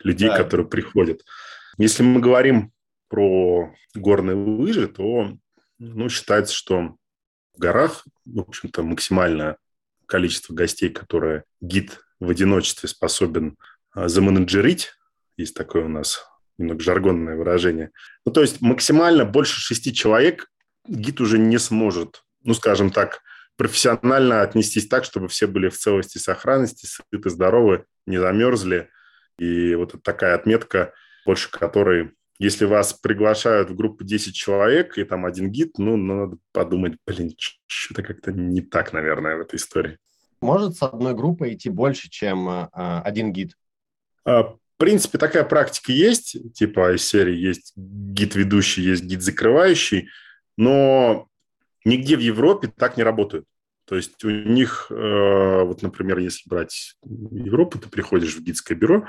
людей, 0.00 0.28
да. 0.28 0.36
которые 0.36 0.66
приходят. 0.66 1.22
Если 1.78 2.02
мы 2.02 2.20
говорим 2.20 2.72
про 3.08 3.74
горные 3.94 4.36
лыжи, 4.36 4.88
то 4.88 5.36
ну, 5.78 6.08
считается, 6.08 6.54
что 6.54 6.96
в 7.54 7.58
горах, 7.58 8.04
в 8.24 8.40
общем-то, 8.40 8.82
максимальное 8.82 9.58
количество 10.06 10.54
гостей, 10.54 10.90
которое 10.90 11.44
гид 11.60 12.00
в 12.20 12.30
одиночестве 12.30 12.88
способен 12.88 13.56
а, 13.92 14.08
заменеджерить, 14.08 14.92
есть 15.36 15.54
такое 15.54 15.84
у 15.84 15.88
нас 15.88 16.24
немного 16.56 16.82
жаргонное 16.82 17.36
выражение. 17.36 17.90
Ну, 18.24 18.32
то 18.32 18.40
есть 18.40 18.60
максимально 18.60 19.24
больше 19.24 19.60
шести 19.60 19.94
человек 19.94 20.50
гид 20.88 21.20
уже 21.20 21.38
не 21.38 21.58
сможет, 21.58 22.24
ну, 22.42 22.54
скажем 22.54 22.90
так, 22.90 23.20
профессионально 23.56 24.42
отнестись 24.42 24.88
так, 24.88 25.04
чтобы 25.04 25.28
все 25.28 25.46
были 25.46 25.68
в 25.68 25.76
целости 25.76 26.18
сохранности, 26.18 26.86
сыты, 26.86 27.30
здоровы, 27.30 27.84
не 28.08 28.18
замерзли. 28.18 28.90
И 29.38 29.74
вот 29.74 29.94
такая 30.02 30.34
отметка, 30.34 30.92
больше 31.24 31.50
которой 31.50 32.12
если 32.38 32.66
вас 32.66 32.92
приглашают 32.92 33.70
в 33.70 33.74
группу 33.74 34.04
10 34.04 34.34
человек, 34.34 34.96
и 34.96 35.04
там 35.04 35.26
один 35.26 35.50
гид, 35.50 35.76
ну, 35.76 35.96
надо 35.96 36.38
подумать, 36.52 36.94
блин, 37.04 37.34
что-то 37.66 38.02
как-то 38.02 38.32
не 38.32 38.60
так, 38.60 38.92
наверное, 38.92 39.36
в 39.36 39.40
этой 39.40 39.56
истории. 39.56 39.98
Может 40.40 40.76
с 40.76 40.82
одной 40.82 41.14
группой 41.14 41.54
идти 41.54 41.68
больше, 41.68 42.08
чем 42.08 42.48
э, 42.48 42.68
один 42.72 43.32
гид? 43.32 43.54
А, 44.24 44.42
в 44.44 44.58
принципе, 44.76 45.18
такая 45.18 45.42
практика 45.42 45.90
есть, 45.90 46.54
типа 46.54 46.94
из 46.94 47.04
серии 47.04 47.34
есть 47.34 47.72
гид 47.76 48.36
ведущий, 48.36 48.82
есть 48.82 49.02
гид 49.02 49.20
закрывающий, 49.20 50.08
но 50.56 51.26
нигде 51.84 52.16
в 52.16 52.20
Европе 52.20 52.68
так 52.68 52.96
не 52.96 53.02
работают. 53.02 53.46
То 53.88 53.96
есть 53.96 54.22
у 54.22 54.28
них, 54.30 54.88
э, 54.90 55.62
вот, 55.62 55.80
например, 55.80 56.18
если 56.18 56.48
брать 56.48 56.94
Европу, 57.02 57.78
ты 57.78 57.88
приходишь 57.88 58.36
в 58.36 58.42
гидское 58.42 58.76
бюро, 58.76 59.08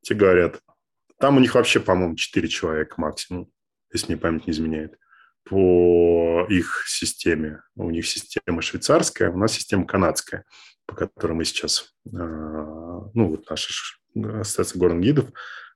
тебе 0.00 0.20
говорят, 0.20 0.60
там 1.18 1.36
у 1.36 1.40
них 1.40 1.56
вообще, 1.56 1.80
по-моему, 1.80 2.14
4 2.14 2.46
человека 2.48 2.94
максимум, 2.98 3.50
если 3.92 4.12
мне 4.12 4.20
память 4.20 4.46
не 4.46 4.52
изменяет, 4.52 4.96
по 5.44 6.46
их 6.48 6.84
системе. 6.86 7.62
У 7.74 7.90
них 7.90 8.06
система 8.06 8.62
швейцарская, 8.62 9.30
у 9.30 9.36
нас 9.36 9.52
система 9.52 9.86
канадская, 9.86 10.44
по 10.86 10.94
которой 10.94 11.32
мы 11.32 11.44
сейчас, 11.44 11.92
э, 12.06 12.10
ну, 12.10 13.28
вот 13.28 13.50
наша 13.50 13.72
ассоциация 14.14 14.78
горных 14.78 15.02
гидов, 15.02 15.30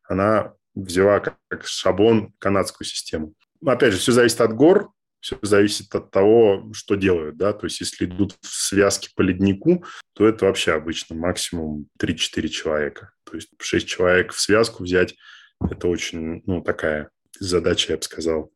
она 0.08 0.52
взяла 0.76 1.18
как, 1.18 1.36
шаблон 1.64 2.32
канадскую 2.38 2.86
систему. 2.86 3.34
Опять 3.64 3.94
же, 3.94 3.98
все 3.98 4.12
зависит 4.12 4.40
от 4.40 4.54
гор, 4.54 4.92
все 5.20 5.38
зависит 5.42 5.94
от 5.94 6.10
того, 6.10 6.70
что 6.72 6.94
делают, 6.94 7.36
да, 7.36 7.52
то 7.52 7.66
есть 7.66 7.80
если 7.80 8.04
идут 8.04 8.34
в 8.40 8.46
связке 8.46 9.10
по 9.14 9.22
леднику, 9.22 9.84
то 10.14 10.26
это 10.26 10.46
вообще 10.46 10.72
обычно 10.72 11.16
максимум 11.16 11.88
3-4 12.00 12.48
человека. 12.48 13.12
То 13.24 13.34
есть 13.34 13.48
6 13.58 13.86
человек 13.86 14.32
в 14.32 14.40
связку 14.40 14.84
взять 14.84 15.14
это 15.60 15.88
очень, 15.88 16.42
ну, 16.46 16.60
такая 16.60 17.10
задача, 17.38 17.92
я 17.92 17.96
бы 17.96 18.02
сказал. 18.02 18.52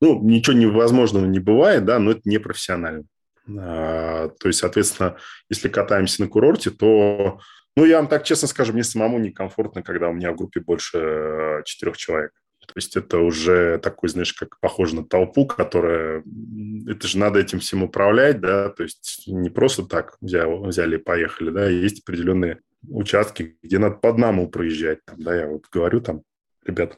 Ну, 0.00 0.20
ничего 0.22 0.56
невозможного 0.56 1.26
не 1.26 1.38
бывает, 1.38 1.84
да, 1.84 1.98
но 1.98 2.12
это 2.12 2.22
не 2.24 2.38
профессионально. 2.38 3.04
А, 3.58 4.28
то 4.28 4.48
есть, 4.48 4.60
соответственно, 4.60 5.16
если 5.48 5.68
катаемся 5.68 6.22
на 6.22 6.28
курорте, 6.28 6.70
то, 6.70 7.40
ну, 7.76 7.84
я 7.84 7.98
вам 7.98 8.08
так 8.08 8.24
честно 8.24 8.48
скажу, 8.48 8.72
мне 8.72 8.84
самому 8.84 9.18
некомфортно, 9.18 9.82
когда 9.82 10.08
у 10.08 10.12
меня 10.12 10.32
в 10.32 10.36
группе 10.36 10.60
больше 10.60 10.98
э, 10.98 11.62
четырех 11.64 11.96
человек. 11.96 12.32
То 12.72 12.78
есть 12.78 12.96
это 12.96 13.18
уже 13.18 13.78
такой, 13.78 14.08
знаешь, 14.08 14.32
как 14.32 14.58
похоже 14.60 14.96
на 14.96 15.04
толпу, 15.04 15.46
которая... 15.46 16.22
Это 16.86 17.08
же 17.08 17.18
надо 17.18 17.40
этим 17.40 17.58
всем 17.58 17.82
управлять, 17.82 18.40
да, 18.40 18.68
то 18.70 18.82
есть 18.84 19.24
не 19.26 19.50
просто 19.50 19.84
так 19.84 20.16
взяли, 20.20 20.66
взяли 20.66 20.96
и 20.96 21.02
поехали, 21.02 21.50
да, 21.50 21.68
есть 21.68 22.02
определенные 22.02 22.60
участки, 22.88 23.58
где 23.62 23.78
надо 23.78 23.96
по 23.96 24.08
одному 24.08 24.48
проезжать, 24.48 25.04
там, 25.04 25.20
да, 25.20 25.36
я 25.36 25.46
вот 25.48 25.66
говорю 25.70 26.00
там 26.00 26.22
ребят, 26.64 26.96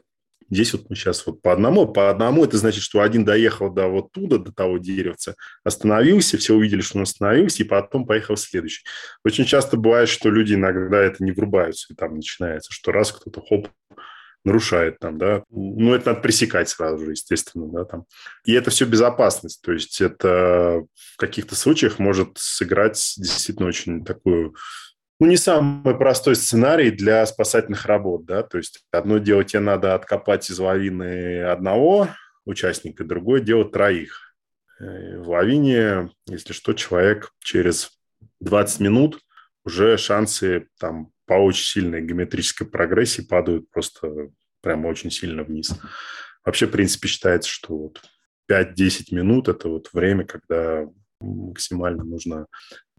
здесь 0.49 0.73
вот 0.73 0.89
мы 0.89 0.95
сейчас 0.95 1.25
вот 1.25 1.41
по 1.41 1.51
одному, 1.51 1.87
по 1.87 2.09
одному, 2.09 2.45
это 2.45 2.57
значит, 2.57 2.83
что 2.83 3.01
один 3.01 3.25
доехал 3.25 3.71
до 3.71 3.87
вот 3.87 4.11
туда, 4.11 4.37
до 4.37 4.53
того 4.53 4.77
деревца, 4.77 5.35
остановился, 5.63 6.37
все 6.37 6.53
увидели, 6.55 6.81
что 6.81 6.97
он 6.97 7.03
остановился, 7.03 7.63
и 7.63 7.67
потом 7.67 8.05
поехал 8.05 8.37
следующий. 8.37 8.83
Очень 9.25 9.45
часто 9.45 9.77
бывает, 9.77 10.09
что 10.09 10.29
люди 10.29 10.53
иногда 10.53 10.97
это 11.01 11.23
не 11.23 11.31
врубаются, 11.31 11.91
и 11.91 11.95
там 11.95 12.15
начинается, 12.15 12.71
что 12.71 12.91
раз 12.91 13.11
кто-то 13.11 13.41
хоп, 13.41 13.69
нарушает 14.43 14.99
там, 14.99 15.17
да, 15.17 15.43
ну, 15.49 15.93
это 15.93 16.09
надо 16.09 16.21
пресекать 16.21 16.69
сразу 16.69 17.05
же, 17.05 17.11
естественно, 17.11 17.67
да, 17.71 17.85
там. 17.85 18.05
И 18.45 18.53
это 18.53 18.71
все 18.71 18.85
безопасность, 18.85 19.61
то 19.61 19.71
есть 19.71 20.01
это 20.01 20.83
в 20.93 21.17
каких-то 21.17 21.55
случаях 21.55 21.99
может 21.99 22.37
сыграть 22.37 23.13
действительно 23.17 23.69
очень 23.69 24.03
такую 24.03 24.55
ну, 25.19 25.27
не 25.27 25.37
самый 25.37 25.95
простой 25.95 26.35
сценарий 26.35 26.91
для 26.91 27.25
спасательных 27.25 27.85
работ, 27.85 28.25
да, 28.25 28.43
то 28.43 28.57
есть 28.57 28.83
одно 28.91 29.19
дело 29.19 29.43
тебе 29.43 29.61
надо 29.61 29.95
откопать 29.95 30.49
из 30.49 30.59
лавины 30.59 31.43
одного 31.43 32.09
участника, 32.45 33.05
другое 33.05 33.39
дело 33.39 33.63
троих. 33.63 34.35
Э, 34.79 35.19
в 35.19 35.29
лавине, 35.29 36.09
если 36.27 36.53
что, 36.53 36.73
человек 36.73 37.31
через 37.39 37.91
20 38.41 38.79
минут 38.81 39.19
уже 39.63 39.97
шансы 39.97 40.67
там 40.79 41.11
по 41.33 41.37
очень 41.37 41.65
сильной 41.65 42.05
геометрической 42.05 42.67
прогрессии 42.67 43.23
падают 43.23 43.67
просто 43.71 44.29
прямо 44.61 44.87
очень 44.87 45.09
сильно 45.09 45.43
вниз. 45.43 45.73
Вообще, 46.45 46.67
в 46.67 46.71
принципе, 46.71 47.07
считается, 47.07 47.49
что 47.49 47.75
вот 47.75 48.01
5-10 48.51 49.15
минут– 49.15 49.47
это 49.47 49.67
вот 49.67 49.89
время, 49.93 50.25
когда 50.25 50.85
максимально 51.19 52.03
нужно 52.03 52.45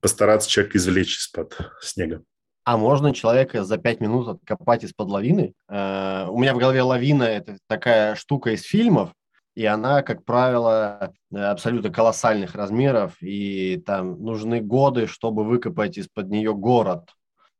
постараться 0.00 0.50
человека 0.50 0.78
извлечь 0.78 1.18
из-под 1.18 1.56
снега. 1.80 2.24
А 2.64 2.76
можно 2.76 3.14
человека 3.14 3.62
за 3.62 3.78
пять 3.78 4.00
минут 4.00 4.26
откопать 4.26 4.82
из-под 4.82 5.10
лавины? 5.10 5.54
Э, 5.68 6.26
у 6.28 6.40
меня 6.40 6.54
в 6.54 6.58
голове 6.58 6.82
лавина– 6.82 7.22
это 7.22 7.58
такая 7.68 8.16
штука 8.16 8.50
из 8.50 8.62
фильмов, 8.62 9.12
и 9.54 9.64
она, 9.64 10.02
как 10.02 10.24
правило, 10.24 11.12
абсолютно 11.32 11.90
колоссальных 11.90 12.56
размеров, 12.56 13.14
и 13.20 13.80
там 13.86 14.20
нужны 14.20 14.60
годы, 14.60 15.06
чтобы 15.06 15.44
выкопать 15.44 15.98
из-под 15.98 16.30
нее 16.30 16.52
город. 16.52 17.10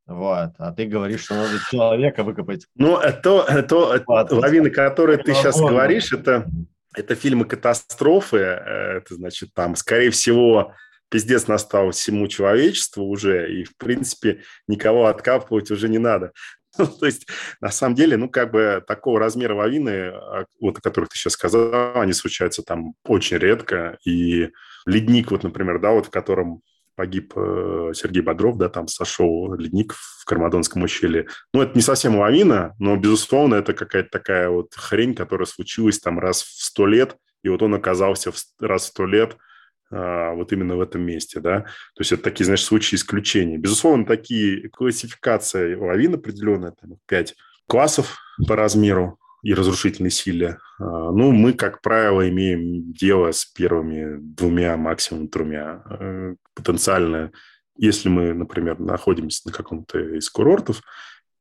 Вот. 0.06 0.50
А 0.58 0.72
ты 0.72 0.86
говоришь, 0.86 1.24
что 1.24 1.34
надо 1.34 1.58
человека 1.70 2.24
выкопать. 2.24 2.66
Ну, 2.74 2.98
это, 2.98 3.44
это 3.48 4.02
вот. 4.06 4.32
лавины, 4.32 4.70
которые 4.70 5.18
ты 5.18 5.32
сейчас 5.34 5.58
говоришь, 5.58 6.12
это, 6.12 6.46
это 6.94 7.14
фильмы 7.14 7.46
катастрофы. 7.46 8.36
Э, 8.36 8.98
это 8.98 9.14
значит, 9.14 9.54
там, 9.54 9.76
скорее 9.76 10.10
всего, 10.10 10.74
пиздец 11.08 11.46
настал 11.46 11.90
всему 11.90 12.28
человечеству 12.28 13.04
уже, 13.04 13.50
и, 13.50 13.64
в 13.64 13.76
принципе, 13.76 14.42
никого 14.68 15.06
откапывать 15.06 15.70
уже 15.70 15.88
не 15.88 15.98
надо. 15.98 16.32
То 16.76 17.06
есть, 17.06 17.26
на 17.60 17.70
самом 17.70 17.94
деле, 17.94 18.16
ну, 18.16 18.28
как 18.28 18.50
бы 18.50 18.82
такого 18.86 19.18
размера 19.18 19.54
лавины, 19.54 20.08
а, 20.08 20.44
вот 20.60 20.78
о 20.78 20.80
которых 20.80 21.10
ты 21.10 21.16
сейчас 21.16 21.34
сказал, 21.34 21.98
они 21.98 22.12
случаются 22.12 22.62
там 22.62 22.94
очень 23.04 23.38
редко. 23.38 23.96
И 24.04 24.50
ледник, 24.86 25.30
вот, 25.30 25.44
например, 25.44 25.80
да, 25.80 25.92
вот 25.92 26.06
в 26.06 26.10
котором 26.10 26.62
погиб 26.96 27.32
э, 27.36 27.92
Сергей 27.94 28.22
Бодров, 28.22 28.56
да, 28.56 28.68
там 28.68 28.88
сошел 28.88 29.54
ледник 29.54 29.94
в 29.94 30.24
Кармадонском 30.24 30.82
ущелье. 30.82 31.26
Ну, 31.52 31.62
это 31.62 31.72
не 31.74 31.82
совсем 31.82 32.18
лавина, 32.18 32.74
но, 32.78 32.96
безусловно, 32.96 33.56
это 33.56 33.74
какая-то 33.74 34.10
такая 34.10 34.48
вот 34.48 34.74
хрень, 34.74 35.14
которая 35.14 35.46
случилась 35.46 35.98
там 35.98 36.18
раз 36.18 36.42
в 36.42 36.62
сто 36.62 36.86
лет, 36.86 37.16
и 37.42 37.48
вот 37.48 37.62
он 37.62 37.74
оказался 37.74 38.32
в, 38.32 38.36
раз 38.60 38.84
в 38.84 38.86
сто 38.86 39.06
лет– 39.06 39.36
а, 39.90 40.34
вот 40.34 40.52
именно 40.52 40.76
в 40.76 40.80
этом 40.80 41.02
месте, 41.02 41.40
да. 41.40 41.60
То 41.60 42.00
есть 42.00 42.12
это 42.12 42.22
такие, 42.22 42.44
знаешь, 42.44 42.64
случаи 42.64 42.96
исключения. 42.96 43.58
Безусловно, 43.58 44.04
такие 44.04 44.68
классификации 44.70 45.74
лавин 45.74 46.14
определенная, 46.14 46.72
там, 46.72 46.96
5 47.06 47.34
классов 47.68 48.18
по 48.48 48.56
размеру 48.56 49.18
и 49.44 49.52
разрушительной 49.52 50.10
силе. 50.10 50.58
А, 50.78 51.12
ну, 51.12 51.30
мы, 51.30 51.52
как 51.52 51.82
правило, 51.82 52.26
имеем 52.28 52.92
дело 52.92 53.30
с 53.30 53.44
первыми 53.44 54.16
двумя, 54.18 54.76
максимум 54.78 55.28
тремя. 55.28 55.82
Э, 56.00 56.34
потенциально, 56.54 57.30
если 57.76 58.08
мы, 58.08 58.32
например, 58.32 58.80
находимся 58.80 59.42
на 59.46 59.52
каком-то 59.52 59.98
из 59.98 60.30
курортов, 60.30 60.80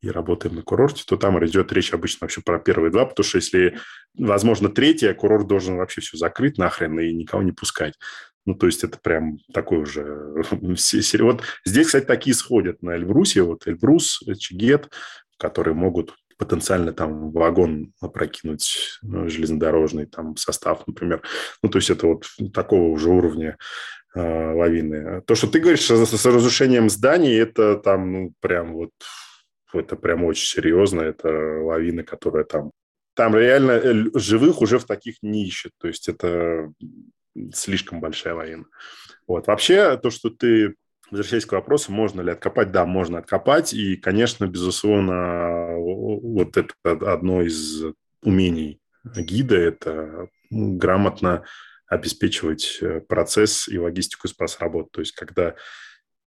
и 0.01 0.09
работаем 0.09 0.55
на 0.55 0.63
курорте, 0.63 1.05
то 1.07 1.15
там 1.15 1.43
идет 1.45 1.71
речь 1.71 1.93
обычно 1.93 2.25
вообще 2.25 2.41
про 2.41 2.59
первые 2.59 2.91
два, 2.91 3.05
потому 3.05 3.23
что 3.23 3.37
если, 3.37 3.77
возможно, 4.17 4.67
третье, 4.67 5.13
курорт 5.13 5.47
должен 5.47 5.77
вообще 5.77 6.01
все 6.01 6.17
закрыть 6.17 6.57
нахрен 6.57 6.99
и 6.99 7.13
никого 7.13 7.41
не 7.41 7.53
пускать. 7.53 7.93
Ну, 8.45 8.53
то 8.53 8.65
есть 8.65 8.83
это 8.83 8.99
прям 9.01 9.37
такой 9.53 9.77
уже... 9.77 10.43
Вот 11.21 11.43
здесь, 11.63 11.85
кстати, 11.87 12.03
такие 12.03 12.33
сходят 12.33 12.81
на 12.81 12.97
Эльбрусе. 12.97 13.43
Вот 13.43 13.65
Эльбрус, 13.65 14.21
Чигет, 14.39 14.91
которые 15.37 15.73
могут 15.73 16.15
потенциально 16.43 16.91
там 16.91 17.31
вагон 17.31 17.93
опрокинуть 18.01 18.99
ну, 19.01 19.29
железнодорожный 19.29 20.05
там 20.05 20.35
состав, 20.35 20.85
например. 20.87 21.21
Ну, 21.61 21.69
то 21.69 21.77
есть 21.77 21.89
это 21.89 22.07
вот 22.07 22.25
такого 22.53 22.89
уже 22.89 23.09
уровня 23.09 23.57
э, 24.13 24.53
лавины. 24.53 25.21
То, 25.21 25.35
что 25.35 25.47
ты 25.47 25.59
говоришь 25.59 25.85
с, 25.85 26.05
с 26.05 26.25
разрушением 26.25 26.89
зданий, 26.89 27.39
это 27.39 27.77
там, 27.77 28.11
ну, 28.11 28.33
прям 28.41 28.73
вот, 28.73 28.91
это 29.73 29.95
прям 29.95 30.25
очень 30.25 30.47
серьезно. 30.47 31.01
Это 31.01 31.29
лавина, 31.63 32.03
которая 32.03 32.43
там 32.43 32.71
там 33.15 33.35
реально 33.35 33.71
э, 33.71 33.93
живых 34.15 34.61
уже 34.61 34.79
в 34.79 34.85
таких 34.85 35.15
не 35.21 35.47
ищет. 35.47 35.71
То 35.79 35.87
есть 35.87 36.09
это 36.09 36.73
слишком 37.53 38.01
большая 38.01 38.35
лавина. 38.35 38.65
Вот. 39.27 39.47
Вообще, 39.47 39.97
то, 39.97 40.09
что 40.09 40.29
ты 40.29 40.75
Возвращаясь 41.13 41.45
к 41.45 41.51
вопросу, 41.51 41.91
можно 41.91 42.21
ли 42.21 42.31
откопать, 42.31 42.71
да, 42.71 42.87
можно 42.87 43.19
откопать. 43.19 43.71
И, 43.71 43.97
конечно, 43.97 44.47
безусловно, 44.47 45.75
вот 45.77 46.57
это 46.57 46.73
одно 46.83 47.43
из 47.43 47.83
умений 48.23 48.81
гида– 49.03 49.55
это 49.57 50.27
грамотно 50.49 51.43
обеспечивать 51.85 52.79
э, 52.81 52.99
процесс 53.01 53.67
и 53.67 53.77
логистику 53.77 54.27
спас-работ. 54.27 54.91
То 54.91 55.01
есть, 55.01 55.11
когда, 55.11 55.53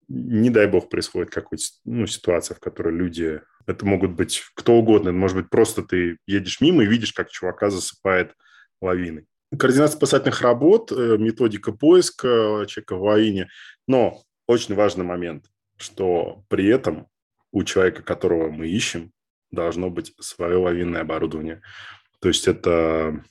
не 0.08 0.50
дай 0.50 0.66
бог, 0.66 0.88
происходит 0.88 1.30
какая-то 1.30 1.62
ну, 1.84 2.08
ситуация, 2.08 2.56
в 2.56 2.62
которой 2.62 2.96
люди... 2.96 3.42
Это 3.68 3.86
могут 3.86 4.12
быть 4.12 4.42
кто 4.56 4.76
угодно. 4.76 5.12
может 5.12 5.36
быть, 5.36 5.50
просто 5.50 5.82
ты 5.84 6.20
едешь 6.26 6.62
мимо 6.62 6.84
и 6.84 6.88
видишь, 6.88 7.12
как 7.12 7.32
чувака 7.32 7.70
засыпает 7.70 8.34
лавиной. 8.82 9.28
Координация 9.58 9.98
спасательных 9.98 10.40
работ, 10.40 10.94
э, 10.94 11.18
методика 11.18 11.74
поиска 11.74 12.64
человека 12.66 12.96
в 12.96 13.04
лавине. 13.04 13.50
Но 13.86 14.24
очень 14.50 14.74
важный 14.74 15.06
момент, 15.06 15.46
что 15.78 16.44
при 16.48 16.66
этом 16.66 17.08
у 17.52 17.64
человека, 17.64 18.02
которого 18.02 18.50
мы 18.50 18.68
ищем, 18.68 19.12
должно 19.52 19.92
быть 19.92 20.12
свое 20.20 20.58
лавинное 20.58 21.02
оборудование. 21.02 21.62
То 22.20 22.30
есть 22.30 22.48
это, 22.48 23.24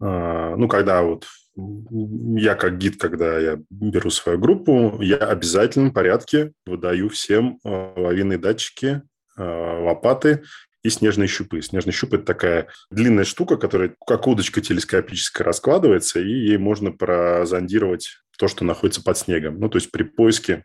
а, 0.00 0.54
ну, 0.56 0.68
когда 0.68 1.02
вот 1.02 1.26
я 1.56 2.54
как 2.54 2.78
гид, 2.78 3.00
когда 3.00 3.40
я 3.40 3.58
беру 3.70 4.10
свою 4.10 4.38
группу, 4.38 5.02
я 5.02 5.18
в 5.18 5.30
обязательном 5.30 5.92
порядке 5.92 6.52
выдаю 6.64 7.08
всем 7.08 7.58
а, 7.64 7.94
лавинные 7.96 8.38
датчики, 8.38 9.02
а, 9.36 9.80
лопаты 9.80 10.44
и 10.82 10.88
снежные 10.88 11.28
щупы. 11.28 11.62
Снежный 11.62 11.92
щуп– 11.92 12.12
это 12.14 12.24
такая 12.24 12.68
длинная 12.90 13.24
штука, 13.24 13.56
которая 13.56 13.94
как 14.06 14.26
удочка 14.26 14.60
телескопическая 14.60 15.44
раскладывается, 15.44 16.20
и 16.20 16.28
ей 16.28 16.58
можно 16.58 16.90
прозондировать 16.90 18.18
то, 18.38 18.48
что 18.48 18.64
находится 18.64 19.02
под 19.02 19.18
снегом. 19.18 19.60
Ну, 19.60 19.68
то 19.68 19.78
есть 19.78 19.90
при 19.90 20.02
поиске 20.02 20.64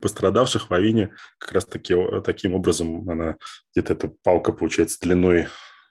пострадавших 0.00 0.70
в 0.70 0.74
авине 0.74 1.14
как 1.38 1.52
раз 1.52 1.66
таки, 1.66 1.94
таким 2.24 2.54
образом 2.54 3.08
она 3.10 3.36
где-то 3.74 3.94
эта 3.94 4.08
палка 4.22 4.52
получается 4.52 4.98
длиной 5.02 5.48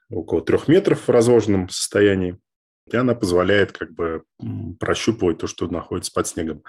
около 0.10 0.42
трех 0.42 0.68
метров 0.68 1.08
в 1.08 1.12
разложенном 1.12 1.70
состоянии. 1.70 2.40
И 2.91 2.95
она 2.95 3.15
позволяет 3.15 3.71
как 3.71 3.93
бы 3.93 4.23
прощупывать 4.80 5.39
то, 5.39 5.47
что 5.47 5.67
находится 5.67 6.12
под 6.13 6.28
снегом. 6.28 6.63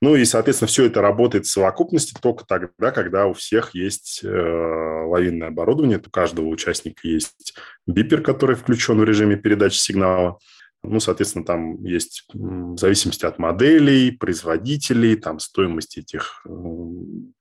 Ну 0.00 0.16
и, 0.16 0.24
соответственно, 0.24 0.68
все 0.68 0.86
это 0.86 1.00
работает 1.00 1.46
в 1.46 1.50
совокупности 1.50 2.14
только 2.20 2.44
тогда, 2.44 2.90
когда 2.90 3.26
у 3.26 3.32
всех 3.32 3.74
есть 3.74 4.20
э, 4.22 4.28
лавинное 4.28 5.48
оборудование. 5.48 5.98
У 6.04 6.10
каждого 6.10 6.46
участника 6.46 7.08
есть 7.08 7.56
бипер, 7.86 8.22
который 8.22 8.56
включен 8.56 8.98
в 8.98 9.04
режиме 9.04 9.36
передачи 9.36 9.76
сигнала. 9.76 10.38
Ну, 10.84 11.00
соответственно, 11.00 11.44
там 11.44 11.82
есть 11.84 12.24
в 12.32 12.76
зависимости 12.76 13.24
от 13.24 13.38
моделей, 13.38 14.10
производителей, 14.12 15.16
там 15.16 15.38
стоимости 15.38 16.00
этих 16.00 16.42
э, 16.46 16.50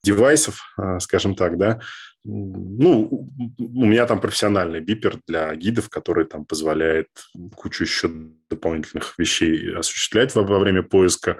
девайсов, 0.03 0.61
э, 0.77 0.99
скажем 0.99 1.35
так, 1.35 1.57
да. 1.57 1.79
Ну, 2.25 3.27
у 3.59 3.85
меня 3.85 4.05
там 4.05 4.21
профессиональный 4.21 4.79
бипер 4.79 5.19
для 5.27 5.53
гидов, 5.55 5.89
который 5.89 6.25
там 6.25 6.45
позволяет 6.45 7.09
кучу 7.55 7.83
еще 7.83 8.09
дополнительных 8.49 9.15
вещей 9.17 9.75
осуществлять 9.75 10.33
во, 10.33 10.43
во 10.43 10.59
время 10.59 10.83
поиска. 10.83 11.39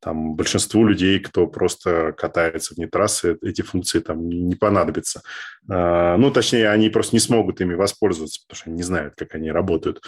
Там 0.00 0.34
большинству 0.34 0.84
людей, 0.84 1.18
кто 1.18 1.46
просто 1.46 2.12
катается 2.12 2.74
вне 2.74 2.86
трассы, 2.86 3.38
эти 3.40 3.62
функции 3.62 4.00
там 4.00 4.28
не 4.28 4.54
понадобятся. 4.54 5.22
А, 5.68 6.16
ну, 6.16 6.30
точнее, 6.30 6.68
они 6.68 6.90
просто 6.90 7.16
не 7.16 7.20
смогут 7.20 7.60
ими 7.60 7.74
воспользоваться, 7.74 8.40
потому 8.46 8.56
что 8.56 8.70
они 8.70 8.76
не 8.76 8.82
знают, 8.82 9.14
как 9.16 9.34
они 9.34 9.50
работают. 9.50 10.02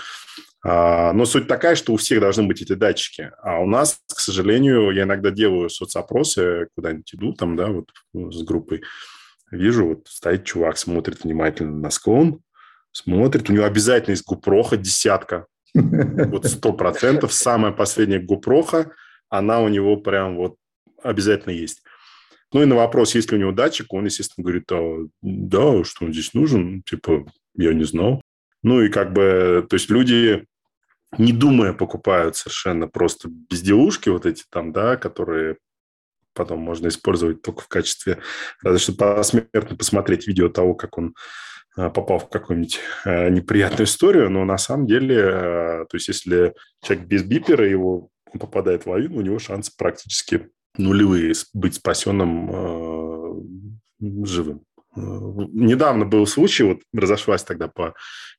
А, 0.62 1.12
но 1.12 1.24
суть 1.24 1.48
такая, 1.48 1.76
что 1.76 1.92
у 1.92 1.96
всех 1.96 2.20
должны 2.20 2.44
быть 2.44 2.60
эти 2.60 2.74
датчики. 2.74 3.30
А 3.42 3.58
у 3.60 3.66
нас, 3.66 4.00
к 4.06 4.20
сожалению, 4.20 4.90
я 4.90 5.04
иногда 5.04 5.30
делаю 5.30 5.70
соцопросы, 5.70 6.68
куда-нибудь 6.74 7.14
иду 7.14 7.32
там, 7.32 7.56
да, 7.56 7.68
вот 7.68 7.90
с 8.12 8.42
группой. 8.42 8.82
Вижу, 9.50 9.86
вот 9.86 10.08
стоит 10.08 10.44
чувак, 10.44 10.76
смотрит 10.76 11.22
внимательно 11.22 11.78
на 11.78 11.90
склон, 11.90 12.40
смотрит, 12.92 13.48
у 13.48 13.52
него 13.52 13.64
обязательно 13.64 14.12
есть 14.12 14.26
гупроха 14.26 14.76
десятка. 14.76 15.46
Вот 15.72 16.46
сто 16.46 16.72
процентов. 16.72 17.32
Самая 17.32 17.70
последняя 17.70 18.18
гупроха, 18.18 18.92
она 19.28 19.60
у 19.60 19.68
него 19.68 19.96
прям 19.96 20.36
вот 20.36 20.56
обязательно 21.02 21.52
есть. 21.52 21.82
Ну 22.52 22.62
и 22.62 22.66
на 22.66 22.76
вопрос, 22.76 23.14
есть 23.14 23.30
ли 23.30 23.38
у 23.38 23.40
него 23.40 23.52
датчик, 23.52 23.92
он, 23.92 24.04
естественно, 24.04 24.44
говорит, 24.44 24.70
а, 24.72 25.06
да, 25.22 25.84
что 25.84 26.04
он 26.04 26.12
здесь 26.12 26.32
нужен, 26.32 26.82
типа, 26.82 27.26
я 27.56 27.74
не 27.74 27.84
знал. 27.84 28.22
Ну 28.62 28.82
и 28.82 28.88
как 28.88 29.12
бы, 29.12 29.66
то 29.68 29.74
есть 29.74 29.90
люди 29.90 30.46
не 31.18 31.32
думая, 31.32 31.72
покупают 31.72 32.36
совершенно 32.36 32.88
просто 32.88 33.28
безделушки 33.30 34.08
вот 34.08 34.26
эти 34.26 34.44
там, 34.50 34.72
да, 34.72 34.96
которые 34.96 35.56
потом 36.34 36.60
можно 36.60 36.88
использовать 36.88 37.42
только 37.42 37.62
в 37.62 37.68
качестве, 37.68 38.18
разве 38.62 38.78
что 38.78 38.92
посмертно 38.92 39.76
посмотреть 39.76 40.26
видео 40.26 40.48
того, 40.48 40.74
как 40.74 40.98
он 40.98 41.14
а, 41.76 41.90
попал 41.90 42.18
в 42.18 42.28
какую-нибудь 42.28 42.80
а, 43.04 43.30
неприятную 43.30 43.86
историю, 43.86 44.30
но 44.30 44.44
на 44.44 44.58
самом 44.58 44.86
деле, 44.86 45.22
а, 45.22 45.84
то 45.88 45.96
есть 45.96 46.08
если 46.08 46.54
человек 46.82 47.06
без 47.06 47.22
бипера, 47.22 47.66
его 47.66 48.10
попадает 48.38 48.84
в 48.84 48.90
лавину, 48.90 49.18
у 49.18 49.22
него 49.22 49.38
шансы 49.38 49.72
практически 49.76 50.48
нулевые 50.76 51.34
быть 51.54 51.74
спасенным 51.74 53.48
живым. 53.98 54.62
Недавно 54.94 56.04
был 56.04 56.26
случай, 56.26 56.64
вот 56.64 56.80
разошлась 56.92 57.44
тогда 57.44 57.68
по 57.68 57.94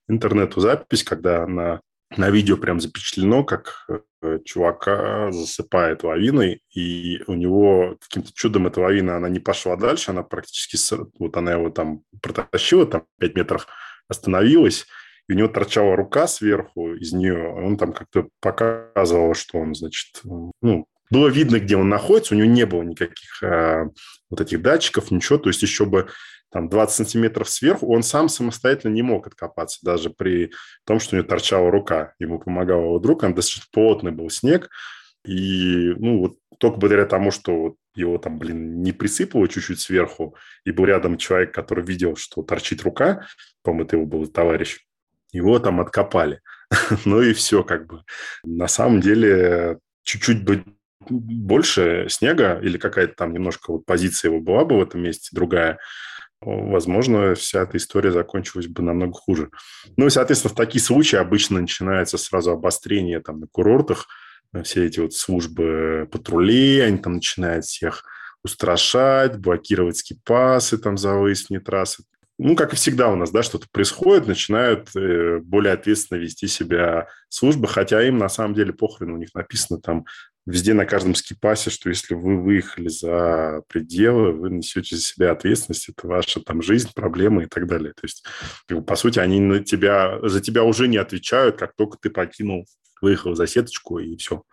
интернету 0.08 0.60
запись, 0.60 1.04
когда 1.04 1.46
на 1.48 1.82
на 2.16 2.30
видео 2.30 2.58
прям 2.58 2.80
запечатлено, 2.80 3.44
как 3.44 3.86
э, 4.22 4.40
чувака 4.46 5.32
засыпает 5.32 6.04
лавиной, 6.04 6.62
и 6.74 7.22
у 7.28 7.34
него 7.34 7.98
каким-то 8.00 8.32
чудом 8.34 8.68
эта 8.68 8.80
лавина, 8.80 9.18
она 9.18 9.28
не 9.28 9.40
пошла 9.40 9.76
дальше, 9.76 10.12
она 10.12 10.24
практически, 10.24 10.78
вот 11.20 11.36
она 11.36 11.54
его 11.54 11.70
там 11.70 12.04
протащила, 12.22 12.86
там 12.86 13.04
5 13.20 13.36
метров 13.36 13.68
остановилась, 14.08 14.86
и 15.28 15.34
у 15.34 15.36
него 15.36 15.48
торчала 15.48 15.96
рука 15.96 16.28
сверху 16.28 16.94
из 16.94 17.14
нее, 17.14 17.50
он 17.50 17.78
там 17.78 17.94
как-то 17.94 18.30
показывал, 18.40 19.34
что 19.34 19.60
он, 19.60 19.76
значит, 19.76 20.22
ну, 20.62 20.88
было 21.10 21.28
видно, 21.28 21.60
где 21.60 21.78
он 21.78 21.90
находится, 21.90 22.34
у 22.34 22.38
него 22.38 22.50
не 22.50 22.66
было 22.66 22.82
никаких 22.84 23.44
а, 23.44 23.86
вот 24.30 24.42
этих 24.42 24.62
датчиков, 24.62 25.12
ничего, 25.12 25.38
то 25.38 25.50
есть 25.50 25.62
еще 25.62 25.86
бы 25.86 26.08
там 26.52 26.70
20 26.70 26.96
сантиметров 26.96 27.50
сверху, 27.50 27.94
он 27.94 28.04
сам 28.04 28.30
самостоятельно 28.30 28.94
не 28.94 29.02
мог 29.02 29.28
откопаться, 29.28 29.80
даже 29.84 30.10
при 30.10 30.52
том, 30.86 31.00
что 31.00 31.16
у 31.16 31.20
него 31.20 31.28
торчала 31.28 31.70
рука. 31.70 32.14
Ему 32.20 32.40
помогал 32.40 32.82
его 32.84 33.00
друг, 33.00 33.24
он 33.24 33.34
достаточно 33.34 33.66
плотный 33.72 34.12
был 34.12 34.30
снег, 34.30 34.70
и, 35.26 35.94
ну, 35.98 36.20
вот 36.20 36.38
только 36.58 36.78
благодаря 36.78 37.06
тому, 37.06 37.32
что 37.32 37.76
его 37.96 38.18
там, 38.18 38.40
блин, 38.40 38.82
не 38.82 38.92
присыпало 38.94 39.48
чуть-чуть 39.48 39.80
сверху, 39.80 40.36
и 40.64 40.72
был 40.72 40.86
рядом 40.86 41.18
человек, 41.18 41.54
который 41.54 41.84
видел, 41.84 42.16
что 42.16 42.44
торчит 42.44 42.82
рука, 42.84 43.28
по-моему, 43.64 43.86
это 43.86 43.96
его 43.98 44.06
был 44.06 44.28
товарищ, 44.28 44.80
его 45.32 45.60
там 45.60 45.82
откопали. 45.82 46.42
ну 47.06 47.22
и 47.22 47.34
все, 47.34 47.64
как 47.64 47.88
бы. 47.88 48.04
На 48.44 48.68
самом 48.68 49.02
деле, 49.02 49.80
чуть-чуть 50.04 50.44
бы 50.44 50.64
больше 51.10 52.08
снега 52.10 52.60
или 52.62 52.78
какая-то 52.78 53.14
там 53.16 53.34
немножко 53.34 53.72
вот 53.72 53.86
позиция 53.86 54.30
его 54.30 54.42
была 54.42 54.66
бы 54.66 54.78
в 54.78 54.82
этом 54.82 55.02
месте 55.02 55.30
другая, 55.32 55.80
возможно, 56.42 57.36
вся 57.36 57.64
эта 57.64 57.78
история 57.78 58.12
закончилась 58.12 58.68
бы 58.68 58.84
намного 58.84 59.14
хуже. 59.14 59.50
Ну 59.96 60.08
и, 60.08 60.10
соответственно, 60.10 60.54
в 60.54 60.58
такие 60.58 60.84
случаи 60.84 61.16
обычно 61.16 61.62
начинается 61.62 62.18
сразу 62.18 62.52
обострение 62.52 63.22
там 63.22 63.40
на 63.40 63.48
курортах, 63.48 64.08
все 64.64 64.86
эти 64.86 65.00
вот 65.00 65.14
службы 65.14 66.08
патрулей, 66.12 66.86
они 66.86 66.98
там 66.98 67.16
начинают 67.16 67.66
всех 67.66 68.04
устрашать, 68.44 69.38
блокировать 69.38 69.98
скипасы 69.98 70.78
там 70.78 70.98
за 70.98 71.16
выезд 71.16 71.50
трассы. 71.66 72.04
Ну, 72.40 72.56
как 72.56 72.74
и 72.74 72.76
всегда 72.76 73.10
у 73.10 73.16
нас, 73.16 73.32
да, 73.32 73.42
что-то 73.42 73.68
происходит, 73.72 74.28
начинают 74.28 74.96
э, 74.96 75.40
более 75.40 75.74
ответственно 75.74 76.20
вести 76.20 76.48
себя 76.48 77.08
службы, 77.30 77.68
хотя 77.68 78.08
им 78.08 78.20
на 78.20 78.30
самом 78.30 78.54
деле 78.54 78.74
похрен, 78.74 79.12
у 79.12 79.18
них 79.18 79.34
написано 79.34 79.82
там 79.82 80.06
везде 80.46 80.74
на 80.74 80.86
каждом 80.86 81.16
скипасе, 81.16 81.70
что 81.70 81.90
если 81.90 82.14
вы 82.14 82.42
выехали 82.42 82.88
за 82.88 83.64
пределы, 83.68 84.32
вы 84.32 84.50
несете 84.52 84.96
за 84.96 85.02
себя 85.02 85.32
ответственность, 85.32 85.90
это 85.90 86.08
ваша 86.08 86.40
там 86.40 86.62
жизнь, 86.62 86.90
проблемы 86.96 87.44
и 87.44 87.48
так 87.48 87.68
далее. 87.68 87.94
То 87.94 88.04
есть, 88.04 88.24
по 88.86 88.96
сути, 88.96 89.20
они 89.20 89.40
на 89.40 89.64
тебя, 89.64 90.20
за 90.24 90.40
тебя 90.40 90.64
уже 90.64 90.88
не 90.88 90.98
отвечают, 90.98 91.58
как 91.58 91.76
только 91.76 91.98
ты 92.00 92.10
покинул, 92.10 92.66
выехал 93.02 93.36
за 93.36 93.46
сеточку 93.46 94.00
и 94.00 94.16
все. 94.16 94.44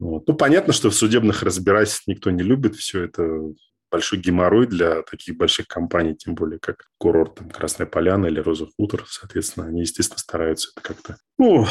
Вот. 0.00 0.26
Ну, 0.26 0.34
понятно, 0.34 0.72
что 0.72 0.90
в 0.90 0.94
судебных 0.94 1.42
разбирательств 1.42 2.06
никто 2.06 2.30
не 2.30 2.42
любит 2.42 2.76
все 2.76 3.04
это 3.04 3.52
большой 3.90 4.18
геморрой 4.18 4.66
для 4.66 5.02
таких 5.02 5.36
больших 5.36 5.66
компаний, 5.66 6.14
тем 6.14 6.34
более 6.34 6.58
как 6.58 6.86
курорт 6.98 7.36
там, 7.36 7.50
Красная 7.50 7.86
Поляна 7.86 8.26
или 8.26 8.40
Роза 8.40 8.66
Хутор. 8.76 9.04
Соответственно, 9.08 9.66
они, 9.66 9.82
естественно, 9.82 10.18
стараются 10.18 10.70
это 10.74 10.80
как-то 10.82 11.16
ну, 11.38 11.66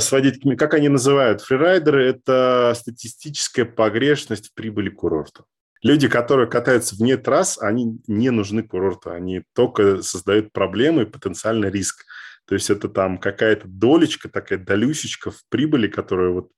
сводить, 0.00 0.42
как 0.58 0.74
они 0.74 0.90
называют, 0.90 1.40
фрирайдеры– 1.40 2.04
это 2.06 2.74
статистическая 2.76 3.64
погрешность 3.64 4.50
в 4.50 4.54
прибыли 4.54 4.90
курорта. 4.90 5.44
Люди, 5.82 6.08
которые 6.08 6.48
катаются 6.48 6.94
вне 6.94 7.16
трасс, 7.16 7.56
они 7.58 7.98
не 8.06 8.28
нужны 8.30 8.62
курорту, 8.62 9.10
они 9.10 9.42
только 9.54 10.02
создают 10.02 10.52
проблемы 10.52 11.02
и 11.02 11.06
потенциальный 11.06 11.70
риск. 11.70 12.04
То 12.46 12.54
есть 12.54 12.68
это 12.68 12.88
там 12.88 13.16
какая-то 13.16 13.66
долечка, 13.66 14.28
такая 14.28 14.58
долюсечка 14.58 15.30
в 15.30 15.40
прибыли, 15.48 15.86
которую 15.86 16.34
вот 16.34 16.50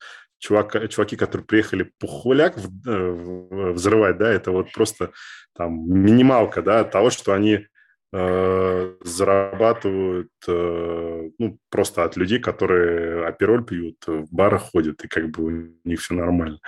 чувак, 0.42 0.88
чуваки, 0.90 1.16
которые 1.16 1.46
приехали 1.46 1.92
пухуляк 1.98 2.56
э, 2.58 3.72
взрывать, 3.72 4.18
да, 4.18 4.30
это 4.30 4.50
вот 4.50 4.72
просто 4.72 5.12
там 5.54 5.88
минималка, 5.88 6.62
да, 6.62 6.84
того, 6.84 7.10
что 7.10 7.32
они 7.32 7.66
э, 8.12 8.94
зарабатывают 9.04 10.30
э, 10.48 11.30
ну, 11.38 11.58
просто 11.70 12.04
от 12.04 12.16
людей, 12.16 12.40
которые 12.40 13.26
апероль 13.26 13.64
пьют, 13.64 13.96
в 14.06 14.34
барах 14.34 14.62
ходят, 14.72 15.04
и 15.04 15.08
как 15.08 15.30
бы 15.30 15.44
у 15.44 15.88
них 15.88 16.00
все 16.00 16.14
нормально. 16.14 16.58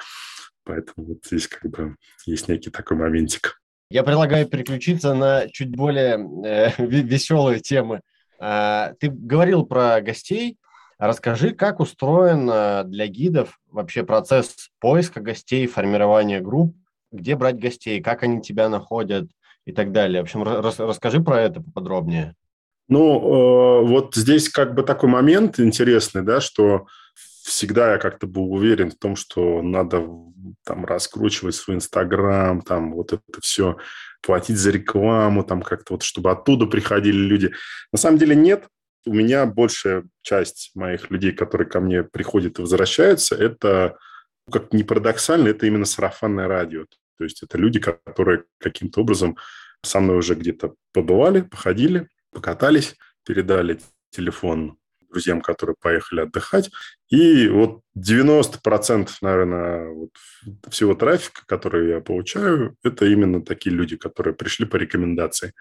Поэтому 0.64 1.08
вот 1.08 1.24
здесь 1.24 1.48
как 1.48 1.68
бы 1.68 1.96
есть 2.26 2.48
некий 2.48 2.70
такой 2.70 2.96
моментик. 2.96 3.60
Я 3.90 4.02
предлагаю 4.02 4.46
переключиться 4.46 5.14
на 5.14 5.48
чуть 5.48 5.74
более 5.76 6.16
э, 6.44 6.70
веселые 6.78 7.58
темы. 7.58 8.02
Э, 8.40 8.94
ты 9.00 9.10
говорил 9.10 9.66
про 9.66 10.00
гостей, 10.00 10.58
Расскажи, 10.98 11.50
как 11.50 11.80
устроен 11.80 12.48
э, 12.50 12.84
для 12.84 13.06
гидов 13.06 13.58
вообще 13.70 14.04
процесс 14.04 14.70
поиска 14.80 15.20
гостей, 15.20 15.66
формирования 15.66 16.40
групп, 16.40 16.76
где 17.10 17.36
брать 17.36 17.58
гостей, 17.58 18.00
как 18.00 18.22
они 18.22 18.40
тебя 18.40 18.68
находят 18.68 19.28
и 19.64 19.72
так 19.72 19.92
далее. 19.92 20.22
В 20.22 20.24
общем, 20.24 20.42
рас, 20.42 20.78
расскажи 20.78 21.20
про 21.20 21.40
это 21.40 21.60
поподробнее. 21.60 22.34
Ну, 22.88 23.18
э, 23.18 23.86
вот 23.86 24.14
здесь 24.14 24.48
как 24.48 24.74
бы 24.74 24.82
такой 24.82 25.08
момент 25.08 25.58
интересный, 25.58 26.22
да, 26.22 26.40
что 26.40 26.86
всегда 27.42 27.92
я 27.92 27.98
как-то 27.98 28.26
был 28.26 28.52
уверен 28.52 28.90
в 28.90 28.98
том, 28.98 29.16
что 29.16 29.62
надо 29.62 30.06
там 30.64 30.84
раскручивать 30.84 31.54
свой 31.54 31.76
Инстаграм, 31.76 32.62
там 32.62 32.94
вот 32.94 33.12
это 33.12 33.22
все, 33.40 33.76
платить 34.22 34.56
за 34.56 34.70
рекламу, 34.70 35.44
там 35.44 35.62
как-то 35.62 35.94
вот, 35.94 36.02
чтобы 36.02 36.30
оттуда 36.30 36.66
приходили 36.66 37.16
люди. 37.16 37.52
На 37.92 37.98
самом 37.98 38.18
деле 38.18 38.34
нет. 38.34 38.66
У 39.06 39.12
меня 39.12 39.46
большая 39.46 40.04
часть 40.22 40.70
моих 40.74 41.10
людей, 41.10 41.32
которые 41.32 41.68
ко 41.68 41.80
мне 41.80 42.02
приходят 42.02 42.58
и 42.58 42.62
возвращаются, 42.62 43.34
это, 43.34 43.98
как 44.50 44.72
ни 44.72 44.82
парадоксально, 44.82 45.48
это 45.48 45.66
именно 45.66 45.84
сарафанное 45.84 46.48
радио. 46.48 46.86
То 47.18 47.24
есть 47.24 47.42
это 47.42 47.58
люди, 47.58 47.80
которые 47.80 48.44
каким-то 48.58 49.00
образом 49.00 49.36
со 49.82 50.00
мной 50.00 50.18
уже 50.18 50.34
где-то 50.34 50.74
побывали, 50.92 51.42
походили, 51.42 52.08
покатались, 52.32 52.96
передали 53.24 53.78
телефон 54.10 54.78
друзьям, 55.14 55.40
которые 55.40 55.76
поехали 55.80 56.22
отдыхать. 56.22 56.70
И 57.08 57.48
вот 57.48 57.82
90%, 57.96 59.08
наверное, 59.22 59.88
вот 59.90 60.10
всего 60.70 60.94
трафика, 60.94 61.42
который 61.46 61.90
я 61.90 62.00
получаю, 62.00 62.76
это 62.82 63.06
именно 63.06 63.42
такие 63.42 63.74
люди, 63.74 63.96
которые 63.96 64.34
пришли 64.34 64.66
по 64.66 64.76
рекомендации. 64.76 65.52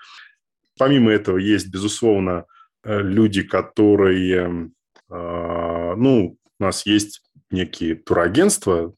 Помимо 0.78 1.12
этого 1.12 1.38
есть, 1.38 1.68
безусловно, 1.70 2.46
люди, 2.84 3.44
которые... 3.44 4.72
А, 5.10 5.96
ну, 5.96 6.38
у 6.60 6.64
нас 6.64 6.86
есть 6.86 7.22
некие 7.50 7.96
турагентства, 7.96 8.94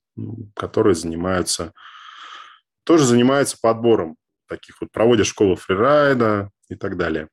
которые 0.55 0.95
занимаются... 0.95 1.73
Тоже 2.83 3.05
занимаются 3.05 3.57
подбором 3.61 4.15
таких 4.47 4.79
вот, 4.79 4.91
проводят 4.91 5.25
школу 5.25 5.55
фрирайда 5.55 6.49
и 6.69 6.75
так 6.75 6.97
далее. 6.97 7.29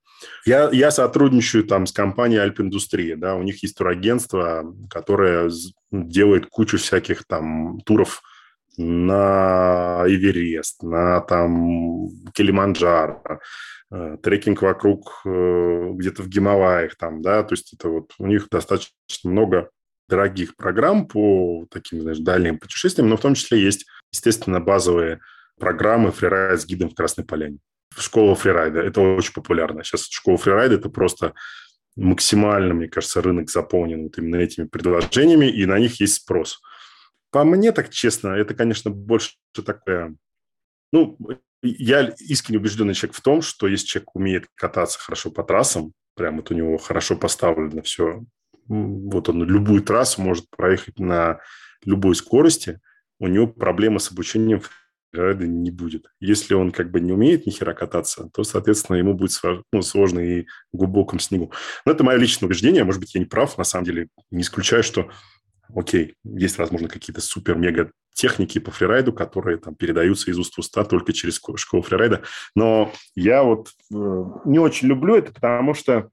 Я, 0.47 0.71
я 0.71 0.91
сотрудничаю 0.91 1.65
там 1.65 1.87
с 1.87 1.93
компанией 1.93 2.41
Альпиндустрия, 2.41 3.17
да, 3.17 3.35
у 3.35 3.43
них 3.43 3.62
есть 3.62 3.77
турагентство, 3.77 4.65
которое 4.88 5.51
делает 5.91 6.47
кучу 6.47 6.79
всяких 6.79 7.25
там 7.27 7.81
туров 7.81 8.23
на 8.76 10.04
Эверест, 10.06 10.82
на 10.82 11.20
там 11.20 12.08
Килиманджаро, 12.32 13.40
э, 13.90 14.16
трекинг 14.22 14.62
вокруг 14.62 15.22
э, 15.24 15.90
где-то 15.92 16.22
в 16.22 16.28
Гималаях 16.28 16.96
там, 16.96 17.22
да, 17.22 17.42
то 17.42 17.52
есть 17.54 17.74
это 17.74 17.88
вот 17.88 18.12
у 18.18 18.26
них 18.26 18.48
достаточно 18.50 18.92
много 19.24 19.70
дорогих 20.08 20.56
программ 20.56 21.06
по 21.06 21.66
таким, 21.70 22.02
знаешь, 22.02 22.18
дальним 22.18 22.58
путешествиям, 22.58 23.08
но 23.08 23.16
в 23.16 23.20
том 23.20 23.35
числе 23.35 23.61
есть, 23.61 23.87
естественно, 24.12 24.61
базовые 24.61 25.20
программы 25.58 26.11
фрирайд 26.11 26.61
с 26.61 26.66
гидом 26.66 26.90
в 26.90 26.94
Красной 26.94 27.24
Поляне 27.24 27.58
школа 27.98 28.35
фрирайда. 28.35 28.80
Это 28.80 29.00
очень 29.00 29.35
популярно. 29.35 29.85
Сейчас 29.85 30.08
школа 30.08 30.38
фрирайда– 30.38 30.74
это 30.76 30.88
просто 30.88 31.35
максимально, 31.96 32.74
мне 32.74 32.88
кажется, 32.88 33.20
рынок 33.20 33.50
заполнен 33.50 34.04
вот 34.04 34.18
именно 34.18 34.37
этими 34.37 34.66
предложениями, 34.66 35.46
и 35.46 35.66
на 35.66 35.78
них 35.78 36.00
есть 36.00 36.14
спрос. 36.14 36.61
По 37.33 37.45
мне, 37.45 37.73
так 37.73 37.90
честно, 37.90 38.29
это, 38.29 38.55
конечно, 38.55 38.90
больше 38.90 39.33
такое... 39.64 40.14
Ну, 40.92 41.18
я 41.62 42.14
искренне 42.18 42.59
убежденный 42.59 42.95
человек 42.95 43.16
в 43.16 43.23
том, 43.23 43.40
что 43.40 43.66
если 43.66 43.87
человек 43.87 44.14
умеет 44.14 44.47
кататься 44.55 44.99
хорошо 44.99 45.31
по 45.31 45.42
трассам, 45.42 45.92
прям 46.14 46.37
вот 46.37 46.51
у 46.51 46.55
него 46.55 46.77
хорошо 46.77 47.16
поставлено 47.16 47.83
все, 47.83 48.23
вот 48.68 49.29
он 49.31 49.45
любую 49.45 49.83
трассу 49.83 50.21
может 50.21 50.49
проехать 50.51 50.99
на 50.99 51.40
любой 51.85 52.14
скорости, 52.14 52.81
у 53.18 53.27
него 53.27 53.47
проблемы 53.47 53.99
с 53.99 54.12
обучением 54.12 54.62
райда 55.12 55.47
не 55.47 55.71
будет. 55.71 56.12
Если 56.21 56.55
он 56.55 56.71
как 56.71 56.90
бы 56.90 57.01
не 57.01 57.12
умеет 57.12 57.47
ни 57.47 57.51
хера 57.51 57.75
кататься, 57.75 58.29
то, 58.35 58.45
соответственно, 58.45 58.97
ему 58.97 59.14
будет 59.14 59.33
ну, 59.73 59.83
сложно 59.83 60.21
и 60.21 60.47
в 60.73 60.77
глубоком 60.77 61.18
снегу. 61.18 61.53
Но 61.85 61.92
это 61.92 62.05
мое 62.05 62.16
личное 62.16 62.47
убеждение. 62.47 62.85
Может 62.85 63.01
быть, 63.01 63.14
я 63.14 63.21
не 63.21 63.27
прав. 63.27 63.59
На 63.59 63.64
самом 63.64 63.85
деле, 63.85 64.09
не 64.31 64.42
исключаю, 64.42 64.83
что, 64.83 65.11
окей, 65.74 66.14
есть, 66.24 66.58
возможно, 66.58 66.88
какие-то 66.88 67.20
супер-мега 67.20 67.92
техники 68.14 68.58
по 68.58 68.70
фрирайду, 68.70 69.12
которые 69.12 69.56
там 69.56 69.74
передаются 69.74 70.30
из 70.30 70.38
уст 70.38 70.54
в 70.54 70.58
уста 70.58 70.85
только 70.85 71.12
через 71.12 71.40
школу 71.56 71.82
фрирайда. 71.82 72.22
Но 72.54 72.92
я 73.14 73.42
вот 73.42 73.68
э, 73.90 74.24
не 74.44 74.58
очень 74.58 74.88
люблю 74.88 75.16
это, 75.16 75.32
потому 75.32 75.74
что 75.74 76.11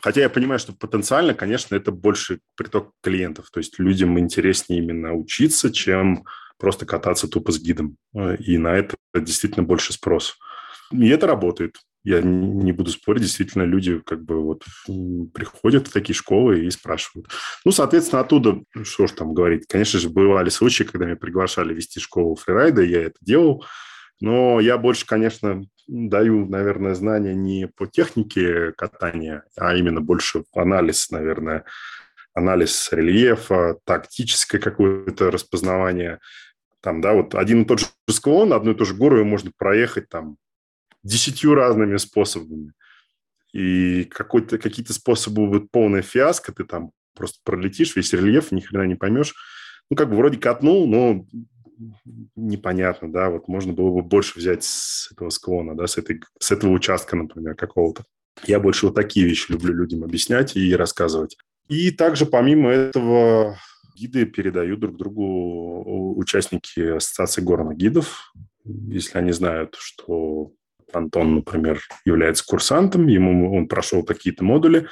Хотя 0.00 0.22
я 0.22 0.30
понимаю, 0.30 0.58
что 0.58 0.72
потенциально, 0.72 1.34
конечно, 1.34 1.74
это 1.76 1.92
больше 1.92 2.40
приток 2.56 2.92
клиентов. 3.02 3.50
То 3.50 3.60
есть 3.60 3.78
людям 3.78 4.18
интереснее 4.18 4.82
именно 4.82 5.12
учиться, 5.12 5.70
чем 5.70 6.24
просто 6.58 6.86
кататься 6.86 7.28
тупо 7.28 7.52
с 7.52 7.60
гидом. 7.60 7.96
Э, 8.14 8.36
и 8.36 8.56
на 8.56 8.74
это 8.74 8.96
действительно 9.14 9.64
больше 9.64 9.92
спрос. 9.92 10.38
И 10.92 11.08
это 11.08 11.26
работает. 11.26 11.76
Я 12.04 12.20
не 12.20 12.72
буду 12.72 12.90
спорить, 12.90 13.22
действительно, 13.22 13.62
люди 13.62 14.00
как 14.00 14.24
бы 14.24 14.42
вот 14.42 14.64
приходят 15.32 15.86
в 15.86 15.92
такие 15.92 16.16
школы 16.16 16.64
и 16.64 16.70
спрашивают. 16.70 17.28
Ну, 17.64 17.70
соответственно, 17.70 18.22
оттуда, 18.22 18.60
что 18.82 19.06
ж 19.06 19.12
там 19.12 19.34
говорить, 19.34 19.66
конечно 19.68 20.00
же, 20.00 20.10
бывали 20.10 20.48
случаи, 20.48 20.82
когда 20.82 21.06
меня 21.06 21.16
приглашали 21.16 21.72
вести 21.72 22.00
школу 22.00 22.34
фрирайда, 22.34 22.82
я 22.82 23.02
это 23.02 23.16
делал, 23.20 23.64
но 24.20 24.58
я 24.58 24.78
больше, 24.78 25.06
конечно, 25.06 25.62
даю, 25.86 26.46
наверное, 26.46 26.94
знания 26.94 27.34
не 27.34 27.68
по 27.68 27.86
технике 27.86 28.72
катания, 28.72 29.44
а 29.56 29.74
именно 29.76 30.00
больше 30.00 30.44
анализ, 30.54 31.10
наверное, 31.10 31.64
анализ 32.34 32.88
рельефа, 32.92 33.78
тактическое 33.84 34.60
какое-то 34.60 35.30
распознавание. 35.30 36.18
Там, 36.80 37.00
да, 37.00 37.12
вот 37.12 37.34
один 37.36 37.62
и 37.62 37.64
тот 37.64 37.80
же 37.80 37.86
склон, 38.10 38.52
одну 38.52 38.72
и 38.72 38.74
ту 38.74 38.84
же 38.84 38.94
гору 38.94 39.24
можно 39.24 39.52
проехать 39.56 40.08
там 40.08 40.36
десятью 41.02 41.54
разными 41.54 41.96
способами. 41.96 42.72
И 43.52 44.04
какой-то, 44.04 44.58
какие-то 44.58 44.92
способы 44.92 45.46
будут 45.46 45.70
полная 45.70 46.02
фиаско, 46.02 46.52
ты 46.52 46.64
там 46.64 46.90
просто 47.14 47.38
пролетишь 47.44 47.96
весь 47.96 48.12
рельеф, 48.12 48.52
ни 48.52 48.60
хрена 48.60 48.84
не 48.84 48.94
поймешь. 48.94 49.34
Ну, 49.90 49.96
как 49.96 50.08
бы 50.08 50.16
вроде 50.16 50.38
катнул, 50.38 50.86
но 50.86 51.26
непонятно, 52.36 53.12
да, 53.12 53.30
вот 53.30 53.48
можно 53.48 53.72
было 53.72 53.90
бы 53.90 54.02
больше 54.02 54.38
взять 54.38 54.64
с 54.64 55.10
этого 55.12 55.30
склона, 55.30 55.76
да, 55.76 55.86
с, 55.86 55.98
этой, 55.98 56.22
с 56.38 56.50
этого 56.50 56.70
участка, 56.70 57.16
например, 57.16 57.54
какого-то. 57.54 58.04
Я 58.44 58.60
больше 58.60 58.86
вот 58.86 58.94
такие 58.94 59.26
вещи 59.26 59.52
люблю 59.52 59.74
людям 59.74 60.04
объяснять 60.04 60.56
и 60.56 60.74
рассказывать. 60.74 61.36
И 61.68 61.90
также 61.90 62.26
помимо 62.26 62.70
этого 62.70 63.58
гиды 63.96 64.24
передают 64.24 64.80
друг 64.80 64.96
другу 64.96 66.16
участники 66.16 66.80
Ассоциации 66.96 67.42
горных 67.42 67.76
гидов. 67.76 68.32
Если 68.64 69.18
они 69.18 69.32
знают, 69.32 69.76
что 69.78 70.52
Антон, 70.96 71.36
например, 71.36 71.80
является 72.04 72.44
курсантом, 72.44 73.06
ему 73.06 73.54
он 73.54 73.68
прошел 73.68 74.02
какие-то 74.04 74.44
модули, 74.44 74.88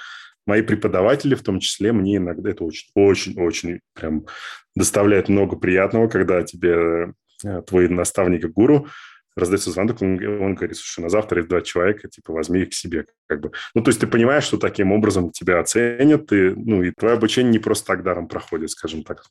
мои 0.47 0.63
преподаватели, 0.63 1.35
в 1.35 1.43
том 1.43 1.61
числе, 1.61 1.93
мне 1.93 2.17
иногда 2.17 2.51
это 2.51 2.65
очень-очень-очень 2.65 3.81
прям 3.95 4.27
доставляет 4.75 5.29
много 5.29 5.57
приятного, 5.57 6.09
когда 6.09 6.43
тебе 6.43 7.15
э, 7.45 7.63
твой 7.63 7.89
наставник 7.89 8.47
гуру 8.51 8.89
раздается 9.37 9.71
звонок, 9.71 10.03
он, 10.03 10.13
он 10.43 10.55
говорит, 10.55 10.77
слушай, 10.77 11.01
на 11.01 11.09
завтра 11.09 11.39
есть 11.39 11.49
два 11.49 11.61
человека, 11.61 12.09
типа, 12.09 12.33
возьми 12.33 12.63
их 12.63 12.71
к 12.71 12.75
себе. 12.75 13.07
Как 13.27 13.41
бы. 13.41 13.53
Ну, 13.75 13.83
то 13.83 13.89
есть 13.89 14.01
ты 14.01 14.07
понимаешь, 14.07 14.45
что 14.45 14.59
таким 14.59 14.93
образом 14.93 15.31
тебя 15.31 15.61
оценят, 15.61 16.33
и, 16.33 16.51
ну, 16.51 16.83
и 16.83 16.91
твое 16.91 17.15
обучение 17.15 17.53
не 17.53 17.59
просто 17.59 17.87
так 17.87 18.03
даром 18.03 18.29
проходит, 18.29 18.71
скажем 18.71 19.03
так. 19.03 19.25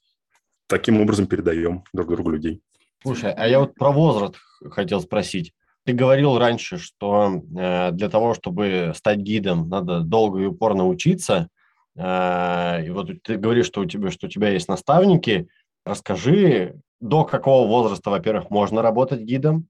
Таким 0.67 1.01
образом 1.01 1.27
передаем 1.27 1.83
друг 1.93 2.09
другу 2.09 2.31
людей. 2.31 2.61
Слушай, 3.01 3.33
а 3.33 3.47
я 3.47 3.59
вот 3.59 3.75
про 3.75 3.91
возраст 3.91 4.35
хотел 4.71 5.01
спросить. 5.01 5.53
Ты 5.89 5.95
говорил 5.95 6.37
раньше, 6.37 6.77
что 6.77 7.41
э, 7.57 7.89
для 7.93 8.09
того, 8.09 8.35
чтобы 8.35 8.93
стать 8.95 9.17
гидом, 9.17 9.69
надо 9.69 10.01
долго 10.01 10.39
и 10.39 10.45
упорно 10.45 10.85
учиться. 10.87 11.49
Э, 11.95 12.85
и 12.85 12.91
вот 12.91 13.09
ты 13.23 13.37
говоришь, 13.37 13.65
что 13.65 13.81
у 13.81 13.85
тебя, 13.85 14.11
что 14.11 14.27
у 14.27 14.29
тебя 14.29 14.49
есть 14.49 14.67
наставники. 14.67 15.47
Расскажи, 15.83 16.79
до 16.99 17.23
какого 17.23 17.67
возраста, 17.67 18.11
во-первых, 18.11 18.51
можно 18.51 18.83
работать 18.83 19.21
гидом, 19.21 19.67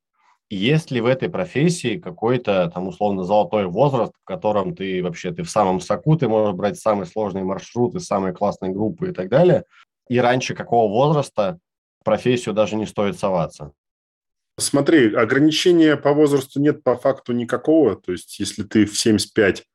есть 0.50 0.92
ли 0.92 1.00
в 1.00 1.06
этой 1.06 1.30
профессии 1.30 1.98
какой-то 1.98 2.70
там 2.70 2.90
условно 2.90 3.24
золотой 3.24 3.68
возраст, 3.68 4.12
в 4.22 4.26
котором 4.26 4.76
ты 4.76 5.02
вообще 5.02 5.32
ты 5.32 5.44
в 5.44 5.50
самом 5.50 5.80
соку, 5.80 6.18
ты 6.18 6.28
можешь 6.28 6.54
брать 6.54 6.78
самые 6.78 7.06
сложные 7.06 7.46
маршруты, 7.46 8.02
самые 8.02 8.34
классные 8.34 8.74
группы 8.74 9.12
и 9.12 9.14
так 9.14 9.30
далее, 9.30 9.64
и 10.10 10.20
раньше 10.20 10.54
какого 10.54 10.92
возраста 10.92 11.60
в 12.02 12.04
профессию 12.04 12.54
даже 12.54 12.76
не 12.76 12.88
стоит 12.88 13.18
соваться? 13.18 13.72
Смотри, 14.60 15.14
ограничения 15.14 15.96
по 15.96 16.14
возрасту 16.14 16.60
нет 16.62 16.84
по 16.84 16.96
факту 16.96 17.34
никакого. 17.34 17.96
То 17.96 18.12
есть, 18.12 18.40
если 18.40 18.64
ты 18.64 18.86
в 18.86 18.98
75 18.98 19.66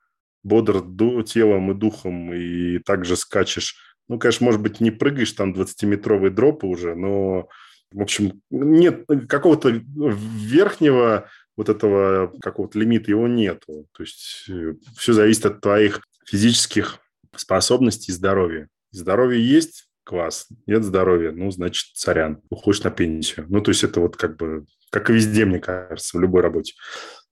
бодр 0.42 0.82
телом 1.24 1.70
и 1.70 1.74
духом 1.74 2.32
и 2.32 2.78
также 2.78 3.16
скачешь, 3.16 3.76
ну, 4.08 4.18
конечно, 4.18 4.44
может 4.44 4.60
быть, 4.60 4.80
не 4.80 4.90
прыгаешь 4.90 5.32
там 5.32 5.52
20-метровые 5.52 6.30
дропы 6.30 6.66
уже, 6.66 6.94
но 6.94 7.48
в 7.94 8.02
общем, 8.02 8.42
нет 8.50 9.06
какого-то 9.28 9.68
верхнего 9.70 11.30
вот 11.56 11.68
этого 11.68 12.32
какого-то 12.42 12.78
лимита, 12.78 13.10
его 13.10 13.28
нету. 13.28 13.86
То 13.96 14.02
есть 14.02 14.46
э, 14.48 14.74
все 14.96 15.12
зависит 15.12 15.46
от 15.46 15.60
твоих 15.60 16.00
физических 16.26 16.98
способностей 17.36 18.10
и 18.10 18.14
здоровья. 18.14 18.68
Здоровье 18.90 19.46
есть, 19.46 19.88
класс. 20.04 20.48
Нет 20.66 20.84
здоровья, 20.84 21.32
ну, 21.32 21.50
значит, 21.50 21.94
царян. 21.94 22.40
Уходишь 22.50 22.82
на 22.82 22.90
пенсию. 22.90 23.46
Ну, 23.48 23.60
то 23.60 23.70
есть 23.70 23.82
это 23.82 24.00
вот 24.00 24.16
как 24.16 24.36
бы, 24.36 24.66
как 24.90 25.10
и 25.10 25.14
везде, 25.14 25.44
мне 25.44 25.58
кажется, 25.58 26.16
в 26.16 26.20
любой 26.20 26.42
работе. 26.42 26.74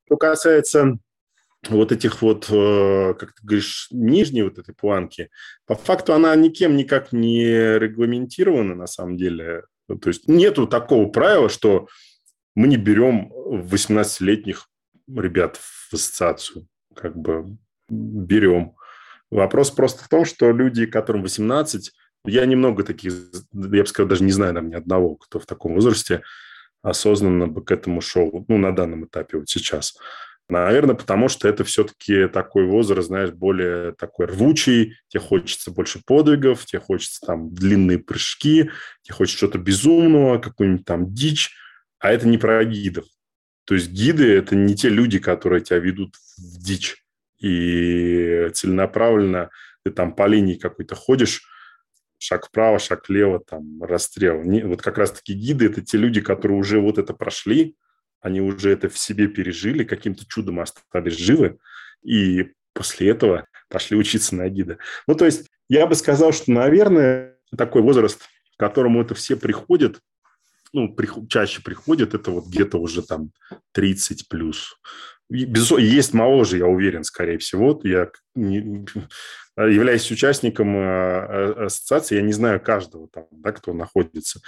Что 0.06 0.16
касается 0.16 0.98
вот 1.68 1.92
этих 1.92 2.22
вот, 2.22 2.48
э, 2.50 3.14
как 3.14 3.34
ты 3.34 3.46
говоришь, 3.46 3.88
нижней 3.90 4.42
вот 4.42 4.58
этой 4.58 4.74
планки, 4.74 5.30
по 5.66 5.74
факту 5.74 6.12
она 6.12 6.34
никем 6.34 6.76
никак 6.76 7.12
не 7.12 7.78
регламентирована 7.78 8.74
на 8.74 8.86
самом 8.86 9.16
деле. 9.16 9.62
То 9.86 10.08
есть 10.08 10.26
нету 10.26 10.66
такого 10.66 11.08
правила, 11.08 11.48
что 11.48 11.86
мы 12.54 12.66
не 12.66 12.76
берем 12.76 13.32
18-летних 13.32 14.68
ребят 15.08 15.56
в 15.56 15.94
ассоциацию. 15.94 16.66
Как 16.94 17.16
бы 17.16 17.56
берем. 17.88 18.74
Вопрос 19.30 19.70
просто 19.70 20.04
в 20.04 20.08
том, 20.08 20.24
что 20.24 20.50
люди, 20.52 20.86
которым 20.86 21.22
18, 21.22 21.92
я 22.24 22.46
немного 22.46 22.84
таких, 22.84 23.12
я 23.52 23.82
бы 23.82 23.86
сказал, 23.86 24.08
даже 24.08 24.24
не 24.24 24.32
знаю, 24.32 24.54
там, 24.54 24.68
ни 24.68 24.74
одного, 24.74 25.16
кто 25.16 25.38
в 25.38 25.46
таком 25.46 25.74
возрасте 25.74 26.22
осознанно 26.82 27.46
бы 27.46 27.64
к 27.64 27.70
этому 27.70 28.00
шел, 28.00 28.44
ну, 28.48 28.58
на 28.58 28.74
данном 28.74 29.06
этапе 29.06 29.38
вот 29.38 29.48
сейчас. 29.48 29.96
Наверное, 30.48 30.96
потому 30.96 31.28
что 31.28 31.48
это 31.48 31.64
все-таки 31.64 32.26
такой 32.28 32.66
возраст, 32.66 33.08
знаешь, 33.08 33.30
более 33.30 33.92
такой 33.92 34.26
рвучий, 34.26 34.96
тебе 35.08 35.20
хочется 35.20 35.70
больше 35.70 36.02
подвигов, 36.04 36.66
тебе 36.66 36.80
хочется 36.80 37.24
там 37.24 37.54
длинные 37.54 37.98
прыжки, 37.98 38.70
тебе 39.02 39.14
хочется 39.14 39.38
что-то 39.38 39.58
безумного, 39.58 40.38
какую-нибудь 40.38 40.84
там 40.84 41.14
дичь, 41.14 41.54
а 42.00 42.12
это 42.12 42.28
не 42.28 42.38
про 42.38 42.64
гидов. 42.64 43.06
То 43.64 43.74
есть 43.74 43.90
гиды– 43.90 44.30
это 44.36 44.56
не 44.56 44.74
те 44.74 44.88
люди, 44.88 45.18
которые 45.18 45.62
тебя 45.62 45.78
ведут 45.78 46.16
в 46.36 46.58
дичь. 46.58 47.04
И 47.38 48.50
целенаправленно 48.52 49.50
ты 49.84 49.90
там 49.92 50.14
по 50.14 50.26
линии 50.26 50.54
какой-то 50.54 50.96
ходишь, 50.96 51.42
шаг 52.22 52.46
вправо, 52.46 52.78
шаг 52.78 53.08
влево, 53.08 53.40
там, 53.40 53.82
расстрел. 53.82 54.42
Не, 54.42 54.62
вот 54.62 54.80
как 54.80 54.98
раз-таки 54.98 55.34
гиды– 55.34 55.66
это 55.70 55.82
те 55.82 55.98
люди, 55.98 56.20
которые 56.20 56.58
уже 56.58 56.80
вот 56.80 56.98
это 56.98 57.12
прошли, 57.14 57.76
они 58.20 58.40
уже 58.40 58.70
это 58.70 58.88
в 58.88 58.96
себе 58.96 59.26
пережили, 59.26 59.82
каким-то 59.82 60.24
чудом 60.26 60.60
остались 60.60 61.16
живы, 61.16 61.58
и 62.04 62.52
после 62.72 63.10
этого 63.10 63.46
пошли 63.68 63.96
учиться 63.96 64.36
на 64.36 64.48
гида. 64.48 64.78
Ну, 65.08 65.14
то 65.14 65.24
есть 65.24 65.48
я 65.68 65.86
бы 65.86 65.96
сказал, 65.96 66.32
что, 66.32 66.52
наверное, 66.52 67.36
такой 67.56 67.82
возраст, 67.82 68.22
к 68.56 68.60
которому 68.60 69.02
это 69.02 69.14
все 69.14 69.36
приходят, 69.36 70.00
ну, 70.72 70.94
при, 70.94 71.08
чаще 71.28 71.62
приходят, 71.62 72.14
это 72.14 72.30
вот 72.30 72.46
где-то 72.46 72.78
уже 72.78 73.02
там 73.02 73.32
30 73.72 74.28
плюс. 74.28 74.76
Безусловно, 75.28 75.84
есть 75.84 76.14
моложе, 76.14 76.58
я 76.58 76.66
уверен, 76.66 77.04
скорее 77.04 77.38
всего. 77.38 77.80
Я 77.84 78.10
не, 78.34 78.86
являюсь 79.56 80.10
участником 80.10 80.76
э, 80.76 81.64
ассоциации, 81.66 82.16
я 82.16 82.22
не 82.22 82.32
знаю 82.32 82.60
каждого 82.60 83.08
там, 83.08 83.26
да, 83.30 83.52
кто 83.52 83.72
находится. 83.72 84.40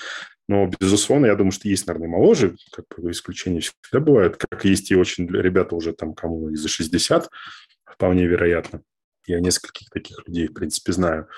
Но, 0.48 0.70
безусловно, 0.80 1.26
я 1.26 1.36
думаю, 1.36 1.52
что 1.52 1.68
есть, 1.68 1.86
наверное, 1.86 2.08
моложе, 2.08 2.56
как 2.72 2.86
бы 2.96 3.10
исключения 3.10 3.60
всегда 3.60 4.00
бывают, 4.00 4.36
как 4.36 4.64
есть 4.64 4.90
и 4.90 4.96
очень 4.96 5.26
ребята 5.28 5.74
уже 5.74 5.92
там, 5.92 6.14
кому 6.14 6.50
и 6.50 6.56
за 6.56 6.68
60, 6.68 7.28
вполне 7.84 8.26
вероятно. 8.26 8.82
Я 9.26 9.40
нескольких 9.40 9.88
таких 9.90 10.26
людей, 10.26 10.48
в 10.48 10.54
принципе, 10.54 10.92
знаю. 10.92 11.28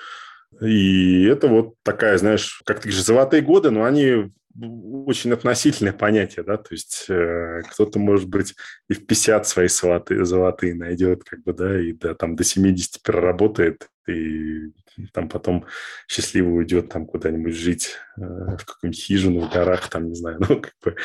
И 0.61 1.23
это 1.25 1.47
вот 1.47 1.75
такая, 1.83 2.17
знаешь, 2.17 2.61
как 2.65 2.77
ты 2.77 2.89
говоришь, 2.89 3.03
золотые 3.03 3.41
годы, 3.41 3.69
но 3.69 3.83
они 3.83 4.31
очень 4.59 5.31
относительное 5.31 5.93
понятие, 5.93 6.43
да, 6.43 6.57
то 6.57 6.69
есть 6.71 7.05
э, 7.09 7.61
кто-то, 7.69 7.99
может 7.99 8.27
быть, 8.27 8.55
и 8.89 8.93
в 8.93 9.05
50 9.05 9.47
свои 9.47 9.67
золотые, 9.67 10.25
золотые 10.25 10.73
найдет, 10.73 11.23
как 11.23 11.43
бы, 11.43 11.53
да, 11.53 11.79
и 11.79 11.93
да, 11.93 12.15
там 12.15 12.35
до 12.35 12.43
70 12.43 13.01
проработает, 13.03 13.89
и 14.07 14.71
там 15.13 15.29
потом 15.29 15.65
счастливо 16.07 16.49
уйдет 16.49 16.89
там 16.89 17.05
куда-нибудь 17.05 17.55
жить 17.55 17.95
э, 18.17 18.21
в 18.21 18.65
какую-нибудь 18.65 19.01
хижину 19.01 19.41
в 19.41 19.53
горах, 19.53 19.89
там, 19.89 20.07
не 20.09 20.15
знаю, 20.15 20.37
ну, 20.49 20.61
как 20.61 20.73
бы... 20.83 20.95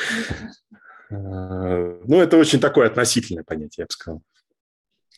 Э, 1.11 2.01
ну, 2.05 2.21
это 2.21 2.37
очень 2.37 2.59
такое 2.59 2.87
относительное 2.87 3.43
понятие, 3.43 3.83
я 3.83 3.85
бы 3.85 3.91
сказал. 3.91 4.23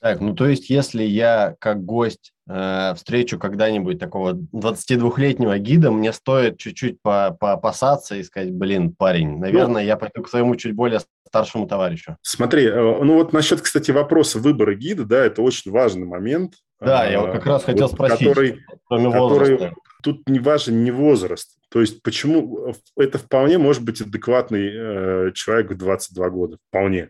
Так, 0.05 0.21
ну 0.21 0.35
то 0.35 0.45
есть, 0.45 0.69
если 0.69 1.01
я 1.01 1.55
как 1.57 1.83
гость 1.83 2.31
э, 2.47 2.93
встречу 2.95 3.39
когда-нибудь 3.39 3.97
такого 3.97 4.33
22-летнего 4.33 5.57
гида, 5.57 5.89
мне 5.89 6.13
стоит 6.13 6.59
чуть-чуть 6.59 7.01
по 7.01 7.31
поопасаться 7.31 8.15
и 8.15 8.21
сказать, 8.21 8.51
блин, 8.51 8.93
парень, 8.93 9.39
наверное, 9.39 9.81
ну, 9.81 9.87
я 9.87 9.97
пойду 9.97 10.21
к 10.21 10.29
своему 10.29 10.55
чуть 10.57 10.75
более 10.75 10.99
старшему 11.27 11.67
товарищу. 11.67 12.17
Смотри, 12.21 12.65
э, 12.65 13.03
ну 13.03 13.15
вот 13.15 13.33
насчет, 13.33 13.61
кстати, 13.61 13.89
вопроса 13.89 14.37
выбора 14.37 14.75
гида, 14.75 15.05
да, 15.05 15.25
это 15.25 15.41
очень 15.41 15.71
важный 15.71 16.05
момент. 16.05 16.53
Да, 16.79 17.07
я 17.07 17.21
вот 17.21 17.31
как 17.31 17.47
раз 17.47 17.63
хотел 17.63 17.87
вот, 17.87 17.95
спросить, 17.95 18.27
который, 18.27 18.63
который 18.87 19.71
тут 20.03 20.29
не 20.29 20.37
важен 20.37 20.83
не 20.83 20.91
возраст. 20.91 21.57
То 21.69 21.81
есть 21.81 22.03
почему 22.03 22.75
это 22.95 23.17
вполне 23.17 23.57
может 23.57 23.81
быть 23.81 24.01
адекватный 24.01 24.69
э, 24.71 25.31
человек 25.33 25.71
в 25.71 25.77
22 25.77 26.29
года, 26.29 26.57
вполне. 26.67 27.09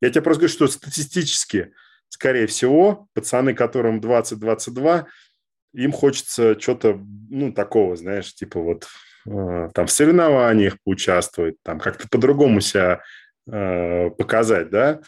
Я 0.00 0.10
тебе 0.10 0.22
просто 0.22 0.42
говорю, 0.42 0.54
что 0.54 0.68
статистически 0.68 1.72
скорее 2.12 2.46
всего, 2.46 3.08
пацаны, 3.14 3.54
которым 3.54 3.98
20-22, 3.98 5.06
им 5.72 5.92
хочется 5.92 6.60
что-то, 6.60 7.00
ну, 7.30 7.52
такого, 7.52 7.96
знаешь, 7.96 8.34
типа 8.34 8.60
вот 8.60 8.86
э, 9.26 9.70
там 9.72 9.86
в 9.86 9.90
соревнованиях 9.90 10.76
поучаствовать, 10.84 11.56
там 11.62 11.80
как-то 11.80 12.06
по-другому 12.08 12.60
себя 12.60 13.00
э, 13.50 14.10
показать, 14.10 14.68
да. 14.68 15.00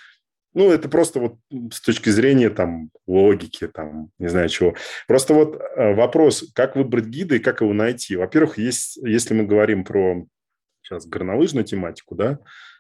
Ну, 0.55 0.73
это 0.73 0.89
просто 0.89 1.21
вот 1.21 1.37
с 1.73 1.83
точки 1.83 2.09
зрения 2.09 2.49
там 2.49 2.89
логики, 3.07 3.69
там, 3.69 4.09
не 4.19 4.29
знаю 4.29 4.49
чего. 4.49 4.75
Просто 5.07 5.35
вот 5.35 5.61
э, 5.61 5.95
вопрос, 5.95 6.51
как 6.55 6.75
выбрать 6.75 7.05
гида 7.05 7.35
и 7.35 7.41
как 7.41 7.61
его 7.61 7.75
найти. 7.75 8.17
Во-первых, 8.17 8.57
есть, 8.57 8.97
если 8.97 9.35
мы 9.35 9.45
говорим 9.45 9.85
про 9.85 10.25
сейчас 10.83 11.07
горнолыжную 11.07 11.65
тематику, 11.65 12.15
да, 12.15 12.39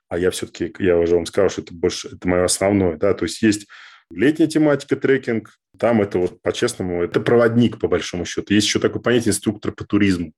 а 0.08 0.16
я 0.16 0.30
все-таки, 0.30 0.72
я 0.78 0.96
уже 0.96 1.14
вам 1.14 1.26
сказал, 1.26 1.50
что 1.50 1.60
это 1.60 1.74
больше, 1.74 2.08
это 2.08 2.26
мое 2.26 2.44
основное, 2.44 2.96
да, 2.96 3.12
то 3.12 3.26
есть 3.26 3.42
есть 3.42 3.66
Летняя 4.10 4.46
тематика 4.46 4.96
трекинг, 4.96 5.58
там 5.78 6.02
это 6.02 6.18
вот 6.18 6.40
по-честному, 6.42 7.02
это 7.02 7.20
проводник 7.20 7.78
по 7.78 7.88
большому 7.88 8.24
счету. 8.24 8.54
Есть 8.54 8.66
еще 8.66 8.80
такое 8.80 9.02
понятие 9.02 9.30
инструктор 9.30 9.72
по 9.72 9.84
туризму. 9.84 10.32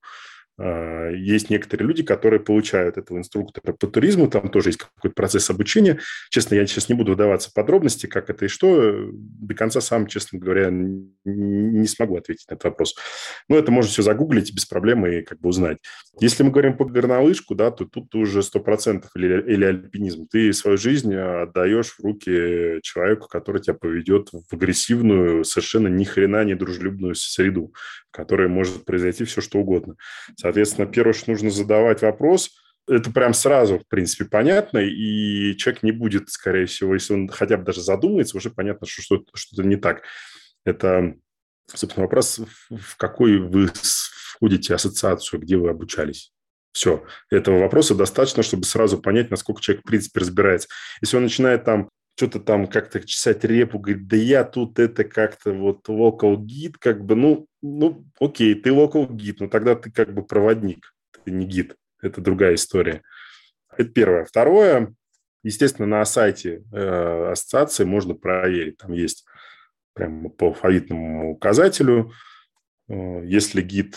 А, 0.59 1.11
есть 1.11 1.51
некоторые 1.51 1.87
люди, 1.87 2.03
которые 2.03 2.41
получают 2.41 2.97
этого 2.97 3.19
инструктора 3.19 3.75
по 3.75 3.87
туризму, 3.87 4.29
там 4.29 4.49
тоже 4.49 4.71
есть 4.71 4.79
какой-то 4.79 5.15
процесс 5.15 5.51
обучения. 5.51 6.01
Честно, 6.31 6.55
я 6.55 6.67
сейчас 6.67 6.89
не 6.89 6.95
буду 6.95 7.13
вдаваться 7.13 7.51
в 7.51 7.55
подробности, 7.55 8.07
как 8.07 8.31
это 8.31 8.47
и 8.47 8.49
что. 8.49 9.11
До 9.13 9.55
конца 9.55 9.81
сам, 9.81 10.07
честно 10.07 10.39
говоря, 10.39 10.71
не 10.71 11.87
смогу 11.87 12.17
ответить 12.17 12.47
на 12.49 12.55
этот 12.55 12.65
вопрос. 12.65 12.97
Но 13.49 13.57
это 13.57 13.71
можно 13.71 13.91
все 13.91 14.03
загуглить 14.03 14.55
без 14.55 14.65
проблем 14.65 15.07
и 15.07 15.23
как 15.23 15.41
бы 15.41 15.51
узнать. 15.51 15.79
Если 16.21 16.43
мы 16.43 16.51
говорим 16.51 16.77
по 16.77 16.87
горнолыжку, 16.87 17.55
да, 17.55 17.71
то 17.71 17.85
тут 17.85 18.15
уже 18.15 18.41
100% 18.41 19.05
или, 19.15 19.53
или 19.53 19.65
альпинизм. 19.65 20.27
Ты 20.27 20.53
свою 20.53 20.79
жизнь 20.79 21.15
отдаешь 21.15 21.97
в 21.99 22.01
руки 22.03 22.81
человеку, 22.83 23.29
который 23.29 23.61
тебя 23.61 23.75
поведет 23.75 24.31
в 24.33 24.55
агрессивную, 24.55 25.45
совершенно 25.45 25.89
ни 25.89 26.05
хрена 26.05 26.45
не 26.45 26.55
дружелюбную 26.55 27.15
среду, 27.15 27.75
которой 28.17 28.49
может 28.49 28.85
произойти 28.85 29.25
все, 29.25 29.41
что 29.41 29.59
угодно. 29.59 29.97
Соответственно, 30.37 30.87
первое, 30.87 31.12
что 31.12 31.31
нужно 31.31 31.51
задавать 31.51 32.03
вопрос, 32.03 32.51
это 32.89 33.11
прям 33.11 33.35
сразу, 33.35 33.81
в 33.81 33.89
принципе, 33.89 34.25
понятно, 34.25 34.79
и 34.79 35.57
человек 35.57 35.83
не 35.83 35.93
будет, 35.93 36.31
скорее 36.31 36.67
всего, 36.67 36.95
если 36.95 37.14
он 37.14 37.29
хотя 37.29 37.57
бы 37.57 37.64
даже 37.64 37.83
задумается, 37.83 38.37
уже 38.37 38.51
понятно, 38.51 38.87
что 38.87 39.03
что-то, 39.03 39.31
что 39.35 39.62
не 39.62 39.77
так. 39.77 40.03
Это, 40.64 41.14
собственно, 41.73 42.05
вопрос, 42.05 42.41
в 42.71 42.97
какой 42.97 43.39
вы 43.39 43.71
входите 43.75 44.75
ассоциацию, 44.75 45.41
где 45.41 45.57
вы 45.57 45.71
обучались. 45.71 46.33
Все. 46.73 47.05
Этого 47.31 47.61
вопроса 47.61 47.95
достаточно, 47.95 48.43
чтобы 48.43 48.64
сразу 48.64 48.99
понять, 48.99 49.31
насколько 49.31 49.62
человек, 49.62 49.83
в 49.85 49.89
принципе, 49.89 50.21
разбирается. 50.21 50.69
Если 51.01 51.17
он 51.17 51.25
начинает 51.25 51.64
там 51.64 51.89
что-то 52.17 52.41
там 52.41 52.67
как-то 52.67 53.01
чесать 53.01 53.45
репу, 53.45 53.79
говорит, 53.79 54.09
да 54.09 54.17
я 54.17 54.43
тут 54.45 54.79
это 54.79 55.05
как-то 55.05 55.53
вот 55.53 55.87
local 55.89 56.37
гид, 56.37 56.79
как 56.79 57.05
бы, 57.05 57.14
ну, 57.14 57.47
ну, 57.61 58.07
окей, 58.19 58.55
ты 58.55 58.71
local 58.71 59.12
гид, 59.12 59.41
но 59.41 59.49
тогда 59.49 59.75
ты 59.75 59.91
как 59.91 60.14
бы 60.14 60.25
проводник, 60.25 60.95
ты 61.25 61.31
не 61.31 61.47
гид, 61.47 61.77
это 62.01 62.23
другая 62.23 62.55
история. 62.55 63.03
Это 63.77 63.91
первое. 63.91 64.25
Второе, 64.25 64.95
естественно, 65.43 65.87
на 65.87 66.05
сайте 66.07 66.62
э, 66.73 67.31
ассоциации 67.33 67.85
можно 67.85 68.14
проверить, 68.14 68.79
там 68.79 68.93
есть 68.93 69.27
прямо 69.93 70.31
по 70.31 70.47
алфавитному 70.47 71.33
указателю, 71.33 72.12
э, 72.89 73.25
если 73.25 73.61
гид 73.61 73.97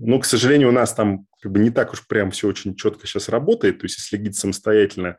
ну, 0.00 0.20
к 0.20 0.26
сожалению, 0.26 0.68
у 0.68 0.72
нас 0.72 0.94
там 0.94 1.26
как 1.42 1.50
бы 1.50 1.58
не 1.58 1.70
так 1.70 1.92
уж 1.92 2.06
прям 2.06 2.30
все 2.30 2.46
очень 2.46 2.76
четко 2.76 3.04
сейчас 3.04 3.28
работает. 3.28 3.80
То 3.80 3.86
есть, 3.86 3.98
если 3.98 4.16
гид 4.16 4.36
самостоятельно 4.36 5.18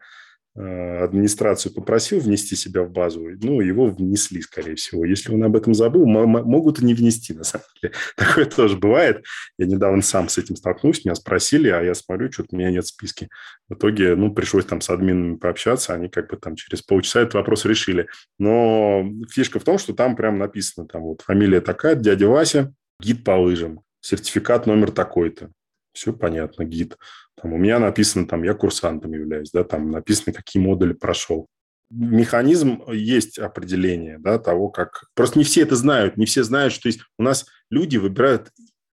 администрацию 0.60 1.74
попросил 1.74 2.20
внести 2.20 2.56
себя 2.56 2.84
в 2.84 2.92
базу, 2.92 3.30
ну, 3.42 3.62
его 3.62 3.86
внесли, 3.86 4.42
скорее 4.42 4.76
всего. 4.76 5.06
Если 5.06 5.34
он 5.34 5.44
об 5.44 5.56
этом 5.56 5.74
забыл, 5.74 6.06
могут 6.06 6.80
и 6.80 6.86
не 6.86 6.94
внести, 6.94 7.34
на 7.34 7.44
самом 7.44 7.66
деле. 7.82 7.94
Такое 8.18 8.46
тоже 8.46 8.78
бывает. 8.78 9.24
Я 9.58 9.68
недавно 9.68 10.02
сам 10.02 10.28
с 10.28 10.38
этим 10.38 10.56
столкнулся, 10.56 11.02
меня 11.06 11.16
спросили, 11.16 11.70
а 11.70 11.82
я 11.82 11.94
смотрю, 11.94 12.32
что-то 12.32 12.56
меня 12.56 12.72
нет 12.72 12.84
в 12.84 12.90
списке. 12.90 13.30
В 13.70 13.76
итоге, 13.76 14.16
ну, 14.16 14.34
пришлось 14.34 14.66
там 14.66 14.82
с 14.82 14.90
админами 14.90 15.36
пообщаться, 15.36 15.94
они 15.94 16.10
как 16.10 16.30
бы 16.30 16.38
там 16.38 16.56
через 16.56 16.82
полчаса 16.82 17.22
этот 17.22 17.36
вопрос 17.36 17.64
решили. 17.66 18.08
Но 18.38 19.06
фишка 19.30 19.60
в 19.60 19.64
том, 19.64 19.78
что 19.78 19.94
там 19.94 20.16
прям 20.16 20.38
написано, 20.40 20.88
там 20.88 21.04
вот 21.04 21.22
фамилия 21.22 21.62
такая, 21.62 21.96
дядя 21.96 22.28
Вася, 22.28 22.74
гид 23.02 23.24
по 23.24 23.32
лыжам, 23.32 23.82
сертификат 24.02 24.66
номер 24.66 24.92
такой-то. 24.92 25.52
Все 25.94 26.14
понятно, 26.14 26.64
гид. 26.66 26.98
Там 27.42 27.54
у 27.54 27.58
меня 27.58 27.80
написано, 27.80 28.28
там, 28.28 28.44
я 28.44 28.54
курсантом 28.54 29.14
являюсь, 29.14 29.52
да, 29.52 29.64
там 29.64 29.92
написано, 29.92 30.34
какие 30.34 30.62
модули 30.62 30.94
прошел. 30.94 31.48
механизм 31.90 32.84
есть 32.92 33.40
определение 33.40 34.20
да, 34.20 34.40
того, 34.40 34.70
как... 34.70 35.06
Просто 35.16 35.40
не 35.40 35.46
все 35.46 35.62
это 35.62 35.76
знают, 35.76 36.18
не 36.18 36.26
все 36.26 36.44
знают, 36.44 36.74
что 36.74 36.88
есть... 36.88 37.02
У 37.18 37.24
нас 37.24 37.46
люди 37.70 37.98
выбирают 37.98 38.52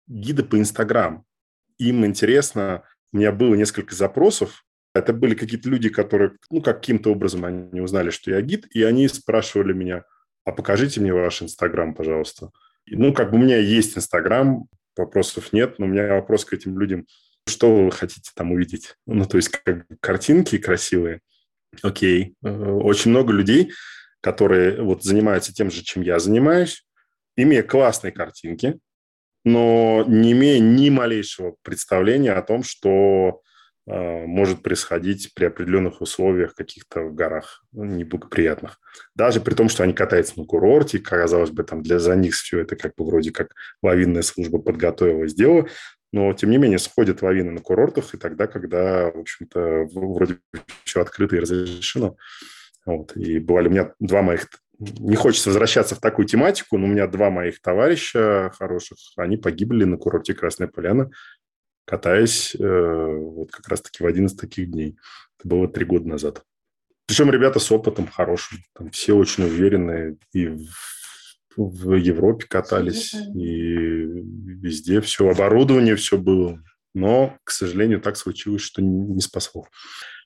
гиды 0.08 0.44
по 0.44 0.58
Инстаграм. 0.58 1.24
Им 1.78 2.06
интересно... 2.06 2.84
У 3.12 3.18
меня 3.18 3.32
было 3.32 3.56
несколько 3.56 3.96
запросов. 3.96 4.66
Это 4.94 5.14
были 5.14 5.36
какие-то 5.36 5.70
люди, 5.70 5.88
которые, 5.88 6.34
ну, 6.50 6.62
каким-то 6.62 7.12
образом 7.12 7.46
они 7.46 7.80
узнали, 7.80 8.10
что 8.10 8.32
я 8.32 8.42
гид, 8.42 8.68
и 8.72 8.84
они 8.84 9.08
спрашивали 9.08 9.72
меня, 9.72 10.04
а 10.44 10.52
покажите 10.52 11.00
мне 11.00 11.14
ваш 11.14 11.42
Инстаграм, 11.42 11.94
пожалуйста. 11.94 12.50
Ну, 12.88 13.14
как 13.14 13.32
бы 13.32 13.38
у 13.38 13.40
меня 13.40 13.58
есть 13.58 13.98
Инстаграм, 13.98 14.68
вопросов 14.98 15.54
нет, 15.54 15.80
но 15.80 15.86
у 15.86 15.90
меня 15.90 16.14
вопрос 16.14 16.44
к 16.44 16.54
этим 16.54 16.78
людям, 16.78 17.06
что 17.48 17.86
вы 17.86 17.92
хотите 17.92 18.32
там 18.36 18.52
увидеть? 18.52 18.96
Ну, 19.06 19.26
то 19.26 19.38
есть 19.38 19.50
как 19.50 19.86
картинки 20.02 20.58
красивые– 20.58 21.22
Окей. 21.82 22.36
Э, 22.44 22.50
очень 22.50 23.12
много 23.12 23.34
людей, 23.34 23.72
которые 24.22 24.82
вот 24.82 25.04
занимаются 25.04 25.54
тем 25.54 25.72
же, 25.72 25.84
чем 25.84 26.04
я 26.04 26.20
занимаюсь, 26.20 26.86
имея 27.36 27.64
классные 27.64 28.12
картинки, 28.12 28.80
но 29.44 30.04
не 30.08 30.32
имея 30.32 30.60
ни 30.60 30.90
малейшего 30.90 31.56
представления 31.62 32.34
о 32.34 32.42
том, 32.42 32.64
что 32.64 33.42
э, 33.88 34.26
может 34.26 34.64
происходить 34.64 35.34
при 35.36 35.46
определенных 35.46 36.02
условиях 36.02 36.56
каких-то 36.56 37.02
в 37.02 37.14
горах 37.14 37.64
неблагоприятных. 37.72 38.80
Даже 39.14 39.42
при 39.42 39.54
том, 39.54 39.70
что 39.70 39.84
они 39.84 39.94
катаются 39.94 40.40
на 40.40 40.46
курорте, 40.46 41.00
казалось 41.00 41.52
бы, 41.52 41.64
там 41.64 41.84
для 41.84 42.00
за 42.00 42.16
них 42.16 42.34
все 42.34 42.62
это 42.62 42.76
как 42.76 42.96
бы 42.96 43.06
вроде 43.06 43.32
как 43.32 43.50
лавинная 43.84 44.24
служба 44.24 44.60
подготовила, 44.60 45.28
сделала, 45.28 45.68
но, 46.16 46.32
тем 46.32 46.50
не 46.50 46.58
менее, 46.58 46.80
сходят 46.80 47.22
лавины 47.22 47.52
на 47.52 47.60
курортах 47.60 48.14
и 48.14 48.18
тогда, 48.18 48.48
когда, 48.48 49.12
в 49.12 49.20
общем-то, 49.20 49.90
вроде 49.92 50.38
все 50.86 51.02
открыто 51.02 51.36
и 51.36 51.40
разрешено. 51.40 52.16
Вот. 52.86 53.18
И 53.18 53.38
бывали 53.38 53.68
у 53.68 53.72
меня 53.72 53.94
два 54.00 54.22
моих... 54.22 54.48
Не 54.80 55.18
хочется 55.18 55.50
возвращаться 55.50 55.94
в 55.94 56.00
такую 56.00 56.26
тематику, 56.26 56.78
но 56.78 56.86
у 56.86 56.90
меня 56.90 57.08
два 57.08 57.30
моих 57.30 57.62
товарища 57.62 58.50
хороших, 58.58 58.98
они 59.18 59.36
погибли 59.36 59.84
на 59.84 59.98
курорте 59.98 60.34
Красная 60.34 60.70
Поляна, 60.70 61.12
катаясь 61.84 62.56
э, 62.56 62.64
вот 62.64 63.52
как 63.52 63.68
раз-таки 63.68 64.02
в 64.02 64.08
один 64.08 64.28
из 64.28 64.38
таких 64.38 64.72
дней. 64.72 64.98
Это 65.38 65.50
было 65.50 65.68
три 65.68 65.84
года 65.84 66.08
назад. 66.08 66.44
Причем 67.08 67.30
ребята 67.30 67.60
с 67.60 67.70
опытом 67.74 68.08
хорошим. 68.08 68.60
Там 68.74 68.90
все 68.90 69.16
очень 69.16 69.44
уверенные 69.44 70.16
и 70.32 70.48
в 70.48 70.95
в 71.56 71.94
Европе 71.94 72.46
катались, 72.48 73.14
и 73.14 73.46
везде 73.46 75.02
все, 75.02 75.30
оборудование 75.30 75.96
все 75.96 76.18
было. 76.18 76.62
Но, 76.94 77.38
к 77.44 77.52
сожалению, 77.52 78.02
так 78.02 78.18
случилось, 78.18 78.62
что 78.62 78.82
не 78.82 79.20
спасло. 79.22 79.68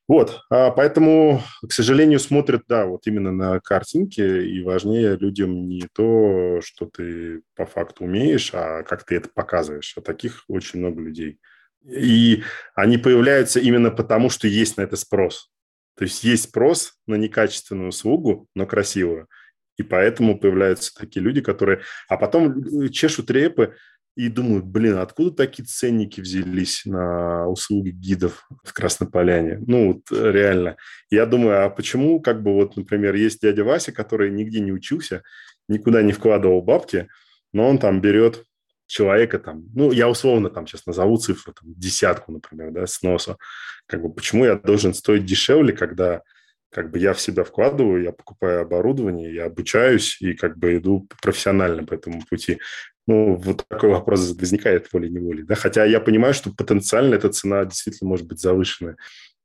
Вот, 0.07 0.41
а 0.49 0.71
поэтому, 0.71 1.43
к 1.67 1.71
сожалению, 1.71 2.19
смотрят, 2.19 2.63
да, 2.67 2.87
вот 2.87 3.05
именно 3.05 3.31
на 3.31 3.59
картинки, 3.59 4.21
и 4.21 4.63
важнее 4.63 5.15
людям 5.17 5.67
не 5.67 5.87
то, 5.93 6.61
что 6.63 6.87
ты 6.87 7.41
по 7.55 7.67
факту 7.67 8.05
умеешь, 8.05 8.49
а 8.53 8.81
как 8.81 9.03
ты 9.03 9.17
это 9.17 9.29
показываешь. 9.29 9.93
А 9.95 10.01
таких 10.01 10.45
очень 10.47 10.79
много 10.79 10.99
людей. 10.99 11.37
И 11.87 12.41
они 12.73 12.97
появляются 12.97 13.59
именно 13.59 13.91
потому, 13.91 14.31
что 14.31 14.47
есть 14.47 14.77
на 14.77 14.81
это 14.81 14.95
спрос. 14.95 15.51
То 15.95 16.05
есть 16.05 16.23
есть 16.23 16.45
спрос 16.45 16.93
на 17.05 17.13
некачественную 17.13 17.89
услугу, 17.89 18.47
но 18.55 18.65
красивую. 18.65 19.27
И 19.79 19.83
поэтому 19.83 20.37
появляются 20.37 20.93
такие 20.93 21.23
люди, 21.23 21.39
которые... 21.39 21.81
А 22.09 22.17
потом 22.17 22.59
э, 22.59 22.89
чешут 22.89 23.31
репы 23.31 23.75
и 24.17 24.27
думают, 24.27 24.65
блин, 24.65 24.97
откуда 24.97 25.31
такие 25.31 25.65
ценники 25.65 26.19
взялись 26.19 26.81
на 26.83 27.47
услуги 27.47 27.91
гидов 27.91 28.45
в 28.65 28.73
Красной 28.73 29.07
Поляне? 29.07 29.63
Ну, 29.65 29.93
вот 29.93 30.11
э, 30.11 30.31
реально. 30.31 30.75
Я 31.09 31.25
думаю, 31.25 31.63
а 31.63 31.69
почему, 31.69 32.19
как 32.19 32.43
бы 32.43 32.53
вот, 32.53 32.75
например, 32.75 33.15
есть 33.15 33.41
дядя 33.41 33.63
Вася, 33.63 33.93
который 33.93 34.31
нигде 34.31 34.59
не 34.59 34.73
учился, 34.73 35.23
никуда 35.69 36.01
не 36.01 36.11
вкладывал 36.11 36.61
бабки, 36.61 37.07
но 37.53 37.69
он 37.69 37.77
там 37.77 38.01
берет 38.01 38.43
человека 38.85 39.39
там, 39.39 39.63
ну, 39.73 39.93
я 39.93 40.09
условно 40.09 40.49
там 40.49 40.67
сейчас 40.67 40.85
назову 40.87 41.15
цифру, 41.15 41.53
там, 41.53 41.73
десятку, 41.73 42.33
например, 42.33 42.71
да, 42.71 42.85
сноса. 42.85 43.37
Как 43.85 44.01
бы 44.01 44.13
почему 44.13 44.43
я 44.43 44.55
должен 44.55 44.93
стоить 44.93 45.23
дешевле, 45.23 45.71
когда 45.71 46.21
как 46.71 46.91
бы 46.91 46.99
я 46.99 47.13
в 47.13 47.21
себя 47.21 47.43
вкладываю, 47.43 48.03
я 48.03 48.11
покупаю 48.11 48.61
оборудование, 48.61 49.33
я 49.33 49.45
обучаюсь 49.45 50.21
и 50.21 50.33
как 50.33 50.57
бы 50.57 50.75
иду 50.75 51.07
профессионально 51.21 51.83
по 51.83 51.95
этому 51.95 52.21
пути. 52.29 52.59
Ну, 53.07 53.35
вот 53.35 53.65
такой 53.67 53.89
вопрос 53.89 54.35
возникает 54.37 54.91
волей-неволей. 54.93 55.43
Да? 55.43 55.55
Хотя 55.55 55.83
я 55.83 55.99
понимаю, 55.99 56.33
что 56.33 56.51
потенциально 56.53 57.15
эта 57.15 57.29
цена 57.29 57.65
действительно 57.65 58.09
может 58.09 58.27
быть 58.27 58.39
завышенная. 58.39 58.97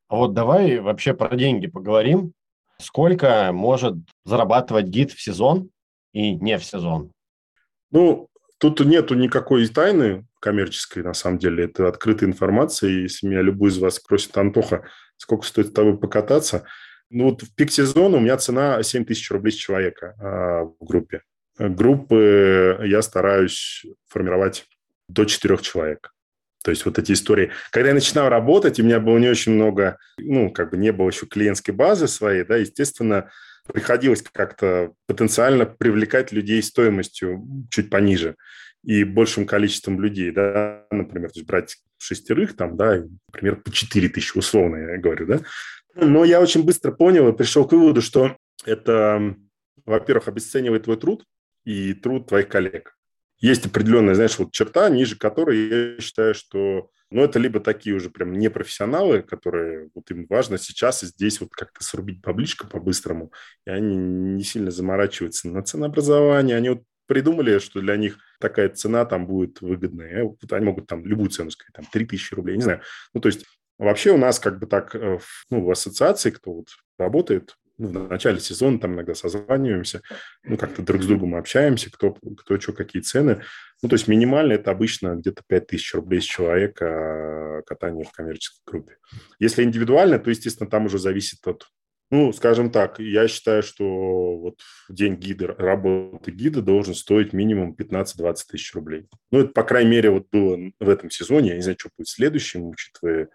А 0.08 0.16
вот 0.16 0.34
давай 0.34 0.80
вообще 0.80 1.14
про 1.14 1.34
деньги 1.34 1.66
поговорим. 1.66 2.32
Сколько 2.78 3.50
может 3.52 3.94
зарабатывать 4.24 4.86
гид 4.86 5.12
в 5.12 5.22
сезон 5.22 5.70
и 6.12 6.34
не 6.34 6.58
в 6.58 6.64
сезон? 6.64 7.10
Ну, 7.90 8.28
тут 8.58 8.80
нету 8.80 9.14
никакой 9.14 9.66
тайны 9.68 10.26
коммерческой, 10.40 11.02
на 11.02 11.14
самом 11.14 11.38
деле. 11.38 11.64
Это 11.64 11.88
открытая 11.88 12.28
информация. 12.28 12.90
Если 12.90 13.26
меня 13.26 13.40
любой 13.40 13.70
из 13.70 13.78
вас 13.78 13.94
спросит, 13.94 14.36
Антоха, 14.36 14.84
сколько 15.16 15.46
стоит 15.46 15.68
с 15.68 15.72
тобой 15.72 15.96
покататься– 15.96 16.64
ну, 17.14 17.30
вот 17.30 17.42
в 17.42 17.54
пик 17.54 17.70
сезона 17.70 18.16
у 18.16 18.20
меня 18.20 18.36
цена 18.36 18.82
7 18.82 19.04
тысяч 19.04 19.30
рублей 19.30 19.52
с 19.52 19.56
человека 19.56 20.14
а, 20.18 20.64
в 20.64 20.84
группе. 20.84 21.22
Группы 21.58 22.80
я 22.84 23.00
стараюсь 23.02 23.86
формировать 24.08 24.66
до 25.08 25.24
4 25.24 25.56
человек. 25.58 26.12
То 26.64 26.70
есть 26.70 26.84
вот 26.84 26.98
эти 26.98 27.12
истории. 27.12 27.52
Когда 27.70 27.90
я 27.90 27.94
начинал 27.94 28.28
работать, 28.28 28.80
у 28.80 28.82
меня 28.82 28.98
было 28.98 29.18
не 29.18 29.28
очень 29.28 29.52
много, 29.52 29.98
ну, 30.18 30.50
как 30.50 30.70
бы 30.70 30.76
не 30.76 30.92
было 30.92 31.08
еще 31.08 31.26
клиентской 31.26 31.72
базы 31.72 32.08
своей, 32.08 32.42
да, 32.42 32.56
естественно, 32.56 33.30
приходилось 33.72 34.22
как-то 34.22 34.92
потенциально 35.06 35.66
привлекать 35.66 36.32
людей 36.32 36.62
стоимостью 36.62 37.46
чуть 37.70 37.90
пониже 37.90 38.34
и 38.82 39.04
большим 39.04 39.46
количеством 39.46 40.00
людей, 40.00 40.30
да, 40.32 40.84
например, 40.90 41.30
то 41.30 41.38
есть 41.38 41.46
брать 41.46 41.76
шестерых 41.98 42.56
там, 42.56 42.76
да, 42.76 43.02
например, 43.32 43.56
по 43.56 43.70
4 43.70 44.08
тысячи, 44.08 44.36
условно 44.36 44.76
я 44.76 44.98
говорю, 44.98 45.26
да, 45.26 45.40
но 45.94 46.24
я 46.24 46.40
очень 46.40 46.64
быстро 46.64 46.92
понял 46.92 47.28
и 47.28 47.36
пришел 47.36 47.66
к 47.66 47.72
выводу, 47.72 48.02
что 48.02 48.36
это, 48.64 49.36
во-первых, 49.84 50.28
обесценивает 50.28 50.84
твой 50.84 50.96
труд 50.96 51.24
и 51.64 51.94
труд 51.94 52.28
твоих 52.28 52.48
коллег. 52.48 52.96
Есть 53.38 53.66
определенная, 53.66 54.14
знаешь, 54.14 54.38
вот 54.38 54.52
черта, 54.52 54.88
ниже 54.88 55.16
которой 55.16 55.94
я 55.96 56.00
считаю, 56.00 56.34
что 56.34 56.90
ну, 57.10 57.22
это 57.22 57.38
либо 57.38 57.60
такие 57.60 57.94
уже 57.94 58.10
прям 58.10 58.32
непрофессионалы, 58.32 59.22
которые 59.22 59.90
вот 59.94 60.10
им 60.10 60.26
важно 60.28 60.58
сейчас 60.58 61.02
и 61.02 61.06
здесь 61.06 61.40
вот 61.40 61.50
как-то 61.52 61.84
срубить 61.84 62.20
баблишко 62.20 62.66
по-быстрому, 62.66 63.32
и 63.66 63.70
они 63.70 63.96
не 63.96 64.42
сильно 64.42 64.70
заморачиваются 64.70 65.48
на 65.48 65.62
ценообразование, 65.62 66.56
они 66.56 66.70
вот 66.70 66.82
придумали, 67.06 67.58
что 67.58 67.80
для 67.80 67.96
них 67.96 68.18
такая 68.40 68.68
цена 68.70 69.04
там 69.04 69.26
будет 69.26 69.60
выгодная. 69.60 70.24
Вот 70.24 70.52
они 70.52 70.66
могут 70.66 70.86
там 70.86 71.04
любую 71.04 71.30
цену 71.30 71.50
сказать, 71.50 71.72
там 71.74 71.84
3000 71.92 72.34
рублей, 72.34 72.56
не 72.56 72.62
знаю. 72.62 72.80
Ну, 73.12 73.20
то 73.20 73.28
есть 73.28 73.44
Вообще 73.78 74.12
у 74.12 74.16
нас 74.16 74.38
как 74.38 74.58
бы 74.58 74.66
так, 74.66 74.94
э, 74.94 75.18
ну, 75.50 75.64
в 75.64 75.70
ассоциации, 75.70 76.30
кто 76.30 76.52
вот 76.52 76.68
работает, 76.98 77.56
ну, 77.76 78.06
в 78.06 78.08
начале 78.08 78.38
сезона 78.38 78.78
там 78.78 78.94
иногда 78.94 79.14
созваниваемся, 79.14 80.00
ну, 80.44 80.56
как-то 80.56 80.82
друг 80.82 81.02
с 81.02 81.06
другом 81.06 81.34
общаемся, 81.34 81.90
кто, 81.90 82.12
кто 82.12 82.60
что, 82.60 82.72
какие 82.72 83.02
цены. 83.02 83.42
Ну, 83.82 83.88
то 83.88 83.96
есть 83.96 84.06
минимально 84.06 84.52
это 84.52 84.70
обычно 84.70 85.16
где-то 85.16 85.42
5000 85.48 85.94
рублей 85.94 86.20
с 86.20 86.24
человека 86.24 86.86
а, 87.58 87.62
катание 87.62 88.04
в 88.04 88.12
коммерческой 88.12 88.62
группе. 88.64 88.96
Если 89.40 89.64
индивидуально, 89.64 90.18
то, 90.18 90.30
естественно, 90.30 90.70
там 90.70 90.86
уже 90.86 90.98
зависит 90.98 91.46
от 91.46 91.66
ну, 92.10 92.32
скажем 92.32 92.70
так, 92.70 93.00
я 93.00 93.26
считаю, 93.26 93.62
что 93.62 94.36
вот 94.36 94.60
день 94.88 95.16
гида, 95.16 95.48
работы 95.48 96.30
гида 96.30 96.62
должен 96.62 96.94
стоить 96.94 97.32
минимум 97.32 97.74
15-20 97.76 98.36
тысяч 98.48 98.74
рублей. 98.74 99.08
Ну, 99.32 99.40
это, 99.40 99.48
по 99.48 99.64
крайней 99.64 99.90
мере, 99.90 100.10
вот 100.10 100.28
было 100.30 100.58
в 100.78 100.88
этом 100.88 101.10
сезоне. 101.10 101.48
Я 101.48 101.56
не 101.56 101.62
знаю, 101.62 101.76
что 101.80 101.88
будет 101.96 102.08
следующем, 102.08 102.68
учитывая 102.68 103.30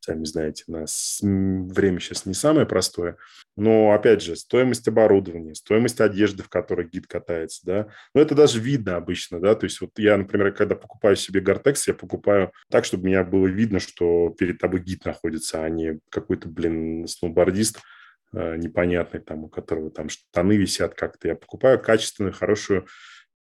сами 0.00 0.24
знаете, 0.24 0.64
у 0.66 0.72
нас 0.72 1.18
время 1.22 2.00
сейчас 2.00 2.26
не 2.26 2.34
самое 2.34 2.66
простое. 2.66 3.16
Но, 3.56 3.92
опять 3.92 4.22
же, 4.22 4.36
стоимость 4.36 4.88
оборудования, 4.88 5.54
стоимость 5.54 6.00
одежды, 6.00 6.42
в 6.42 6.48
которой 6.48 6.88
гид 6.88 7.06
катается, 7.06 7.60
да, 7.64 7.88
ну, 8.14 8.20
это 8.20 8.34
даже 8.34 8.60
видно 8.60 8.96
обычно, 8.96 9.40
да, 9.40 9.54
то 9.54 9.64
есть 9.64 9.80
вот 9.80 9.90
я, 9.98 10.16
например, 10.16 10.52
когда 10.52 10.74
покупаю 10.74 11.16
себе 11.16 11.40
Гортекс, 11.40 11.86
я 11.88 11.94
покупаю 11.94 12.52
так, 12.70 12.84
чтобы 12.84 13.06
меня 13.06 13.22
было 13.24 13.46
видно, 13.46 13.78
что 13.80 14.30
перед 14.30 14.58
тобой 14.58 14.80
гид 14.80 15.04
находится, 15.04 15.62
а 15.62 15.68
не 15.68 16.00
какой-то, 16.08 16.48
блин, 16.48 17.06
сноубордист 17.06 17.80
э, 18.32 18.56
непонятный, 18.56 19.20
там, 19.20 19.44
у 19.44 19.48
которого 19.48 19.90
там 19.90 20.08
штаны 20.08 20.56
висят 20.56 20.94
как-то. 20.94 21.28
Я 21.28 21.34
покупаю 21.34 21.80
качественную, 21.80 22.32
хорошую 22.32 22.86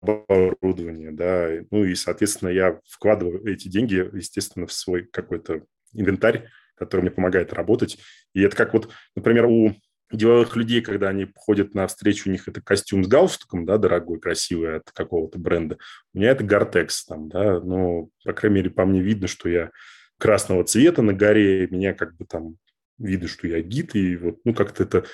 оборудование, 0.03 1.11
да, 1.11 1.51
ну 1.70 1.84
и, 1.84 1.94
соответственно, 1.94 2.51
я 2.51 2.80
вкладываю 2.88 3.44
эти 3.47 3.68
деньги, 3.68 4.09
естественно, 4.14 4.66
в 4.66 4.72
свой 4.72 5.05
какой-то 5.05 5.62
инвентарь, 6.01 6.49
который 6.76 7.03
мне 7.03 7.11
помогает 7.11 7.53
работать. 7.53 7.99
И 8.34 8.42
это 8.42 8.57
как 8.57 8.74
вот, 8.74 8.90
например, 9.14 9.47
у 9.47 9.74
деловых 10.12 10.55
людей, 10.57 10.82
когда 10.82 11.09
они 11.09 11.26
ходят 11.34 11.74
на 11.74 11.86
встречу, 11.86 12.28
у 12.28 12.32
них 12.32 12.47
это 12.47 12.61
костюм 12.61 13.05
с 13.05 13.09
галстуком, 13.09 13.66
да, 13.66 13.76
дорогой, 13.76 14.20
красивый 14.20 14.76
от 14.76 14.90
какого-то 14.92 15.38
бренда. 15.38 15.78
У 16.14 16.18
меня 16.18 16.30
это 16.30 16.44
Гортекс 16.44 17.05
там, 17.05 17.28
да, 17.28 17.61
но, 17.61 18.09
по 18.24 18.32
крайней 18.32 18.57
мере, 18.57 18.70
по 18.70 18.84
мне 18.84 19.01
видно, 19.01 19.26
что 19.26 19.49
я 19.49 19.70
красного 20.18 20.64
цвета 20.64 21.03
на 21.03 21.12
горе, 21.12 21.66
меня 21.68 21.92
как 21.92 22.16
бы 22.16 22.24
там 22.24 22.57
видно, 22.99 23.28
что 23.28 23.49
я 23.49 23.61
гид, 23.61 23.94
и 23.94 24.16
вот, 24.16 24.38
ну, 24.44 24.55
как-то 24.55 24.84
это 24.84 25.05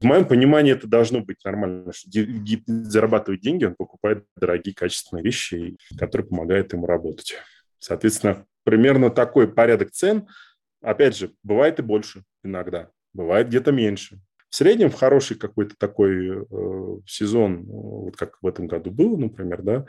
В 0.00 0.04
моем 0.04 0.26
понимании 0.26 0.72
это 0.72 0.86
должно 0.86 1.20
быть 1.20 1.42
нормально, 1.44 1.92
что 1.92 2.10
гид 2.10 2.64
зарабатывает 2.66 3.40
деньги, 3.40 3.64
он 3.64 3.74
покупает 3.74 4.24
дорогие 4.36 4.74
качественные 4.74 5.24
вещи, 5.24 5.76
которые 5.98 6.26
помогают 6.26 6.72
ему 6.72 6.86
работать. 6.86 7.36
Соответственно, 7.78 8.44
примерно 8.66 9.10
такой 9.10 9.46
порядок 9.46 9.92
цен. 9.92 10.26
Опять 10.82 11.16
же, 11.16 11.32
бывает 11.44 11.78
и 11.78 11.82
больше 11.82 12.24
иногда, 12.44 12.90
бывает 13.14 13.46
где-то 13.46 13.70
меньше. 13.70 14.20
В 14.50 14.56
среднем 14.56 14.90
в 14.90 14.94
хороший 14.94 15.38
какой-то 15.38 15.76
такой 15.78 16.42
э, 16.42 16.96
сезон, 17.06 17.62
вот 17.64 18.16
как 18.16 18.38
в 18.42 18.46
этом 18.46 18.66
году 18.66 18.90
был, 18.90 19.16
например, 19.16 19.62
да, 19.62 19.86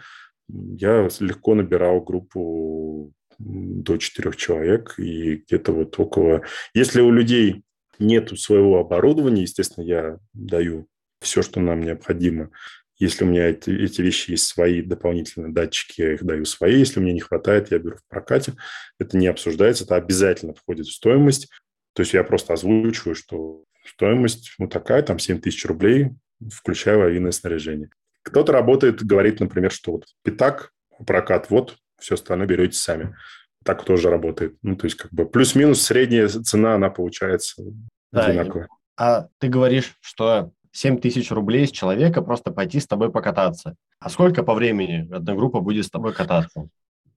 я 0.47 1.09
легко 1.19 1.55
набирал 1.55 2.01
группу 2.01 3.11
до 3.39 3.97
четырех 3.97 4.35
человек, 4.35 4.95
и 4.97 5.37
где-то 5.37 5.71
вот 5.71 5.99
около... 5.99 6.43
Если 6.73 7.01
у 7.01 7.11
людей 7.11 7.63
нету 7.99 8.37
своего 8.37 8.79
оборудования, 8.79 9.43
естественно, 9.43 9.83
я 9.85 10.19
даю 10.33 10.87
все, 11.19 11.41
что 11.41 11.59
нам 11.59 11.81
необходимо. 11.81 12.51
Если 12.97 13.23
у 13.23 13.27
меня 13.27 13.49
эти, 13.49 13.69
эти 13.69 14.01
вещи 14.01 14.31
есть 14.31 14.47
свои 14.47 14.81
дополнительные 14.81 15.51
датчики, 15.51 16.01
я 16.01 16.13
их 16.13 16.23
даю 16.23 16.45
свои. 16.45 16.79
Если 16.79 16.99
мне 16.99 17.13
не 17.13 17.19
хватает, 17.19 17.71
я 17.71 17.77
беру 17.77 17.97
в 17.97 18.07
прокате. 18.07 18.55
Это 18.99 19.17
не 19.17 19.27
обсуждается, 19.27 19.83
это 19.83 19.95
обязательно 19.95 20.53
входит 20.53 20.87
в 20.87 20.93
стоимость. 20.93 21.49
То 21.93 22.01
есть 22.01 22.13
я 22.13 22.23
просто 22.23 22.53
озвучиваю, 22.53 23.15
что 23.15 23.63
стоимость 23.85 24.53
вот 24.57 24.71
такая, 24.71 25.03
там 25.03 25.19
7 25.19 25.39
тысяч 25.39 25.65
рублей, 25.65 26.11
включая 26.51 26.95
аварийное 26.95 27.31
снаряжение. 27.31 27.89
Кто-то 28.23 28.51
работает, 28.51 29.03
говорит, 29.03 29.39
например, 29.39 29.71
что 29.71 29.93
вот 29.93 30.05
пятак, 30.23 30.71
прокат, 31.05 31.49
вот, 31.49 31.77
все 31.99 32.15
остальное 32.15 32.47
берете 32.47 32.77
сами. 32.77 33.15
Так 33.63 33.83
тоже 33.83 34.09
работает. 34.09 34.57
Ну, 34.61 34.75
то 34.75 34.85
есть, 34.85 34.97
как 34.97 35.11
бы 35.11 35.27
плюс-минус 35.27 35.81
средняя 35.81 36.27
цена, 36.27 36.75
она 36.75 36.89
получается 36.89 37.63
да, 38.11 38.25
одинаковая. 38.25 38.67
А 38.97 39.27
ты 39.39 39.47
говоришь, 39.47 39.95
что 40.01 40.51
7 40.77 40.99
тысяч 40.99 41.31
рублей 41.31 41.65
с 41.65 41.71
человека 41.71 42.21
просто 42.21 42.51
пойти 42.51 42.79
с 42.79 42.85
тобой 42.85 43.11
покататься. 43.11 43.75
А 43.99 44.11
сколько 44.11 44.43
по 44.43 44.53
времени 44.53 45.11
одна 45.11 45.33
группа 45.33 45.59
будет 45.59 45.87
с 45.87 45.89
тобой 45.89 46.13
кататься? 46.13 46.69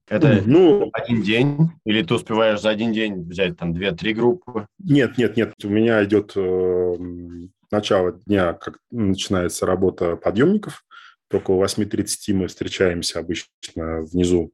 Это 0.07 0.41
ну, 0.43 0.89
один 0.91 1.21
день? 1.21 1.69
Или 1.85 2.01
ты 2.01 2.15
успеваешь 2.15 2.59
за 2.59 2.71
один 2.71 2.91
день 2.91 3.21
взять 3.21 3.57
там 3.57 3.71
две-три 3.71 4.15
группы? 4.15 4.65
Нет, 4.79 5.19
нет, 5.19 5.37
нет. 5.37 5.53
У 5.63 5.69
меня 5.69 6.03
идет 6.03 6.31
э, 6.35 6.95
начало 7.69 8.13
дня, 8.25 8.53
как 8.53 8.79
начинается 8.89 9.67
работа 9.67 10.15
подъемников. 10.15 10.83
Около 11.31 11.63
8.30 11.63 12.33
мы 12.33 12.47
встречаемся 12.47 13.19
обычно 13.19 14.01
внизу. 14.01 14.51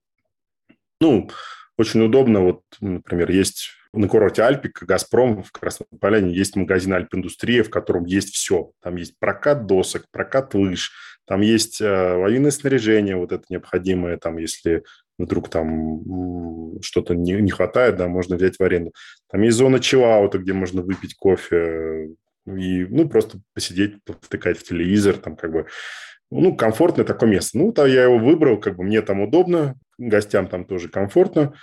Ну, 1.00 1.30
очень 1.78 2.02
удобно. 2.02 2.42
Вот, 2.42 2.62
например, 2.82 3.32
есть 3.32 3.70
на 3.94 4.08
курорте 4.08 4.44
Альпик, 4.44 4.84
Газпром 4.84 5.44
в 5.44 5.52
Красной 5.52 5.88
Поляне 6.00 6.34
есть 6.34 6.56
магазин 6.56 6.94
Альп-индустрия, 6.94 7.64
в 7.64 7.70
котором 7.70 8.06
есть 8.06 8.34
все. 8.34 8.72
Там 8.82 8.96
есть 8.96 9.18
прокат 9.20 9.66
досок, 9.66 10.06
прокат 10.12 10.54
лыж, 10.54 10.92
там 11.26 11.42
есть 11.42 11.82
э, 11.82 12.16
военное 12.16 12.52
снаряжение, 12.52 13.16
вот 13.18 13.32
это 13.32 13.44
необходимое, 13.50 14.18
там, 14.18 14.38
если 14.38 14.84
вдруг 15.18 15.50
там 15.50 16.80
что-то 16.82 17.16
не, 17.16 17.34
не 17.34 17.52
хватает, 17.52 17.98
да, 17.98 18.08
можно 18.08 18.36
взять 18.36 18.58
в 18.58 18.64
аренду. 18.64 18.94
Там 19.30 19.42
есть 19.42 19.58
зона 19.58 19.80
чиллаута, 19.80 20.38
где 20.38 20.54
можно 20.54 20.82
выпить 20.82 21.16
кофе 21.16 22.10
и, 22.46 22.86
ну, 22.86 23.10
просто 23.10 23.40
посидеть, 23.54 23.96
втыкать 24.22 24.58
в 24.58 24.64
телевизор, 24.64 25.18
там, 25.18 25.36
как 25.36 25.52
бы, 25.52 25.66
ну, 26.32 26.56
комфортное 26.56 27.06
такое 27.06 27.30
место. 27.30 27.58
Ну, 27.58 27.72
то 27.72 27.86
я 27.86 28.04
его 28.04 28.18
выбрал, 28.18 28.60
как 28.60 28.78
бы 28.78 28.84
мне 28.84 29.02
там 29.02 29.22
удобно, 29.22 29.76
гостям 29.98 30.48
там 30.48 30.66
тоже 30.66 30.88
комфортно. 30.88 31.56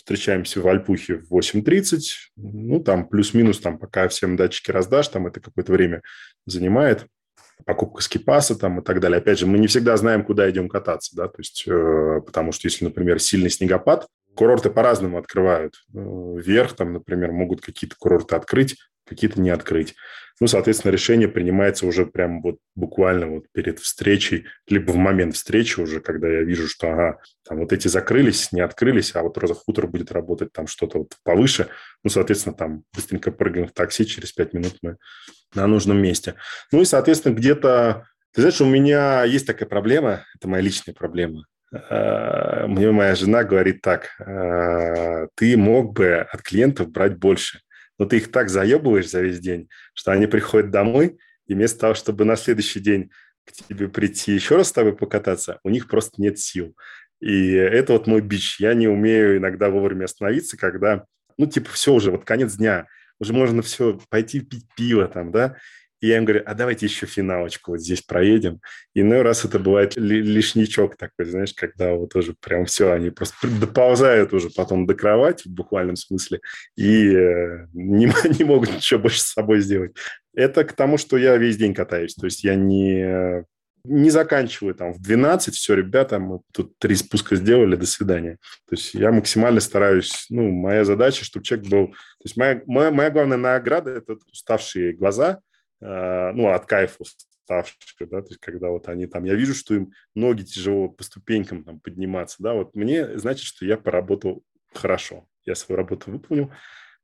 Встречаемся 0.00 0.62
в 0.62 0.66
Альпухе 0.66 1.16
в 1.16 1.30
8.30. 1.30 1.98
Ну, 2.36 2.80
там 2.80 3.06
плюс-минус, 3.06 3.60
там 3.60 3.78
пока 3.78 4.08
всем 4.08 4.34
датчики 4.34 4.70
раздашь, 4.70 5.08
там 5.08 5.26
это 5.26 5.40
какое-то 5.40 5.72
время 5.72 6.00
занимает. 6.46 7.04
Покупка 7.66 8.02
скипаса 8.02 8.58
там 8.58 8.80
и 8.80 8.82
так 8.82 8.98
далее. 9.00 9.18
Опять 9.18 9.40
же, 9.40 9.46
мы 9.46 9.58
не 9.58 9.66
всегда 9.66 9.94
знаем, 9.98 10.24
куда 10.24 10.48
идем 10.48 10.70
кататься, 10.70 11.14
да, 11.14 11.28
то 11.28 11.34
есть, 11.36 11.64
э, 11.66 12.20
потому 12.24 12.52
что 12.52 12.66
если, 12.66 12.86
например, 12.86 13.20
сильный 13.20 13.50
снегопад, 13.50 14.06
курорты 14.34 14.70
по-разному 14.70 15.18
открывают. 15.18 15.74
Э, 15.94 15.98
вверх 15.98 16.72
там, 16.72 16.94
например, 16.94 17.32
могут 17.32 17.60
какие-то 17.60 17.94
курорты 17.98 18.36
открыть, 18.36 18.78
какие-то 19.10 19.40
не 19.40 19.50
открыть. 19.50 19.94
Ну, 20.40 20.46
соответственно, 20.46 20.92
решение 20.92 21.28
принимается 21.28 21.86
уже 21.86 22.06
прям 22.06 22.40
вот 22.40 22.56
буквально 22.74 23.26
вот 23.28 23.44
перед 23.52 23.78
встречей, 23.78 24.46
либо 24.66 24.92
в 24.92 24.96
момент 24.96 25.34
встречи 25.34 25.78
уже, 25.78 26.00
когда 26.00 26.28
я 26.28 26.42
вижу, 26.42 26.66
что, 26.66 26.90
ага, 26.90 27.18
там 27.46 27.58
вот 27.58 27.74
эти 27.74 27.88
закрылись, 27.88 28.50
не 28.50 28.62
открылись, 28.62 29.14
а 29.14 29.22
вот 29.22 29.36
Роза 29.36 29.54
Хутор 29.54 29.86
будет 29.86 30.12
работать 30.12 30.52
там 30.52 30.66
что-то 30.66 31.00
вот 31.00 31.12
повыше. 31.24 31.68
Ну, 32.02 32.08
соответственно, 32.08 32.54
там 32.54 32.84
быстренько 32.94 33.32
прыгаем 33.32 33.68
в 33.68 33.72
такси, 33.72 34.06
через 34.06 34.32
пять 34.32 34.54
минут 34.54 34.76
мы 34.80 34.96
на 35.54 35.66
нужном 35.66 36.00
месте. 36.00 36.36
Ну 36.72 36.80
и, 36.80 36.86
соответственно, 36.86 37.34
где-то... 37.34 38.06
Ты 38.32 38.40
знаешь, 38.40 38.60
у 38.60 38.66
меня 38.66 39.24
есть 39.24 39.46
такая 39.46 39.68
проблема, 39.68 40.24
это 40.36 40.48
моя 40.48 40.62
личная 40.62 40.94
проблема. 40.94 41.44
А, 41.72 42.66
мне 42.66 42.90
моя 42.92 43.14
жена 43.14 43.44
говорит 43.44 43.82
так, 43.82 44.08
«А, 44.20 45.26
ты 45.34 45.56
мог 45.58 45.92
бы 45.92 46.14
от 46.14 46.40
клиентов 46.40 46.90
брать 46.90 47.18
больше 47.18 47.60
но 48.00 48.06
ты 48.06 48.16
их 48.16 48.32
так 48.32 48.48
заебываешь 48.48 49.10
за 49.10 49.20
весь 49.20 49.40
день, 49.40 49.68
что 49.92 50.10
они 50.10 50.26
приходят 50.26 50.70
домой, 50.70 51.18
и 51.46 51.52
вместо 51.52 51.80
того, 51.80 51.94
чтобы 51.94 52.24
на 52.24 52.34
следующий 52.34 52.80
день 52.80 53.10
к 53.44 53.52
тебе 53.52 53.88
прийти 53.88 54.32
еще 54.32 54.56
раз 54.56 54.68
с 54.68 54.72
тобой 54.72 54.96
покататься, 54.96 55.60
у 55.64 55.68
них 55.68 55.86
просто 55.86 56.12
нет 56.16 56.38
сил. 56.38 56.74
И 57.20 57.52
это 57.52 57.92
вот 57.92 58.06
мой 58.06 58.22
бич. 58.22 58.58
Я 58.58 58.72
не 58.72 58.88
умею 58.88 59.36
иногда 59.36 59.68
вовремя 59.68 60.06
остановиться, 60.06 60.56
когда, 60.56 61.04
ну, 61.36 61.44
типа, 61.44 61.68
все 61.72 61.92
уже, 61.92 62.10
вот 62.10 62.24
конец 62.24 62.54
дня, 62.54 62.86
уже 63.18 63.34
можно 63.34 63.60
все, 63.60 64.00
пойти 64.08 64.40
пить 64.40 64.64
пиво 64.74 65.06
там, 65.06 65.30
да, 65.30 65.58
и 66.00 66.08
я 66.08 66.16
им 66.16 66.24
говорю, 66.24 66.42
а 66.46 66.54
давайте 66.54 66.86
еще 66.86 67.06
финалочку 67.06 67.72
вот 67.72 67.80
здесь 67.80 68.02
проедем. 68.02 68.60
Иной 68.94 69.22
раз 69.22 69.44
это 69.44 69.58
бывает 69.58 69.96
лишничок 69.96 70.96
такой, 70.96 71.26
знаешь, 71.26 71.52
когда 71.54 71.94
вот 71.94 72.14
уже 72.16 72.34
прям 72.40 72.64
все, 72.64 72.92
они 72.92 73.10
просто 73.10 73.48
доползают 73.48 74.32
уже 74.32 74.50
потом 74.50 74.86
до 74.86 74.94
кровати 74.94 75.48
в 75.48 75.52
буквальном 75.52 75.96
смысле 75.96 76.40
и 76.76 77.14
э, 77.14 77.66
не, 77.72 78.06
не 78.38 78.44
могут 78.44 78.74
ничего 78.74 79.00
больше 79.00 79.20
с 79.20 79.32
собой 79.32 79.60
сделать. 79.60 79.96
Это 80.34 80.64
к 80.64 80.72
тому, 80.72 80.96
что 80.96 81.16
я 81.16 81.36
весь 81.36 81.56
день 81.56 81.74
катаюсь. 81.74 82.14
То 82.14 82.26
есть 82.26 82.44
я 82.44 82.54
не 82.54 83.44
не 83.84 84.10
заканчиваю 84.10 84.74
там 84.74 84.92
в 84.92 85.00
12, 85.00 85.54
все, 85.54 85.74
ребята, 85.74 86.18
мы 86.18 86.40
тут 86.52 86.78
три 86.78 86.94
спуска 86.94 87.36
сделали, 87.36 87.76
до 87.76 87.86
свидания. 87.86 88.38
То 88.68 88.74
есть 88.74 88.94
я 88.94 89.10
максимально 89.10 89.60
стараюсь, 89.60 90.26
ну, 90.28 90.50
моя 90.50 90.84
задача, 90.84 91.24
чтобы 91.24 91.44
человек 91.44 91.68
был... 91.68 91.86
То 91.88 92.24
есть 92.24 92.36
моя, 92.36 92.60
моя, 92.66 92.90
моя 92.90 93.10
главная 93.10 93.38
награда– 93.38 93.90
это 93.92 94.16
уставшие 94.30 94.92
глаза, 94.92 95.40
ну, 95.80 96.48
от 96.48 96.66
кайфа 96.66 97.04
уставшие, 97.50 98.08
да, 98.08 98.22
то 98.22 98.28
есть 98.28 98.40
когда 98.40 98.68
вот 98.68 98.88
они 98.88 99.06
там, 99.06 99.24
я 99.24 99.34
вижу, 99.34 99.54
что 99.54 99.74
им 99.74 99.92
ноги 100.14 100.42
тяжело 100.42 100.88
по 100.88 101.02
ступенькам 101.02 101.64
там 101.64 101.80
подниматься, 101.80 102.36
да, 102.40 102.54
вот 102.54 102.74
мне 102.74 103.18
значит, 103.18 103.44
что 103.44 103.66
я 103.66 103.76
поработал 103.76 104.44
хорошо, 104.72 105.26
я 105.44 105.54
свою 105.54 105.76
работу 105.78 106.10
выполнил, 106.10 106.52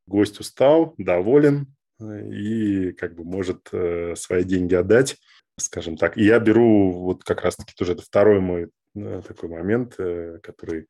гость 0.07 0.39
устал, 0.41 0.95
доволен 0.99 1.75
э, 2.01 2.29
и 2.31 2.93
как 2.93 3.15
бы 3.15 3.25
может 3.25 3.69
э, 3.73 4.15
свои 4.17 4.45
деньги 4.45 4.75
отдать, 4.75 5.17
скажем 5.59 5.97
так. 5.97 6.17
И 6.17 6.25
я 6.25 6.39
беру 6.39 6.93
вот 6.93 7.25
как 7.25 7.43
раз-таки 7.43 7.75
тоже 7.77 7.93
это 7.93 8.03
второй 8.03 8.41
мой 8.41 8.71
такой 8.95 9.51
момент, 9.51 9.95
который, 9.97 10.87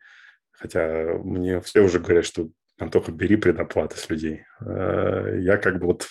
хотя 0.53 1.19
мне 1.25 1.61
все 1.61 1.81
уже 1.81 1.99
говорят, 1.99 2.25
что 2.25 2.51
Антоха, 2.79 3.11
бери 3.11 3.37
предоплаты 3.37 3.97
с 3.97 4.09
людей. 4.09 4.45
Я 4.61 5.57
как 5.57 5.81
бы 5.81 5.87
вот, 5.87 6.07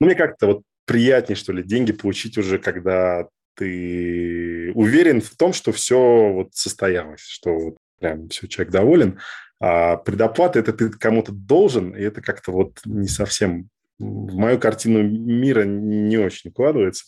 ну, 0.00 0.06
мне 0.06 0.14
как-то 0.14 0.46
вот 0.48 0.62
приятнее, 0.90 1.36
что 1.36 1.52
ли, 1.52 1.62
деньги 1.62 1.92
получить 1.92 2.36
уже, 2.36 2.58
когда 2.58 3.28
ты 3.54 4.72
уверен 4.74 5.20
в 5.20 5.36
том, 5.36 5.52
что 5.52 5.70
все 5.70 6.32
вот 6.32 6.48
состоялось, 6.52 7.20
что 7.20 7.56
вот 7.56 7.76
прям 8.00 8.28
все, 8.28 8.48
человек 8.48 8.72
доволен. 8.72 9.20
А 9.60 9.98
предоплата– 9.98 10.58
это 10.60 10.72
ты 10.72 10.90
кому-то 10.90 11.30
должен, 11.30 11.94
и 11.94 12.02
это 12.02 12.20
как-то 12.20 12.50
вот 12.50 12.80
не 12.84 13.06
совсем 13.06 13.68
в 14.00 14.34
мою 14.34 14.58
картину 14.58 15.04
мира 15.04 15.62
не 15.62 16.16
очень 16.16 16.50
укладывается. 16.50 17.04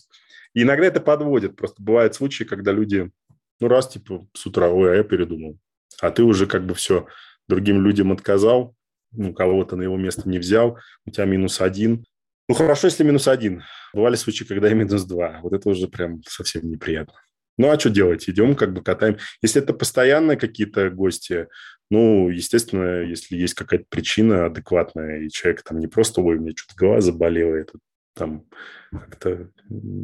И 0.54 0.62
иногда 0.62 0.86
это 0.86 1.00
подводит. 1.00 1.56
Просто 1.56 1.82
бывают 1.82 2.14
случаи, 2.14 2.44
когда 2.44 2.70
люди, 2.70 3.10
ну, 3.58 3.66
раз, 3.66 3.88
типа, 3.88 4.28
с 4.32 4.46
утра, 4.46 4.68
ой, 4.68 4.92
а 4.92 4.94
я 4.94 5.02
передумал. 5.02 5.58
А 6.00 6.12
ты 6.12 6.22
уже 6.22 6.46
как 6.46 6.66
бы 6.66 6.76
все 6.76 7.08
другим 7.48 7.82
людям 7.82 8.12
отказал, 8.12 8.76
ну, 9.10 9.34
кого-то 9.34 9.74
на 9.74 9.82
его 9.82 9.96
место 9.96 10.28
не 10.28 10.38
взял, 10.38 10.78
у 11.04 11.10
тебя 11.10 11.24
минус 11.24 11.60
один, 11.60 12.04
ну, 12.48 12.54
хорошо, 12.54 12.88
если 12.88 13.04
минус 13.04 13.28
один. 13.28 13.62
Бывали 13.94 14.16
случаи, 14.16 14.44
когда 14.44 14.70
и 14.70 14.74
минус 14.74 15.04
два. 15.04 15.40
Вот 15.42 15.52
это 15.52 15.68
уже 15.68 15.88
прям 15.88 16.22
совсем 16.24 16.68
неприятно. 16.68 17.14
Ну, 17.58 17.70
а 17.70 17.78
что 17.78 17.90
делать? 17.90 18.28
Идем, 18.28 18.56
как 18.56 18.72
бы 18.72 18.82
катаем. 18.82 19.18
Если 19.42 19.62
это 19.62 19.74
постоянные 19.74 20.36
какие-то 20.36 20.90
гости, 20.90 21.48
ну, 21.90 22.30
естественно, 22.30 23.02
если 23.02 23.36
есть 23.36 23.54
какая-то 23.54 23.84
причина 23.88 24.46
адекватная, 24.46 25.20
и 25.20 25.28
человек 25.28 25.62
там 25.62 25.78
не 25.78 25.86
просто, 25.86 26.22
ой, 26.22 26.38
мне 26.38 26.52
что-то 26.56 26.74
голова 26.76 27.00
заболела, 27.00 27.54
это 27.54 27.74
там 28.14 28.44
как-то 28.90 29.48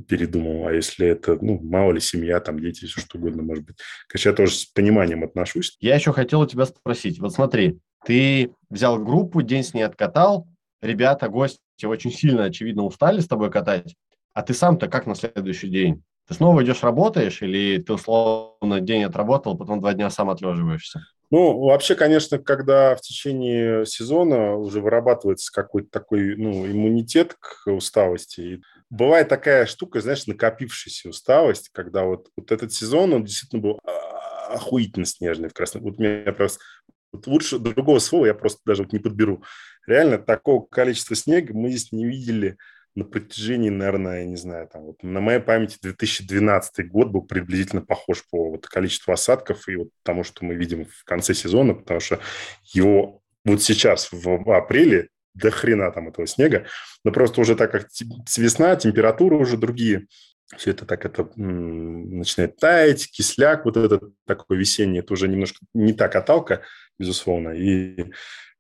передумал. 0.07 0.68
А 0.68 0.72
если 0.72 1.07
это, 1.07 1.39
ну, 1.41 1.59
мало 1.61 1.93
ли 1.93 2.01
семья, 2.01 2.41
там 2.41 2.61
дети, 2.61 2.84
все 2.84 3.01
что 3.01 3.18
угодно, 3.18 3.43
может 3.43 3.64
быть. 3.64 3.78
Конечно, 4.09 4.28
я 4.30 4.34
тоже 4.34 4.55
с 4.55 4.64
пониманием 4.66 5.24
отношусь. 5.24 5.76
Я 5.80 5.95
еще 5.95 6.12
хотел 6.12 6.41
у 6.41 6.47
тебя 6.47 6.66
спросить. 6.66 7.18
Вот 7.18 7.32
смотри, 7.32 7.78
ты 8.05 8.51
взял 8.70 9.03
группу, 9.03 9.43
день 9.43 9.62
с 9.62 9.74
ней 9.74 9.82
откатал, 9.82 10.47
ребята, 10.81 11.29
гости 11.29 11.61
очень 11.85 12.11
сильно, 12.11 12.45
очевидно, 12.45 12.85
устали 12.85 13.20
с 13.20 13.29
тобой 13.29 13.51
катать, 13.51 13.95
А 14.35 14.43
ты 14.43 14.55
сам-то 14.55 14.89
как 14.89 15.07
на 15.07 15.14
следующий 15.14 15.68
день? 15.68 16.03
Ты 16.29 16.35
снова 16.35 16.62
идешь 16.62 16.83
работаешь 16.83 17.43
или 17.43 17.81
ты 17.81 17.95
условно 17.95 18.81
день 18.81 19.05
отработал, 19.05 19.57
потом 19.57 19.81
два 19.81 19.95
дня 19.95 20.11
сам 20.11 20.29
отлеживаешься? 20.29 21.01
Ну, 21.31 21.59
вообще, 21.59 21.95
конечно, 21.95 22.39
когда 22.39 22.97
в 22.97 23.03
течение 23.03 23.85
сезона 23.85 24.55
уже 24.55 24.81
вырабатывается 24.81 25.53
какой-то 25.53 25.89
такой 25.91 26.37
ну, 26.37 26.66
иммунитет 26.66 27.35
к 27.39 27.70
усталости, 27.70 28.62
бывает 28.89 29.29
такая 29.29 29.66
штука, 29.66 30.01
знаешь, 30.01 30.26
накопившаяся 30.26 31.11
усталость, 31.11 31.68
когда 31.72 32.05
вот, 32.05 32.29
вот 32.37 32.51
этот 32.51 32.72
сезон, 32.72 33.12
он 33.12 33.24
действительно 33.24 33.61
был 33.61 33.81
а, 33.85 34.55
охуительно 34.55 35.05
снежный 35.05 35.51
в 35.51 35.53
Красном. 35.55 35.83
Вот 35.83 35.99
меня 35.99 36.33
просто 36.33 36.61
вот 37.12 37.26
лучше 37.26 37.59
другого 37.59 37.98
слова 37.98 38.26
я 38.26 38.34
просто 38.34 38.61
даже 38.64 38.82
вот 38.82 38.92
не 38.92 38.98
подберу. 38.98 39.42
Реально 39.86 40.18
такого 40.18 40.64
количества 40.64 41.16
снега 41.16 41.54
мы 41.54 41.70
здесь 41.70 41.92
не 41.92 42.06
видели 42.06 42.56
на 42.94 43.04
протяжении, 43.04 43.70
наверное, 43.70 44.20
я 44.20 44.26
не 44.26 44.36
знаю, 44.36 44.68
там 44.70 44.82
вот 44.82 45.02
на 45.02 45.20
моей 45.20 45.40
памяти 45.40 45.78
2012 45.80 46.90
год 46.90 47.09
был 47.09 47.22
приблизительно 47.22 47.80
похож 47.80 48.24
по 48.30 48.50
вот 48.50 48.66
количеству 48.66 49.12
осадков 49.12 49.68
и 49.68 49.76
вот 49.76 49.88
тому, 50.02 50.24
что 50.24 50.44
мы 50.44 50.56
видим 50.56 50.84
в 50.84 51.04
конце 51.04 51.32
сезона, 51.32 51.74
потому 51.74 52.00
что 52.00 52.18
его 52.64 53.22
вот 53.44 53.62
сейчас 53.62 54.09
в 54.11 54.52
апреле 54.52 55.09
до 55.34 55.50
хрена 55.50 55.92
там 55.92 56.09
этого 56.09 56.26
снега, 56.26 56.66
но 57.04 57.12
просто 57.12 57.40
уже 57.40 57.54
так 57.54 57.70
как 57.70 57.86
весна, 58.36 58.74
температуры 58.76 59.36
уже 59.36 59.56
другие, 59.56 60.06
все 60.56 60.70
это 60.70 60.86
так 60.86 61.04
это 61.04 61.28
начинает 61.36 62.56
таять, 62.56 63.11
кисляк 63.11 63.64
вот 63.64 63.76
этот 63.76 64.12
такой 64.26 64.56
весенний, 64.56 65.00
это 65.00 65.12
уже 65.12 65.28
немножко 65.28 65.59
не 65.74 65.92
та 65.92 66.09
каталка, 66.09 66.62
безусловно, 66.99 67.51
и 67.51 68.11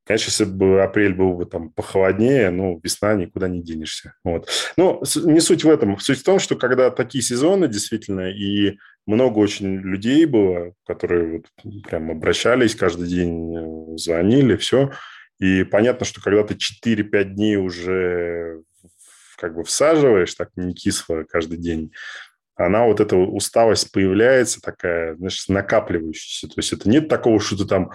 Конечно, 0.08 0.30
если 0.30 0.44
бы 0.46 0.82
апрель 0.82 1.12
был 1.12 1.34
бы 1.34 1.44
там 1.44 1.68
похолоднее, 1.68 2.48
ну, 2.48 2.80
весна 2.82 3.12
никуда 3.12 3.46
не 3.46 3.62
денешься. 3.62 4.14
Вот. 4.24 4.48
Но 4.78 5.02
не 5.16 5.40
суть 5.40 5.64
в 5.64 5.68
этом. 5.68 5.98
Суть 5.98 6.20
в 6.20 6.24
том, 6.24 6.38
что 6.38 6.56
когда 6.56 6.90
такие 6.90 7.20
сезоны 7.20 7.68
действительно, 7.68 8.30
и 8.30 8.78
много 9.04 9.38
очень 9.38 9.76
людей 9.76 10.24
было, 10.24 10.72
которые 10.86 11.42
вот 11.42 11.82
прям 11.82 12.10
обращались 12.10 12.74
каждый 12.74 13.06
день, 13.06 13.54
э, 13.54 13.96
звонили, 13.98 14.56
все. 14.56 14.92
И 15.40 15.62
понятно, 15.64 16.06
что 16.06 16.22
когда 16.22 16.42
ты 16.42 16.54
4-5 16.54 17.24
дней 17.34 17.56
уже 17.56 18.62
как 19.36 19.56
бы 19.56 19.62
всаживаешь, 19.62 20.34
так 20.34 20.48
не 20.56 20.72
кисло 20.72 21.24
каждый 21.28 21.58
день, 21.58 21.92
она 22.56 22.86
вот 22.86 23.00
эта 23.00 23.16
усталость 23.16 23.92
появляется 23.92 24.60
такая, 24.60 25.16
знаешь, 25.16 25.48
накапливающаяся. 25.48 26.48
То 26.48 26.54
есть 26.56 26.72
это 26.72 26.88
нет 26.88 27.08
такого, 27.08 27.40
что 27.40 27.56
ты 27.56 27.66
там... 27.66 27.92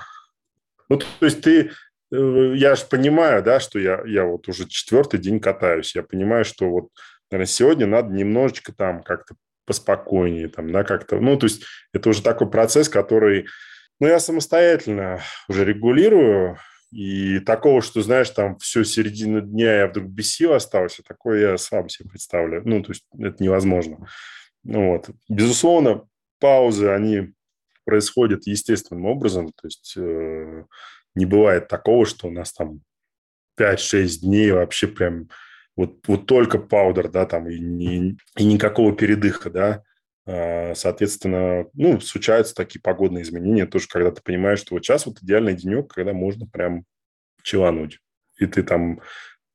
Ну, 0.90 0.98
то 0.98 1.06
есть 1.22 1.42
ты 1.42 1.72
Э, 2.14 2.54
я 2.56 2.76
же 2.76 2.86
понимаю, 2.86 3.42
да, 3.44 3.60
что 3.60 3.80
я, 3.80 4.04
я 4.06 4.26
вот 4.26 4.48
уже 4.48 4.68
четвертый 4.68 5.20
день 5.20 5.40
катаюсь. 5.40 5.96
Я 5.96 6.04
понимаю, 6.04 6.46
что 6.46 6.70
вот, 6.70 6.90
наверное, 7.32 7.48
сегодня 7.48 7.88
надо 7.88 8.14
немножечко 8.14 8.72
там 8.74 9.02
как-то 9.02 9.36
поспокойнее, 9.66 10.50
там, 10.50 10.72
да, 10.72 10.84
как-то, 10.84 11.20
ну, 11.20 11.38
то 11.38 11.46
есть 11.46 11.64
это 11.94 12.10
уже 12.10 12.22
такой 12.22 12.50
процесс, 12.52 12.90
который, 12.90 13.48
ну, 14.00 14.08
я 14.08 14.20
самостоятельно 14.20 15.22
уже 15.48 15.64
регулирую, 15.64 16.58
и 16.92 17.40
такого, 17.40 17.82
что, 17.82 18.02
знаешь, 18.02 18.30
там 18.30 18.58
всю 18.58 18.84
середину 18.84 19.42
дня 19.42 19.78
я 19.78 19.88
вдруг 19.88 20.06
без 20.08 20.32
сил 20.32 20.54
остался, 20.54 21.02
такое 21.02 21.52
я 21.52 21.58
сам 21.58 21.90
себе 21.90 22.10
представляю. 22.10 22.62
Ну, 22.66 22.84
то 22.84 22.92
есть 22.92 23.06
это 23.18 23.42
невозможно. 23.42 24.06
Ну, 24.64 24.92
вот. 24.92 25.10
Безусловно, 25.28 26.04
паузы, 26.40 26.90
они 26.90 27.34
происходят 27.86 28.48
естественным 28.48 29.06
образом. 29.06 29.48
То 29.48 29.68
есть 29.68 29.94
э, 29.98 30.64
не 31.16 31.26
бывает 31.26 31.68
такого, 31.68 32.06
что 32.06 32.28
у 32.28 32.32
нас 32.32 32.54
там 32.54 32.82
5-6 33.60 34.22
дней 34.22 34.52
вообще 34.52 34.88
прям 34.88 35.30
вот, 35.76 36.08
вот 36.08 36.26
только 36.26 36.60
паудер, 36.60 37.10
да, 37.10 37.26
там, 37.26 37.50
и, 37.50 37.60
не, 37.60 38.18
и 38.38 38.44
никакого 38.44 38.96
передыха, 38.96 39.50
да. 39.50 39.84
А, 40.26 40.74
соответственно, 40.76 41.66
ну, 41.74 42.00
случаются 42.00 42.56
такие 42.56 42.82
погодные 42.82 43.24
изменения 43.24 43.66
тоже, 43.66 43.88
когда 43.90 44.12
ты 44.12 44.22
понимаешь, 44.22 44.60
что 44.60 44.76
вот 44.76 44.84
сейчас 44.84 45.06
вот 45.06 45.22
идеальный 45.22 45.56
денек, 45.56 45.92
когда 45.92 46.14
можно 46.14 46.46
прям 46.48 46.86
чилануть. 47.42 48.00
И 48.40 48.46
ты 48.46 48.64
там 48.64 49.02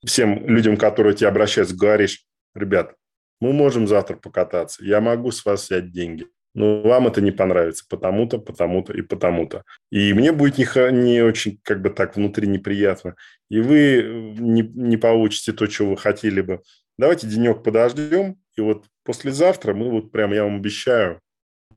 всем 0.04 0.46
людям, 0.46 0.76
которые 0.76 1.14
тебе 1.14 1.28
обращаются, 1.28 1.76
говоришь, 1.76 2.24
ребят, 2.54 2.94
мы 3.40 3.52
можем 3.52 3.86
завтра 3.86 4.16
покататься, 4.16 4.84
я 4.84 5.00
могу 5.00 5.30
с 5.30 5.44
вас 5.44 5.66
взять 5.66 5.92
деньги 5.92 6.26
но 6.58 6.82
вам 6.82 7.06
это 7.06 7.20
не 7.20 7.30
понравится 7.30 7.84
потому-то, 7.88 8.38
потому-то 8.38 8.92
и 8.92 9.02
потому-то. 9.02 9.62
И 9.92 10.12
мне 10.12 10.32
будет 10.32 10.58
не, 10.58 10.66
не 10.90 11.22
очень 11.22 11.60
как 11.62 11.80
бы 11.80 11.88
так 11.88 12.16
внутри 12.16 12.48
неприятно. 12.48 13.14
И 13.48 13.60
вы 13.60 13.78
э, 13.78 14.02
не, 14.40 14.62
не 14.62 14.96
получите 14.96 15.52
то, 15.52 15.68
чего 15.68 15.90
вы 15.90 15.96
хотели 15.96 16.40
бы. 16.40 16.60
Давайте 16.98 17.28
денек 17.28 17.62
подождем, 17.62 18.38
и 18.56 18.60
вот 18.60 18.86
послезавтра 19.04 19.72
мы 19.72 19.88
вот 19.88 20.10
прям, 20.10 20.32
я 20.32 20.42
вам 20.42 20.56
обещаю, 20.56 21.20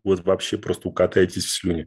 вот 0.03 0.25
вообще 0.25 0.57
просто 0.57 0.89
укатаетесь 0.89 1.45
в 1.45 1.51
слюне. 1.51 1.85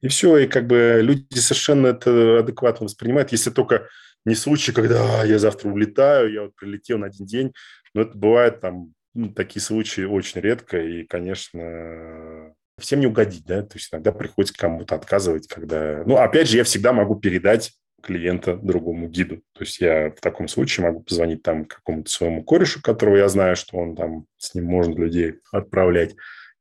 И 0.00 0.06
все, 0.06 0.36
и 0.38 0.46
как 0.46 0.68
бы 0.68 1.00
люди 1.02 1.38
совершенно 1.38 1.88
это 1.88 2.38
адекватно 2.38 2.84
воспринимают, 2.84 3.32
если 3.32 3.50
только 3.50 3.88
не 4.24 4.36
случай, 4.36 4.70
когда 4.70 5.20
«А, 5.20 5.26
я 5.26 5.40
завтра 5.40 5.68
улетаю, 5.68 6.32
я 6.32 6.42
вот 6.42 6.54
прилетел 6.54 6.98
на 6.98 7.06
один 7.06 7.26
день, 7.26 7.52
но 7.92 8.02
это 8.02 8.16
бывает 8.16 8.60
там 8.60 8.92
ну, 9.16 9.30
такие 9.30 9.62
случаи 9.62 10.02
очень 10.02 10.40
редко, 10.40 10.78
и, 10.78 11.04
конечно, 11.04 12.54
всем 12.78 13.00
не 13.00 13.06
угодить, 13.06 13.44
да, 13.46 13.62
то 13.62 13.76
есть 13.76 13.88
иногда 13.92 14.12
приходится 14.12 14.56
кому-то 14.56 14.94
отказывать, 14.94 15.48
когда... 15.48 16.02
Ну, 16.04 16.16
опять 16.16 16.48
же, 16.48 16.58
я 16.58 16.64
всегда 16.64 16.92
могу 16.92 17.16
передать 17.16 17.72
клиента 18.02 18.56
другому 18.56 19.08
гиду. 19.08 19.42
То 19.52 19.64
есть 19.64 19.80
я 19.80 20.10
в 20.10 20.20
таком 20.20 20.46
случае 20.46 20.86
могу 20.86 21.00
позвонить 21.00 21.42
там 21.42 21.64
какому-то 21.64 22.08
своему 22.08 22.44
корешу, 22.44 22.80
которого 22.80 23.16
я 23.16 23.28
знаю, 23.28 23.56
что 23.56 23.78
он 23.78 23.96
там, 23.96 24.26
с 24.36 24.54
ним 24.54 24.66
можно 24.66 24.94
людей 24.94 25.40
отправлять. 25.50 26.14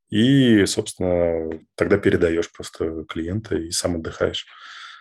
И, 0.10 0.66
собственно, 0.66 1.60
тогда 1.76 1.98
передаешь 1.98 2.52
просто 2.52 3.04
клиента 3.08 3.56
и 3.58 3.70
сам 3.72 3.96
отдыхаешь. 3.96 4.48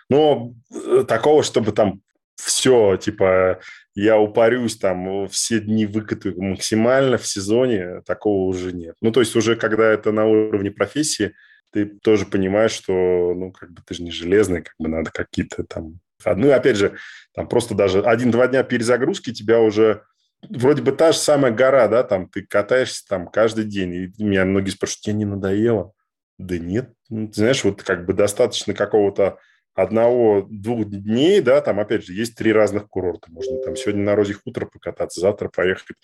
Но 0.09 0.53
э, 0.71 1.05
такого, 1.07 1.41
чтобы 1.41 1.71
там 1.71 2.01
все, 2.35 2.97
типа, 2.97 3.59
я 3.95 4.19
упарюсь, 4.19 4.77
там, 4.77 5.27
все 5.29 5.59
дни 5.59 5.85
выкатаю 5.85 6.39
максимально 6.41 7.17
в 7.17 7.25
сезоне, 7.25 8.01
такого 8.05 8.45
уже 8.47 8.73
нет. 8.73 8.95
Ну, 9.01 9.11
то 9.11 9.21
есть 9.21 9.35
уже 9.35 9.55
когда 9.55 9.85
это 9.85 10.11
на 10.11 10.25
уровне 10.25 10.69
профессии, 10.69 11.33
ты 11.71 11.85
тоже 11.85 12.25
понимаешь, 12.25 12.71
что, 12.71 13.33
ну, 13.35 13.51
как 13.51 13.71
бы 13.71 13.81
ты 13.85 13.95
же 13.95 14.03
не 14.03 14.11
железный, 14.11 14.63
как 14.63 14.73
бы 14.77 14.89
надо 14.89 15.11
какие-то 15.11 15.63
там... 15.63 15.99
Ну, 16.25 16.47
и 16.47 16.51
опять 16.51 16.77
же, 16.77 16.97
там 17.33 17.47
просто 17.47 17.75
даже 17.75 18.01
один-два 18.01 18.47
дня 18.47 18.63
перезагрузки 18.63 19.33
тебя 19.33 19.59
уже 19.61 20.03
вроде 20.49 20.81
бы 20.81 20.91
та 20.91 21.11
же 21.11 21.17
самая 21.17 21.51
гора, 21.51 21.87
да, 21.87 22.03
там 22.03 22.27
ты 22.29 22.45
катаешься 22.45 23.03
там 23.07 23.27
каждый 23.27 23.65
день, 23.65 23.93
и 23.93 24.23
меня 24.23 24.45
многие 24.45 24.71
спрашивают, 24.71 25.01
тебе 25.01 25.15
не 25.15 25.25
надоело? 25.25 25.93
Да 26.37 26.57
нет, 26.57 26.91
ну, 27.09 27.27
ты 27.27 27.35
знаешь, 27.35 27.63
вот 27.63 27.83
как 27.83 28.05
бы 28.05 28.13
достаточно 28.13 28.73
какого-то 28.73 29.37
одного-двух 29.75 30.85
дней, 30.85 31.41
да, 31.41 31.61
там, 31.61 31.79
опять 31.79 32.05
же, 32.05 32.13
есть 32.13 32.35
три 32.35 32.51
разных 32.53 32.87
курорта. 32.87 33.29
Можно 33.29 33.61
там 33.61 33.75
сегодня 33.75 34.03
на 34.03 34.15
Розе 34.15 34.33
хутор 34.33 34.67
покататься, 34.67 35.19
завтра 35.19 35.49
поехать 35.49 35.97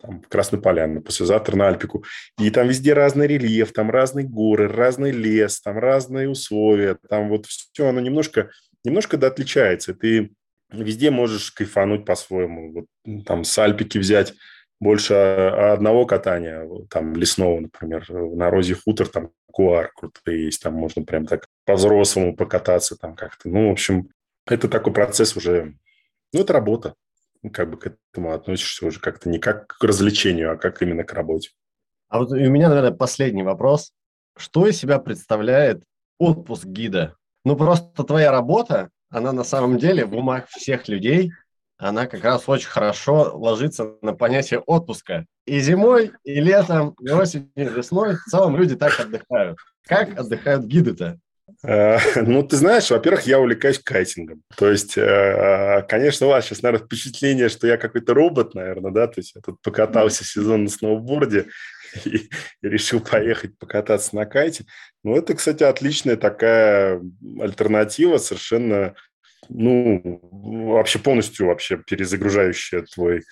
там, 0.00 0.22
в 0.22 0.28
Краснополянно, 0.28 1.02
послезавтра 1.02 1.56
на 1.56 1.68
Альпику. 1.68 2.04
И 2.38 2.50
там 2.50 2.68
везде 2.68 2.94
разный 2.94 3.26
рельеф, 3.26 3.72
там 3.72 3.90
разные 3.90 4.26
горы, 4.26 4.68
разный 4.68 5.10
лес, 5.10 5.60
там 5.60 5.78
разные 5.78 6.28
условия. 6.28 6.96
Там 7.08 7.28
вот 7.28 7.46
все, 7.46 7.86
оно 7.86 8.00
немножко, 8.00 8.50
немножко 8.84 9.18
да, 9.18 9.26
отличается. 9.26 9.94
Ты 9.94 10.30
везде 10.72 11.10
можешь 11.10 11.52
кайфануть 11.52 12.06
по-своему. 12.06 12.72
Вот, 12.72 13.24
там 13.26 13.44
с 13.44 13.58
Альпики 13.58 13.98
взять 13.98 14.34
больше 14.80 15.14
одного 15.14 16.06
катания, 16.06 16.64
там 16.88 17.14
лесного, 17.16 17.60
например, 17.60 18.08
на 18.08 18.48
Розе 18.48 18.74
хутор, 18.74 19.08
там 19.08 19.30
куар 19.50 19.90
крутые 19.94 20.44
есть, 20.44 20.62
там 20.62 20.74
можно 20.74 21.02
прям 21.02 21.26
так 21.26 21.47
по-взрослому 21.68 22.34
покататься 22.34 22.96
там 22.96 23.14
как-то. 23.14 23.50
Ну, 23.50 23.68
в 23.68 23.72
общем, 23.72 24.08
это 24.46 24.70
такой 24.70 24.90
процесс 24.90 25.36
уже, 25.36 25.74
ну, 26.32 26.40
это 26.40 26.54
работа. 26.54 26.94
Как 27.52 27.68
бы 27.68 27.76
к 27.76 27.94
этому 28.10 28.32
относишься 28.32 28.86
уже 28.86 29.00
как-то 29.00 29.28
не 29.28 29.38
как 29.38 29.66
к 29.66 29.84
развлечению, 29.84 30.50
а 30.50 30.56
как 30.56 30.80
именно 30.80 31.04
к 31.04 31.12
работе. 31.12 31.50
А 32.08 32.20
вот 32.20 32.32
у 32.32 32.36
меня, 32.36 32.70
наверное, 32.70 32.92
последний 32.92 33.42
вопрос. 33.42 33.92
Что 34.34 34.66
из 34.66 34.78
себя 34.78 34.98
представляет 34.98 35.84
отпуск 36.18 36.64
гида? 36.64 37.16
Ну, 37.44 37.54
просто 37.54 38.02
твоя 38.02 38.32
работа, 38.32 38.88
она 39.10 39.32
на 39.32 39.44
самом 39.44 39.76
деле 39.76 40.06
в 40.06 40.16
умах 40.16 40.48
всех 40.48 40.88
людей 40.88 41.32
она 41.76 42.06
как 42.06 42.24
раз 42.24 42.48
очень 42.48 42.68
хорошо 42.68 43.36
ложится 43.36 43.94
на 44.00 44.14
понятие 44.14 44.60
отпуска. 44.60 45.26
И 45.44 45.60
зимой, 45.60 46.12
и 46.24 46.40
летом, 46.40 46.96
и 47.00 47.10
осенью, 47.10 47.50
и 47.54 47.64
весной 47.64 48.16
в 48.16 48.24
целом 48.24 48.56
люди 48.56 48.74
так 48.74 48.98
отдыхают. 48.98 49.58
Как 49.86 50.18
отдыхают 50.18 50.64
гиды-то? 50.64 51.20
Э, 51.64 51.98
ну, 52.22 52.42
ты 52.42 52.56
знаешь, 52.56 52.90
во-первых, 52.90 53.26
я 53.26 53.40
увлекаюсь 53.40 53.78
кайтингом. 53.78 54.42
То 54.56 54.70
есть, 54.70 54.96
э, 54.96 55.84
конечно, 55.88 56.26
у 56.26 56.30
вас 56.30 56.46
сейчас, 56.46 56.62
наверное, 56.62 56.86
впечатление, 56.86 57.48
что 57.48 57.66
я 57.66 57.76
какой-то 57.76 58.14
робот, 58.14 58.54
наверное, 58.54 58.90
да? 58.90 59.06
То 59.06 59.20
есть 59.20 59.34
я 59.34 59.40
тут 59.40 59.60
покатался 59.62 60.24
сезон 60.24 60.64
на 60.64 60.70
сноуборде 60.70 61.46
и, 62.04 62.28
решил 62.62 63.00
поехать 63.00 63.58
покататься 63.58 64.14
на 64.14 64.26
кайте. 64.26 64.64
Ну, 65.04 65.16
это, 65.16 65.34
кстати, 65.34 65.62
отличная 65.62 66.16
такая 66.16 67.00
альтернатива, 67.40 68.18
совершенно 68.18 68.94
ну, 69.48 70.20
вообще 70.22 70.98
полностью 70.98 71.46
вообще 71.46 71.78
перезагружающая 71.78 72.82
твой, 72.82 73.22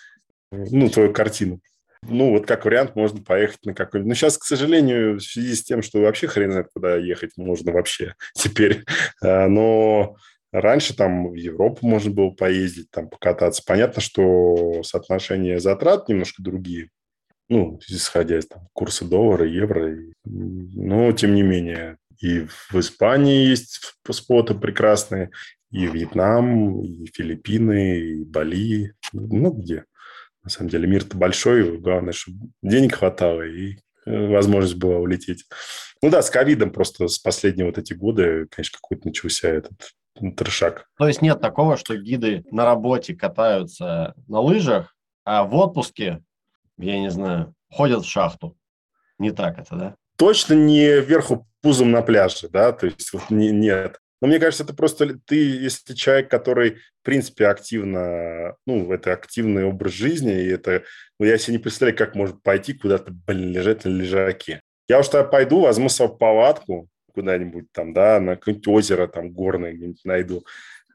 ну, 0.51 0.89
твою 0.89 1.13
картину. 1.13 1.61
Ну, 2.03 2.31
вот 2.31 2.47
как 2.47 2.65
вариант, 2.65 2.95
можно 2.95 3.23
поехать 3.23 3.65
на 3.65 3.75
какой-нибудь... 3.75 4.09
Ну, 4.09 4.15
сейчас, 4.15 4.39
к 4.39 4.45
сожалению, 4.45 5.19
в 5.19 5.23
связи 5.23 5.55
с 5.55 5.63
тем, 5.63 5.83
что 5.83 6.01
вообще 6.01 6.27
хрен 6.27 6.53
знает, 6.53 6.69
куда 6.73 6.97
ехать 6.97 7.33
можно 7.37 7.73
вообще 7.73 8.15
теперь. 8.35 8.85
А, 9.23 9.49
но 9.49 10.17
раньше 10.53 10.95
там 10.97 11.31
в 11.31 11.35
Европу 11.35 11.87
можно 11.87 12.11
было 12.11 12.31
поездить, 12.31 12.91
там 12.91 13.09
покататься. 13.09 13.63
Понятно, 13.67 14.01
что 14.01 14.83
соотношение 14.83 15.61
затрат 15.61 16.09
немножко 16.09 16.43
другие. 16.43 16.91
Ну, 17.49 17.79
исходя 17.89 18.39
из 18.39 18.47
там, 18.47 18.69
курса 18.73 19.05
доллара, 19.05 19.47
евро. 19.47 19.97
Но, 20.25 21.13
тем 21.13 21.35
не 21.35 21.43
менее, 21.43 21.99
и 22.21 22.47
в 22.71 22.75
Испании 22.75 23.47
есть 23.47 23.81
споты 24.11 24.55
прекрасные, 24.55 25.31
и 25.71 25.87
Вьетнам, 25.87 26.81
и 26.83 27.07
Филиппины, 27.15 27.99
и 27.99 28.25
Бали. 28.25 28.95
Ну, 29.13 29.53
где? 29.53 29.85
На 30.47 30.51
самом 30.51 30.71
деле 30.71 30.87
мир-то 30.87 31.17
большой, 31.17 31.77
главное, 31.79 32.13
чтобы 32.13 32.51
денег 32.63 32.95
хватало 32.95 33.43
и 33.43 33.79
э, 34.07 34.29
возможность 34.29 34.77
была 34.77 34.99
улететь. 34.99 35.45
Ну 36.01 36.09
да, 36.09 36.23
с 36.23 36.31
ковидом 36.31 36.71
просто 36.71 37.09
с 37.09 37.19
последние 37.19 37.67
вот 37.67 37.79
эти 37.79 37.95
годы, 37.95 38.47
конечно, 38.49 38.79
какой-то 38.81 39.09
начался 39.09 39.49
этот 39.49 39.73
трешак. 40.37 40.87
То 40.99 41.09
есть 41.09 41.21
нет 41.21 41.41
такого, 41.41 41.77
что 41.77 41.97
гиды 41.97 42.45
на 42.53 42.65
работе 42.65 43.17
катаются 43.17 44.15
на 44.29 44.39
лыжах, 44.39 44.95
а 45.25 45.43
в 45.43 45.53
отпуске, 45.57 46.23
я 46.79 47.01
не 47.01 47.11
знаю, 47.11 47.53
ходят 47.69 48.05
в 48.05 48.09
шахту. 48.09 48.57
Не 49.19 49.33
так 49.33 49.59
это, 49.59 49.75
да? 49.75 49.97
Точно 50.17 50.55
не 50.55 51.01
вверху 51.01 51.45
пузом 51.61 51.91
на 51.91 52.03
пляже, 52.03 52.49
да, 52.49 52.71
то 52.71 52.87
есть 52.87 53.13
вот 53.13 53.31
не, 53.31 53.51
нет. 53.51 53.99
Но 54.21 54.29
мне 54.29 54.39
кажется, 54.39 54.65
это 54.65 54.75
просто 54.75 55.19
ты, 55.27 55.37
если 55.37 55.95
человек, 55.95 56.31
который, 56.31 56.77
в 56.77 57.05
принципе, 57.05 57.47
активно, 57.47 58.57
ну, 58.67 58.91
это 58.93 59.13
активный 59.13 59.65
образ 59.65 59.93
жизни, 59.93 60.33
и 60.33 60.49
это, 60.49 60.85
ну, 61.19 61.27
я 61.27 61.37
себе 61.37 61.57
не 61.57 61.63
представляю, 61.63 61.97
как 61.97 62.15
может 62.15 62.43
пойти 62.43 62.73
куда-то, 62.73 63.13
блин, 63.13 63.53
лежать 63.53 63.85
на 63.85 63.91
лежаке. 63.91 64.63
Я 64.89 65.01
уж 65.01 65.09
тогда 65.09 65.29
пойду, 65.29 65.61
возьму 65.61 65.89
свою 65.89 66.13
палатку 66.15 66.89
куда-нибудь 67.13 67.73
там, 67.73 67.93
да, 67.93 68.21
на 68.21 68.37
какое-нибудь 68.37 68.69
озеро 68.69 69.07
там 69.07 69.31
горное 69.31 69.73
где-нибудь 69.73 70.05
найду. 70.05 70.45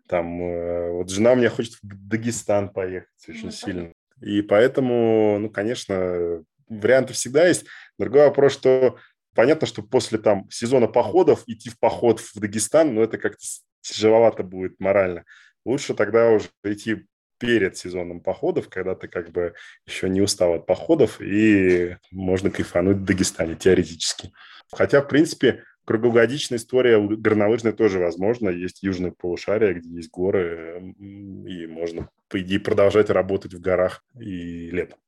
Там, 0.07 0.41
э, 0.41 0.91
вот 0.91 1.09
жена 1.09 1.33
у 1.33 1.35
меня 1.35 1.49
хочет 1.49 1.73
в 1.81 2.07
Дагестан 2.07 2.69
поехать 2.69 3.09
очень 3.27 3.45
ну, 3.45 3.51
сильно. 3.51 3.93
И 4.21 4.41
поэтому, 4.41 5.39
ну, 5.39 5.49
конечно, 5.49 6.43
варианты 6.69 7.13
всегда 7.13 7.47
есть. 7.47 7.65
Другой 7.97 8.25
вопрос, 8.25 8.53
что 8.53 8.97
Понятно, 9.33 9.65
что 9.67 9.81
после 9.81 10.17
там 10.17 10.49
сезона 10.49 10.87
походов 10.87 11.43
идти 11.47 11.69
в 11.69 11.79
поход 11.79 12.19
в 12.19 12.39
Дагестан, 12.39 12.93
ну, 12.93 13.01
это 13.01 13.17
как-то 13.17 13.43
тяжеловато 13.81 14.43
будет 14.43 14.79
морально. 14.79 15.23
Лучше 15.65 15.93
тогда 15.93 16.29
уже 16.29 16.49
идти 16.63 17.05
перед 17.37 17.75
сезоном 17.77 18.21
походов, 18.21 18.69
когда 18.69 18.93
ты 18.93 19.07
как 19.07 19.31
бы 19.31 19.55
еще 19.87 20.09
не 20.09 20.21
устал 20.21 20.53
от 20.53 20.65
походов, 20.65 21.19
и 21.21 21.97
можно 22.11 22.51
кайфануть 22.51 22.97
в 22.97 23.03
Дагестане 23.05 23.55
теоретически. 23.55 24.31
Хотя, 24.71 25.01
в 25.01 25.07
принципе, 25.07 25.63
круглогодичная 25.85 26.59
история 26.59 26.99
горнолыжная 26.99 27.73
тоже 27.73 27.99
возможна. 27.99 28.49
Есть 28.49 28.83
южное 28.83 29.11
полушарие, 29.11 29.73
где 29.73 29.89
есть 29.89 30.11
горы, 30.11 30.93
и 30.99 31.65
можно, 31.67 32.09
по 32.27 32.39
идее, 32.39 32.59
продолжать 32.59 33.09
работать 33.09 33.53
в 33.53 33.59
горах 33.59 34.03
и 34.19 34.69
летом. 34.69 34.99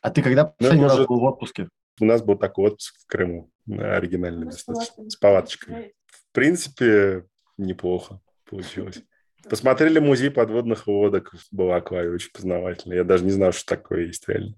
А 0.00 0.10
ты 0.10 0.22
когда 0.22 0.44
последний 0.44 0.84
раз 0.84 1.06
был 1.06 1.20
в 1.20 1.24
отпуске? 1.24 1.68
У 2.00 2.06
нас 2.06 2.22
был 2.22 2.36
такой 2.36 2.70
отпуск 2.70 2.96
в 3.02 3.06
Крыму, 3.06 3.50
оригинальный 3.68 4.46
достаточно, 4.46 5.08
с 5.08 5.16
палаточками. 5.16 5.92
В 6.06 6.32
принципе, 6.32 7.24
неплохо 7.58 8.20
получилось. 8.48 9.02
Посмотрели 9.48 9.98
музей 9.98 10.30
подводных 10.30 10.86
лодок 10.86 11.32
в 11.32 11.54
Балаклаве, 11.54 12.10
очень 12.10 12.30
познавательно. 12.32 12.94
Я 12.94 13.04
даже 13.04 13.24
не 13.24 13.30
знал, 13.30 13.52
что 13.52 13.66
такое 13.66 14.06
есть 14.06 14.28
реально. 14.28 14.54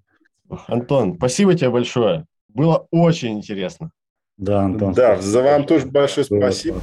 Антон, 0.67 1.17
спасибо 1.17 1.55
тебе 1.55 1.71
большое. 1.71 2.27
Было 2.49 2.87
очень 2.91 3.39
интересно. 3.39 3.91
Да, 4.37 4.63
Антон. 4.63 4.93
Да, 4.93 5.21
за 5.21 5.43
вам 5.43 5.67
тоже 5.67 5.87
большое 5.87 6.25
спасибо. 6.25 6.81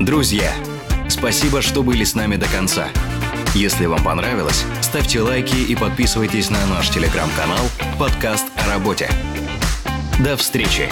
Друзья, 0.00 0.50
спасибо, 1.08 1.62
что 1.62 1.82
были 1.82 2.04
с 2.04 2.14
нами 2.14 2.36
до 2.36 2.46
конца. 2.46 2.88
Если 3.54 3.86
вам 3.86 4.02
понравилось, 4.04 4.64
ставьте 4.80 5.20
лайки 5.20 5.56
и 5.56 5.76
подписывайтесь 5.76 6.50
на 6.50 6.64
наш 6.66 6.88
телеграм-канал 6.90 7.66
«Подкаст 7.98 8.46
работе». 8.70 9.10
До 10.20 10.36
встречи! 10.36 10.88